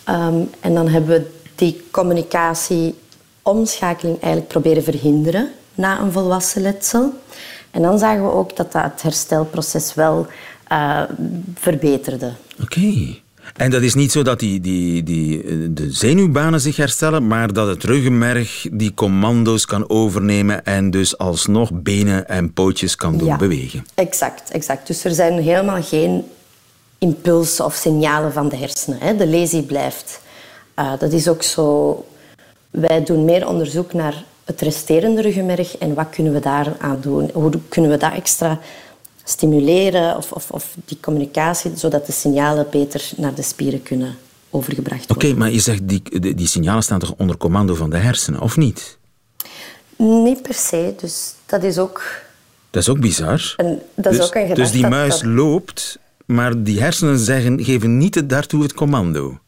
Ehm, 0.03 0.41
en 0.59 0.73
dan 0.73 0.87
hebben 0.87 1.09
we 1.09 1.31
die 1.55 1.83
communicatie, 1.91 2.95
omschakeling 3.41 4.19
eigenlijk 4.19 4.51
proberen 4.51 4.83
verhinderen 4.83 5.51
na 5.75 5.99
een 5.99 6.11
volwassen 6.11 6.61
letsel. 6.61 7.13
En 7.71 7.81
dan 7.81 7.99
zagen 7.99 8.23
we 8.23 8.31
ook 8.31 8.55
dat 8.55 8.71
dat 8.71 8.83
het 8.83 9.01
herstelproces 9.01 9.93
wel 9.93 10.27
eh, 10.67 11.03
verbeterde. 11.55 12.31
Oké. 12.61 13.19
En 13.55 13.71
dat 13.71 13.81
is 13.81 13.93
niet 13.93 14.11
zo 14.11 14.21
dat 14.23 14.39
die, 14.39 14.59
die, 14.59 15.03
die, 15.03 15.43
eh, 15.43 15.55
de 15.69 15.91
zenuwbanen 15.91 16.61
zich 16.61 16.75
herstellen, 16.75 17.27
maar 17.27 17.53
dat 17.53 17.67
het 17.67 17.83
ruggenmerg 17.83 18.67
die 18.71 18.93
commando's 18.93 19.65
kan 19.65 19.89
overnemen 19.89 20.65
en 20.65 20.91
dus 20.91 21.17
alsnog 21.17 21.69
benen 21.73 22.27
en 22.27 22.53
pootjes 22.53 22.95
kan 22.95 23.17
doen 23.17 23.27
Ja. 23.27 23.37
bewegen. 23.37 23.85
Exact, 23.95 24.51
exact. 24.51 24.87
Dus 24.87 25.03
er 25.03 25.11
zijn 25.13 25.39
helemaal 25.41 25.83
geen 25.83 26.23
impulsen 26.97 27.65
of 27.65 27.73
signalen 27.75 28.33
van 28.33 28.49
de 28.49 28.55
hersenen. 28.57 28.99
Hè. 29.01 29.15
De 29.15 29.27
lesie 29.27 29.63
blijft. 29.63 30.21
Eh, 30.73 30.91
dat 30.99 31.11
is 31.11 31.27
ook 31.27 31.43
zo. 31.43 32.05
Wij 32.69 33.03
doen 33.03 33.25
meer 33.25 33.47
onderzoek 33.47 33.93
naar 33.93 34.23
het 34.45 34.61
resterende 34.61 35.21
ruggenmerg 35.21 35.77
en 35.77 35.93
wat 35.93 36.09
kunnen 36.09 36.33
we 36.33 36.39
daar 36.39 36.75
aan 36.79 36.97
doen? 37.01 37.29
Hoe 37.33 37.51
kunnen 37.69 37.91
we 37.91 37.97
dat 37.97 38.13
extra 38.13 38.59
stimuleren 39.31 40.17
of, 40.17 40.31
of, 40.31 40.51
of 40.51 40.75
die 40.85 40.97
communicatie, 41.01 41.71
zodat 41.75 42.05
de 42.05 42.11
signalen 42.11 42.67
beter 42.71 43.09
naar 43.17 43.33
de 43.35 43.41
spieren 43.41 43.83
kunnen 43.83 44.15
overgebracht 44.49 45.03
Oké, 45.03 45.13
worden? 45.13 45.37
maar 45.37 45.51
je 45.51 45.59
zegt 45.59 45.87
die, 45.87 46.19
die, 46.19 46.33
die 46.35 46.47
signalen 46.47 46.83
staan 46.83 46.99
toch 46.99 47.13
onder 47.17 47.37
commando 47.37 47.75
van 47.75 47.89
de 47.89 47.97
hersenen, 47.97 48.41
of 48.41 48.57
niet? 48.57 48.97
Niet 49.97 50.41
per 50.41 50.53
se, 50.53 50.93
dus 51.01 51.33
dat 51.45 51.63
is 51.63 51.77
ook 51.77 52.03
Dat 52.69 52.81
is 52.81 52.89
ook 52.89 52.99
bizar. 52.99 53.53
dat 53.95 54.11
is 54.11 54.17
dus, 54.17 54.25
ook 54.25 54.35
een 54.35 54.41
gedachte. 54.41 54.61
dus 54.61 54.71
die 54.71 54.87
muis 54.87 55.13
dat- 55.19 55.23
loopt, 55.23 55.97
maar 56.25 56.63
die 56.63 56.79
hersenen 56.81 57.19
zeggen, 57.19 57.63
geven 57.63 57.97
niet 57.97 58.15
het, 58.15 58.29
daartoe 58.29 58.61
het 58.63 58.73
commando. 58.73 59.39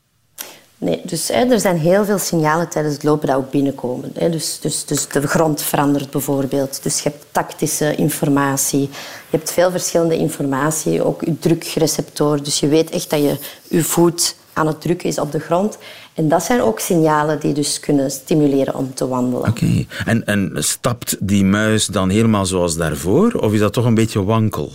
Nee, 0.84 1.01
dus 1.03 1.27
hè, 1.27 1.45
er 1.45 1.59
zijn 1.59 1.77
heel 1.77 2.05
veel 2.05 2.17
signalen 2.17 2.69
tijdens 2.69 2.93
het 2.93 3.03
lopen 3.03 3.27
die 3.27 3.36
ook 3.36 3.51
binnenkomen. 3.51 4.11
Hè. 4.13 4.29
Dus, 4.29 4.59
dus, 4.61 4.86
dus 4.86 5.07
de 5.07 5.27
grond 5.27 5.61
verandert 5.61 6.09
bijvoorbeeld. 6.09 6.84
Dus 6.84 7.01
je 7.01 7.09
hebt 7.09 7.25
tactische 7.31 7.95
informatie. 7.95 8.81
Je 9.29 9.38
hebt 9.38 9.51
veel 9.51 9.71
verschillende 9.71 10.17
informatie. 10.17 11.03
Ook 11.03 11.21
je 11.21 11.39
drukreceptor. 11.39 12.43
Dus 12.43 12.59
je 12.59 12.67
weet 12.67 12.89
echt 12.89 13.09
dat 13.09 13.19
je 13.19 13.38
je 13.67 13.84
voet 13.84 14.36
aan 14.53 14.67
het 14.67 14.81
drukken 14.81 15.09
is 15.09 15.19
op 15.19 15.31
de 15.31 15.39
grond. 15.39 15.77
En 16.13 16.27
dat 16.27 16.43
zijn 16.43 16.61
ook 16.61 16.79
signalen 16.79 17.39
die 17.39 17.53
dus 17.53 17.79
kunnen 17.79 18.11
stimuleren 18.11 18.75
om 18.75 18.93
te 18.93 19.07
wandelen. 19.07 19.49
Oké. 19.49 19.86
En, 20.05 20.25
en 20.25 20.51
stapt 20.55 21.17
die 21.19 21.45
muis 21.45 21.86
dan 21.86 22.09
helemaal 22.09 22.45
zoals 22.45 22.75
daarvoor, 22.75 23.34
of 23.34 23.53
is 23.53 23.59
dat 23.59 23.73
toch 23.73 23.86
een 23.86 23.93
beetje 23.93 24.23
wankel? 24.23 24.71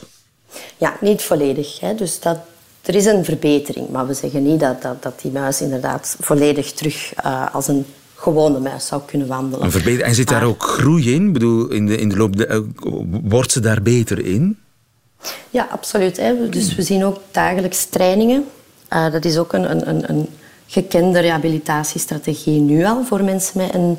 Ja, 0.77 0.97
niet 1.01 1.23
volledig. 1.23 1.81
Hè. 1.81 1.95
Dus 1.95 2.21
dat, 2.21 2.39
er 2.89 2.95
is 2.95 3.07
een 3.07 3.25
verbetering. 3.25 3.89
Maar 3.89 4.07
we 4.07 4.15
zeggen 4.15 4.43
niet 4.43 4.61
dat, 4.61 4.83
dat, 4.83 5.03
dat 5.03 5.21
die 5.21 5.31
muis 5.31 5.61
inderdaad 5.61 6.17
volledig 6.21 6.73
terug 6.73 7.15
eh, 7.15 7.55
als 7.55 7.69
een 7.69 7.87
gewone 8.15 8.59
muis 8.59 8.87
zou 8.87 9.03
kunnen 9.07 9.27
wandelen. 9.27 9.65
Een 9.65 9.71
verbeter- 9.71 10.05
en 10.05 10.15
zit 10.15 10.29
daar 10.29 10.45
ook 10.45 10.63
groei 10.63 11.15
in? 11.15 11.27
Ik 11.27 11.33
bedoel, 11.33 11.69
in 11.69 11.87
de, 11.87 11.97
in 11.97 12.09
de 12.09 12.17
loop, 12.17 12.37
de, 12.37 12.47
eh, 12.47 12.59
wordt 13.23 13.53
ze 13.53 13.61
daar 13.61 13.83
beter 13.83 14.25
in? 14.27 14.59
Ja, 15.51 15.69
absoluut. 15.71 16.17
Hè. 16.17 16.49
Dus 16.49 16.75
we 16.75 16.83
zien 16.83 17.05
ook 17.05 17.21
dagelijks 17.31 17.85
trainingen. 17.85 18.45
Eh, 18.89 19.13
dat 19.13 19.25
is 19.25 19.39
ook 19.39 19.53
een, 19.53 19.71
een, 19.71 19.89
een, 19.89 20.11
een 20.11 20.29
gekende 20.67 21.19
rehabilitatiestrategie 21.19 22.61
nu 22.61 22.85
al 22.85 23.05
voor 23.05 23.25
mensen 23.25 23.59
met 23.59 23.75
een, 23.75 23.99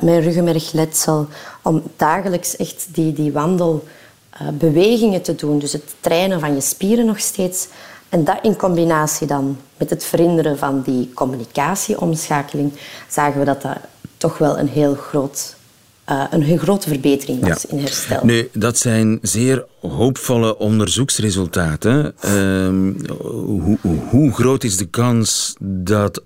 met 0.00 0.14
een 0.14 0.20
ruggenmergletsel. 0.20 1.28
Om 1.62 1.82
dagelijks 1.96 2.56
echt 2.56 2.86
die, 2.90 3.12
die 3.12 3.32
wandelbewegingen 3.32 5.22
te 5.22 5.34
doen. 5.34 5.58
Dus 5.58 5.72
het 5.72 5.94
trainen 6.00 6.40
van 6.40 6.54
je 6.54 6.60
spieren 6.60 7.06
nog 7.06 7.18
steeds. 7.18 7.68
En 8.14 8.24
dat 8.24 8.38
in 8.42 8.56
combinatie 8.56 9.26
dan 9.26 9.58
met 9.76 9.90
het 9.90 10.04
verhinderen 10.04 10.58
van 10.58 10.82
die 10.82 11.10
communicatieomschakeling, 11.14 12.72
zagen 13.08 13.38
we 13.38 13.44
dat 13.44 13.62
dat 13.62 13.76
toch 14.16 14.38
wel 14.38 14.58
een 14.58 14.68
heel 14.68 14.94
groot, 14.94 15.56
eh, 16.04 16.24
een 16.30 16.42
heel 16.42 16.56
grote 16.56 16.88
verbetering 16.88 17.40
was 17.48 17.62
Ja. 17.62 17.68
in 17.68 17.78
herstel. 17.78 18.20
Nu, 18.24 18.48
dat 18.52 18.78
zijn 18.78 19.18
zeer 19.22 19.64
hoopvolle 19.80 20.58
onderzoeksresultaten. 20.58 22.14
Ehm, 22.20 22.92
hoe, 23.18 23.78
hoe, 23.80 23.98
hoe 24.10 24.32
groot 24.32 24.64
is 24.64 24.76
de 24.76 24.86
kans 24.86 25.54
dat 25.60 26.22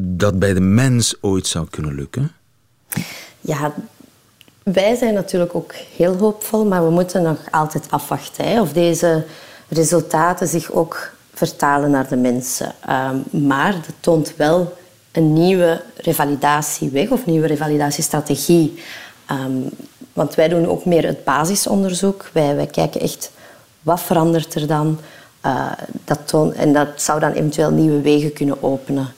dat 0.00 0.38
bij 0.38 0.54
de 0.54 0.60
mens 0.60 1.14
ooit 1.20 1.46
zou 1.46 1.66
kunnen 1.70 1.94
lukken? 1.94 2.32
Ja, 3.40 3.74
wij 4.62 4.94
zijn 4.96 5.14
natuurlijk 5.14 5.54
ook 5.54 5.72
heel 5.96 6.16
hoopvol, 6.16 6.64
maar 6.64 6.84
we 6.84 6.90
moeten 6.90 7.22
nog 7.22 7.38
altijd 7.50 7.84
afwachten 7.90 8.44
hè, 8.44 8.60
of 8.60 8.72
deze 8.72 9.24
resultaten 9.68 10.48
zich 10.48 10.72
ook 10.72 11.18
vertalen 11.46 11.90
naar 11.90 12.08
de 12.08 12.16
mensen. 12.16 12.72
Ehm, 12.86 13.16
maar 13.30 13.72
dat 13.72 13.94
toont 14.00 14.32
wel 14.36 14.76
een 15.12 15.32
nieuwe 15.32 15.82
revalidatieweg 15.96 17.10
of 17.10 17.26
nieuwe 17.26 17.46
revalidatiestrategie. 17.46 18.82
Ehm, 19.26 19.52
want 20.12 20.34
wij 20.34 20.48
doen 20.48 20.66
ook 20.66 20.84
meer 20.84 21.06
het 21.06 21.24
basisonderzoek. 21.24 22.30
Wij, 22.32 22.56
wij 22.56 22.66
kijken 22.66 23.00
echt 23.00 23.30
wat 23.82 24.00
verandert 24.00 24.54
er 24.54 24.66
dan. 24.66 24.98
Eh, 25.40 25.72
dat 26.04 26.20
toont, 26.24 26.54
en 26.54 26.72
dat 26.72 26.88
zou 26.96 27.20
dan 27.20 27.32
eventueel 27.32 27.70
nieuwe 27.70 28.00
wegen 28.00 28.32
kunnen 28.32 28.62
openen 28.62 29.08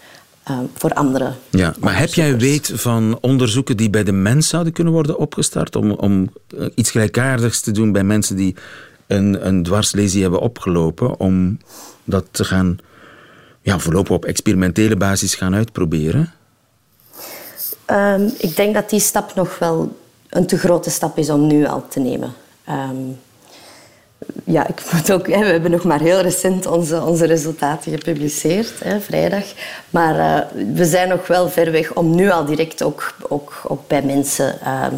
ehm, 0.42 0.64
voor 0.74 0.92
anderen. 0.92 1.36
Ja, 1.50 1.74
maar 1.80 1.98
heb 1.98 2.14
jij 2.14 2.36
weet 2.36 2.72
van 2.74 3.18
onderzoeken 3.20 3.76
die 3.76 3.90
bij 3.90 4.04
de 4.04 4.12
mens 4.12 4.48
zouden 4.48 4.72
kunnen 4.72 4.92
worden 4.92 5.18
opgestart 5.18 5.76
om, 5.76 5.90
om 5.90 6.32
eh, 6.58 6.66
iets 6.74 6.90
gelijkaardigs 6.90 7.60
te 7.60 7.70
doen 7.70 7.92
bij 7.92 8.04
mensen 8.04 8.36
die 8.36 8.56
een, 9.12 9.46
een 9.46 9.62
dwarslesie 9.62 10.22
hebben 10.22 10.40
opgelopen, 10.40 11.20
om 11.20 11.58
dat 12.04 12.24
te 12.30 12.44
gaan 12.44 12.78
ja, 13.60 13.78
voorlopig 13.78 14.14
op 14.14 14.24
experimentele 14.24 14.96
basis 14.96 15.34
gaan 15.34 15.54
uitproberen? 15.54 16.32
Ehm, 17.84 18.28
ik 18.38 18.56
denk 18.56 18.74
dat 18.74 18.90
die 18.90 19.00
stap 19.00 19.34
nog 19.34 19.58
wel 19.58 19.96
een 20.28 20.46
te 20.46 20.58
grote 20.58 20.90
stap 20.90 21.18
is 21.18 21.30
om 21.30 21.46
nu 21.46 21.66
al 21.66 21.88
te 21.88 22.00
nemen. 22.00 22.32
Ehm, 22.64 22.96
ja, 24.44 24.66
ik 24.66 24.82
moet 24.92 25.12
ook, 25.12 25.26
we 25.26 25.36
hebben 25.36 25.70
nog 25.70 25.84
maar 25.84 26.00
heel 26.00 26.20
recent 26.20 26.66
onze, 26.66 27.02
onze 27.02 27.26
resultaten 27.26 27.92
gepubliceerd, 27.92 28.72
hè, 28.84 29.00
vrijdag. 29.00 29.44
Maar 29.90 30.18
eh, 30.18 30.64
we 30.74 30.84
zijn 30.84 31.08
nog 31.08 31.26
wel 31.26 31.48
ver 31.48 31.72
weg 31.72 31.92
om 31.92 32.14
nu 32.14 32.30
al 32.30 32.44
direct 32.44 32.82
ook, 32.82 33.14
ook, 33.28 33.60
ook 33.66 33.88
bij 33.88 34.02
mensen 34.02 34.60
ehm, 34.60 34.94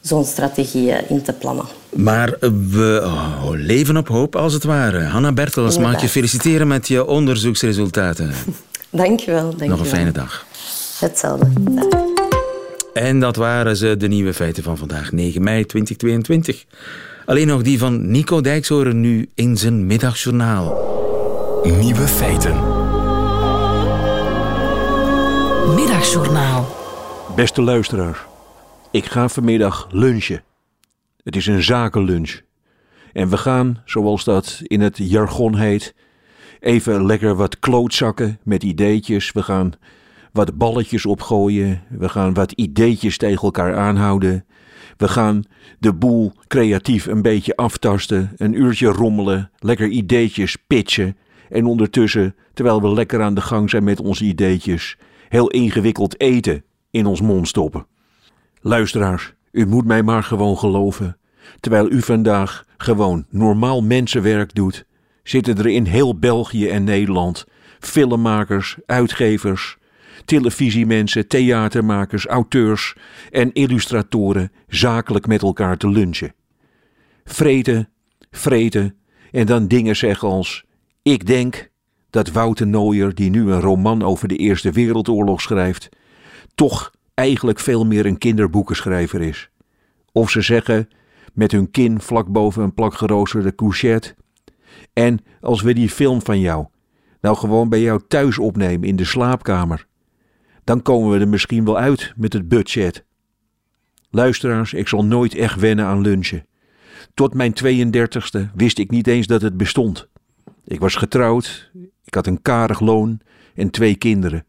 zo'n 0.00 0.24
strategie 0.24 0.92
eh, 0.92 1.10
in 1.10 1.22
te 1.22 1.32
plannen. 1.32 1.64
Maar 1.90 2.36
we 2.70 3.00
oh, 3.04 3.50
leven 3.52 3.96
op 3.96 4.08
hoop, 4.08 4.36
als 4.36 4.52
het 4.52 4.64
ware. 4.64 5.04
Hanna 5.04 5.32
Bertels, 5.32 5.64
mag 5.64 5.72
ik 5.74 5.80
je 5.80 5.84
Inderdaad. 5.86 6.10
feliciteren 6.10 6.68
met 6.68 6.88
je 6.88 7.06
onderzoeksresultaten. 7.06 8.32
Dank 8.90 9.20
je 9.20 9.30
wel. 9.30 9.56
Dank 9.56 9.70
Nog 9.70 9.80
een 9.80 9.86
fijne 9.86 10.12
dag. 10.12 10.46
Hetzelfde. 10.98 11.46
Dag. 11.60 11.84
En 12.94 13.20
dat 13.20 13.36
waren 13.36 13.76
ze, 13.76 13.96
de 13.96 14.08
nieuwe 14.08 14.34
feiten 14.34 14.62
van 14.62 14.76
vandaag, 14.76 15.12
9 15.12 15.42
mei 15.42 15.66
2022. 15.66 16.64
Alleen 17.26 17.46
nog 17.46 17.62
die 17.62 17.78
van 17.78 18.10
Nico 18.10 18.40
Dijkshoren 18.40 19.00
nu 19.00 19.28
in 19.34 19.56
zijn 19.56 19.86
middagjournaal. 19.86 20.88
Nieuwe 21.64 22.08
feiten. 22.08 22.54
Middagjournaal. 25.74 26.76
Beste 27.36 27.62
luisteraar, 27.62 28.26
ik 28.90 29.04
ga 29.04 29.28
vanmiddag 29.28 29.88
lunchen. 29.90 30.42
Het 31.22 31.36
is 31.36 31.46
een 31.46 31.62
zakenlunch. 31.62 32.40
En 33.12 33.28
we 33.28 33.36
gaan, 33.36 33.82
zoals 33.84 34.24
dat 34.24 34.60
in 34.62 34.80
het 34.80 34.96
jargon 34.96 35.56
heet, 35.56 35.94
even 36.60 37.06
lekker 37.06 37.34
wat 37.34 37.58
klootzakken 37.58 38.38
met 38.42 38.62
ideetjes. 38.62 39.32
We 39.32 39.42
gaan 39.42 39.72
wat 40.32 40.58
balletjes 40.58 41.06
opgooien. 41.06 41.82
We 41.88 42.08
gaan 42.08 42.34
wat 42.34 42.52
ideetjes 42.52 43.16
tegen 43.16 43.42
elkaar 43.42 43.76
aanhouden. 43.76 44.44
We 44.96 45.08
gaan 45.08 45.42
de 45.78 45.94
boel 45.94 46.32
creatief 46.46 47.06
een 47.06 47.22
beetje 47.22 47.56
aftasten, 47.56 48.32
een 48.36 48.60
uurtje 48.60 48.88
rommelen, 48.88 49.50
lekker 49.58 49.88
ideetjes 49.88 50.56
pitchen. 50.66 51.16
En 51.48 51.66
ondertussen, 51.66 52.34
terwijl 52.54 52.82
we 52.82 52.92
lekker 52.92 53.22
aan 53.22 53.34
de 53.34 53.40
gang 53.40 53.70
zijn 53.70 53.84
met 53.84 54.00
onze 54.00 54.24
ideetjes, 54.24 54.96
heel 55.28 55.50
ingewikkeld 55.50 56.20
eten 56.20 56.64
in 56.90 57.06
ons 57.06 57.20
mond 57.20 57.48
stoppen. 57.48 57.86
Luisteraars, 58.60 59.32
u 59.52 59.66
moet 59.66 59.84
mij 59.84 60.02
maar 60.02 60.22
gewoon 60.22 60.58
geloven. 60.58 61.16
Terwijl 61.60 61.90
u 61.90 62.02
vandaag 62.02 62.64
gewoon 62.76 63.24
normaal 63.28 63.82
mensenwerk 63.82 64.54
doet, 64.54 64.84
zitten 65.22 65.58
er 65.58 65.66
in 65.66 65.84
heel 65.84 66.18
België 66.18 66.68
en 66.68 66.84
Nederland 66.84 67.46
filmmakers, 67.80 68.76
uitgevers, 68.86 69.78
televisiemensen, 70.24 71.28
theatermakers, 71.28 72.26
auteurs 72.26 72.94
en 73.30 73.52
illustratoren 73.52 74.52
zakelijk 74.68 75.26
met 75.26 75.42
elkaar 75.42 75.76
te 75.76 75.88
lunchen. 75.88 76.34
Vreten, 77.24 77.88
vreten 78.30 78.96
en 79.30 79.46
dan 79.46 79.66
dingen 79.66 79.96
zeggen 79.96 80.28
als: 80.28 80.64
Ik 81.02 81.26
denk 81.26 81.70
dat 82.10 82.30
Wouter 82.30 82.66
Nooyer, 82.66 83.14
die 83.14 83.30
nu 83.30 83.50
een 83.50 83.60
roman 83.60 84.02
over 84.02 84.28
de 84.28 84.36
Eerste 84.36 84.72
Wereldoorlog 84.72 85.40
schrijft, 85.40 85.88
toch 86.54 86.90
eigenlijk 87.20 87.58
veel 87.58 87.86
meer 87.86 88.06
een 88.06 88.18
kinderboekenschrijver 88.18 89.20
is. 89.20 89.50
Of 90.12 90.30
ze 90.30 90.40
zeggen, 90.40 90.88
met 91.32 91.52
hun 91.52 91.70
kin 91.70 92.00
vlak 92.00 92.26
boven 92.26 92.62
een 92.62 92.74
plak 92.74 92.94
geroosterde 92.94 93.54
courgette: 93.54 94.14
En 94.92 95.18
als 95.40 95.62
we 95.62 95.74
die 95.74 95.90
film 95.90 96.22
van 96.22 96.40
jou 96.40 96.66
nou 97.20 97.36
gewoon 97.36 97.68
bij 97.68 97.80
jou 97.80 98.00
thuis 98.08 98.38
opnemen 98.38 98.88
in 98.88 98.96
de 98.96 99.04
slaapkamer, 99.04 99.86
dan 100.64 100.82
komen 100.82 101.10
we 101.10 101.18
er 101.18 101.28
misschien 101.28 101.64
wel 101.64 101.78
uit 101.78 102.12
met 102.16 102.32
het 102.32 102.48
budget. 102.48 103.04
Luisteraars, 104.10 104.72
ik 104.72 104.88
zal 104.88 105.04
nooit 105.04 105.34
echt 105.34 105.60
wennen 105.60 105.84
aan 105.84 106.00
lunchen. 106.00 106.46
Tot 107.14 107.34
mijn 107.34 107.52
32ste 107.64 108.54
wist 108.54 108.78
ik 108.78 108.90
niet 108.90 109.06
eens 109.06 109.26
dat 109.26 109.42
het 109.42 109.56
bestond. 109.56 110.08
Ik 110.64 110.80
was 110.80 110.94
getrouwd, 110.94 111.70
ik 112.04 112.14
had 112.14 112.26
een 112.26 112.42
karig 112.42 112.80
loon 112.80 113.20
en 113.54 113.70
twee 113.70 113.96
kinderen. 113.96 114.46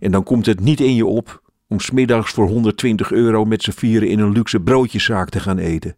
En 0.00 0.10
dan 0.10 0.22
komt 0.22 0.46
het 0.46 0.60
niet 0.60 0.80
in 0.80 0.94
je 0.94 1.06
op 1.06 1.41
om 1.72 1.80
smiddags 1.80 2.32
voor 2.32 2.48
120 2.48 3.12
euro 3.12 3.44
met 3.44 3.62
z'n 3.62 3.70
vieren 3.70 4.08
in 4.08 4.18
een 4.18 4.32
luxe 4.32 4.60
broodjeszaak 4.60 5.28
te 5.28 5.40
gaan 5.40 5.58
eten. 5.58 5.96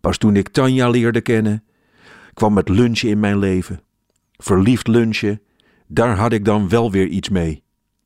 Pas 0.00 0.18
toen 0.18 0.36
ik 0.36 0.48
Tanja 0.48 0.88
leerde 0.88 1.20
kennen, 1.20 1.64
kwam 2.34 2.56
het 2.56 2.68
lunchen 2.68 3.08
in 3.08 3.20
mijn 3.20 3.38
leven. 3.38 3.80
Verliefd 4.36 4.86
lunchen, 4.86 5.40
daar 5.86 6.16
had 6.16 6.32
ik 6.32 6.44
dan 6.44 6.68
wel 6.68 6.90
weer 6.90 7.06
iets 7.06 7.28
mee. 7.28 7.62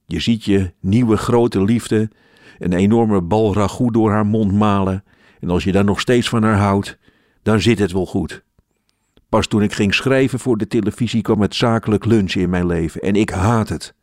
Je 0.07 0.21
ziet 0.21 0.45
je 0.45 0.73
nieuwe 0.81 1.17
grote 1.17 1.65
liefde 1.65 2.11
een 2.59 2.73
enorme 2.73 3.23
bal 3.23 3.55
ragout 3.55 3.95
door 3.95 4.11
haar 4.11 4.27
mond 4.27 4.53
malen. 4.53 5.05
En 5.41 5.51
als 5.51 5.65
je 5.65 5.73
daar 5.73 5.85
nog 5.85 6.01
steeds 6.01 6.29
van 6.29 6.43
haar 6.43 6.59
houdt, 6.59 6.99
dan 7.43 7.61
zit 7.61 7.79
het 7.79 7.93
wel 7.93 8.07
goed. 8.07 8.45
Pas 9.29 9.47
toen 9.47 9.63
ik 9.63 9.73
ging 9.73 9.95
schrijven 9.95 10.39
voor 10.39 10.57
de 10.57 10.67
televisie 10.67 11.23
kwam 11.23 11.41
het 11.41 11.55
zakelijk 11.55 12.05
lunchen 12.05 12.41
in 12.41 12.51
mijn 12.51 12.67
leven. 12.67 13.01
En 13.01 13.15
ik 13.15 13.31
haat 13.31 13.69
het. 13.69 13.95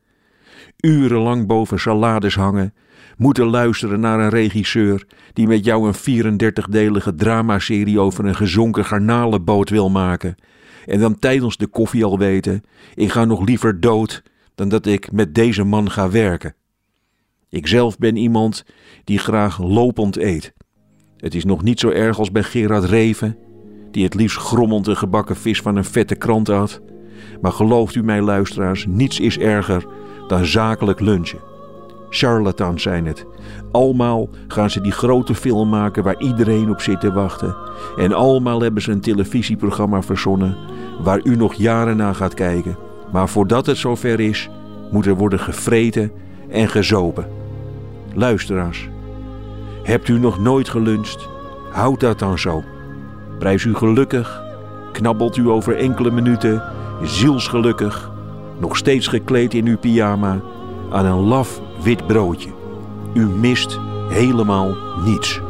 Urenlang 0.85 1.47
boven 1.47 1.79
salades 1.79 2.35
hangen, 2.35 2.73
moeten 3.17 3.45
luisteren 3.45 3.99
naar 3.99 4.19
een 4.19 4.29
regisseur 4.29 5.05
die 5.33 5.47
met 5.47 5.65
jou 5.65 5.87
een 5.87 6.23
34-delige 6.33 7.15
dramaserie 7.15 7.99
over 7.99 8.25
een 8.25 8.35
gezonken 8.35 8.85
garnalenboot 8.85 9.69
wil 9.69 9.89
maken. 9.89 10.35
En 10.85 10.99
dan 10.99 11.19
tijdens 11.19 11.57
de 11.57 11.67
koffie 11.67 12.05
al 12.05 12.17
weten: 12.17 12.63
ik 12.95 13.11
ga 13.11 13.25
nog 13.25 13.45
liever 13.45 13.79
dood 13.79 14.23
dan 14.55 14.69
dat 14.69 14.85
ik 14.85 15.11
met 15.11 15.35
deze 15.35 15.63
man 15.63 15.91
ga 15.91 16.09
werken. 16.09 16.55
Ikzelf 17.49 17.97
ben 17.97 18.15
iemand 18.15 18.65
die 19.03 19.17
graag 19.17 19.61
lopend 19.61 20.17
eet. 20.17 20.53
Het 21.17 21.35
is 21.35 21.45
nog 21.45 21.63
niet 21.63 21.79
zo 21.79 21.89
erg 21.89 22.19
als 22.19 22.31
bij 22.31 22.43
Gerard 22.43 22.83
Reven, 22.83 23.37
die 23.91 24.03
het 24.03 24.13
liefst 24.13 24.37
grommend 24.37 24.87
een 24.87 24.97
gebakken 24.97 25.35
vis 25.35 25.61
van 25.61 25.75
een 25.75 25.85
vette 25.85 26.15
krant 26.15 26.47
had. 26.47 26.81
Maar 27.41 27.51
gelooft 27.51 27.95
u 27.95 28.03
mij, 28.03 28.21
luisteraars, 28.21 28.85
niets 28.87 29.19
is 29.19 29.37
erger 29.37 29.85
dan 30.27 30.45
zakelijk 30.45 30.99
lunchen. 30.99 31.39
Charlatans 32.09 32.81
zijn 32.81 33.05
het. 33.05 33.25
Almaal 33.71 34.29
gaan 34.47 34.69
ze 34.69 34.81
die 34.81 34.91
grote 34.91 35.35
film 35.35 35.69
maken 35.69 36.03
waar 36.03 36.19
iedereen 36.19 36.69
op 36.69 36.81
zit 36.81 36.99
te 36.99 37.11
wachten. 37.11 37.55
En 37.97 38.13
almaal 38.13 38.61
hebben 38.61 38.81
ze 38.81 38.91
een 38.91 39.01
televisieprogramma 39.01 40.01
verzonnen 40.01 40.57
waar 41.01 41.19
u 41.23 41.35
nog 41.35 41.53
jaren 41.53 41.97
naar 41.97 42.15
gaat 42.15 42.33
kijken. 42.33 42.77
Maar 43.11 43.29
voordat 43.29 43.65
het 43.65 43.77
zover 43.77 44.19
is, 44.19 44.49
moet 44.91 45.05
er 45.05 45.15
worden 45.15 45.39
gevreten 45.39 46.11
en 46.49 46.69
gezopen. 46.69 47.27
Luisteraars, 48.13 48.89
hebt 49.83 50.07
u 50.07 50.19
nog 50.19 50.39
nooit 50.39 50.69
geluncht? 50.69 51.29
Houd 51.71 51.99
dat 51.99 52.19
dan 52.19 52.39
zo. 52.39 52.63
Prijs 53.39 53.63
u 53.63 53.75
gelukkig, 53.75 54.43
knabbelt 54.91 55.37
u 55.37 55.49
over 55.49 55.77
enkele 55.77 56.11
minuten, 56.11 56.63
zielsgelukkig, 57.03 58.11
nog 58.59 58.77
steeds 58.77 59.07
gekleed 59.07 59.53
in 59.53 59.67
uw 59.67 59.77
pyjama, 59.77 60.41
aan 60.91 61.05
een 61.05 61.27
laf 61.27 61.61
wit 61.83 62.07
broodje. 62.07 62.49
U 63.13 63.27
mist 63.27 63.79
helemaal 64.09 64.75
niets. 65.05 65.41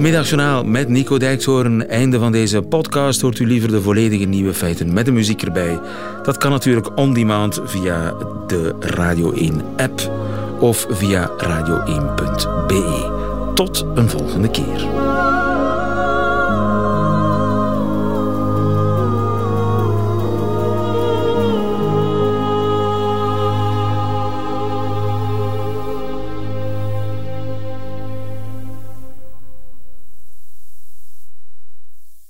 Middagjournaal 0.00 0.64
met 0.64 0.88
Nico 0.88 1.18
Dijkshoorn. 1.18 1.88
Einde 1.88 2.18
van 2.18 2.32
deze 2.32 2.62
podcast. 2.62 3.20
Hoort 3.20 3.38
u 3.38 3.46
liever 3.46 3.70
de 3.70 3.82
volledige 3.82 4.24
nieuwe 4.24 4.54
feiten 4.54 4.92
met 4.92 5.04
de 5.04 5.12
muziek 5.12 5.42
erbij? 5.42 5.80
Dat 6.22 6.38
kan 6.38 6.50
natuurlijk 6.50 6.98
on 6.98 7.14
demand 7.14 7.60
via 7.64 8.14
de 8.46 8.74
Radio 8.80 9.32
1 9.32 9.62
app 9.76 10.10
of 10.60 10.86
via 10.88 11.30
radio1.be. 11.38 13.10
Tot 13.54 13.86
een 13.94 14.08
volgende 14.08 14.50
keer. 14.50 15.09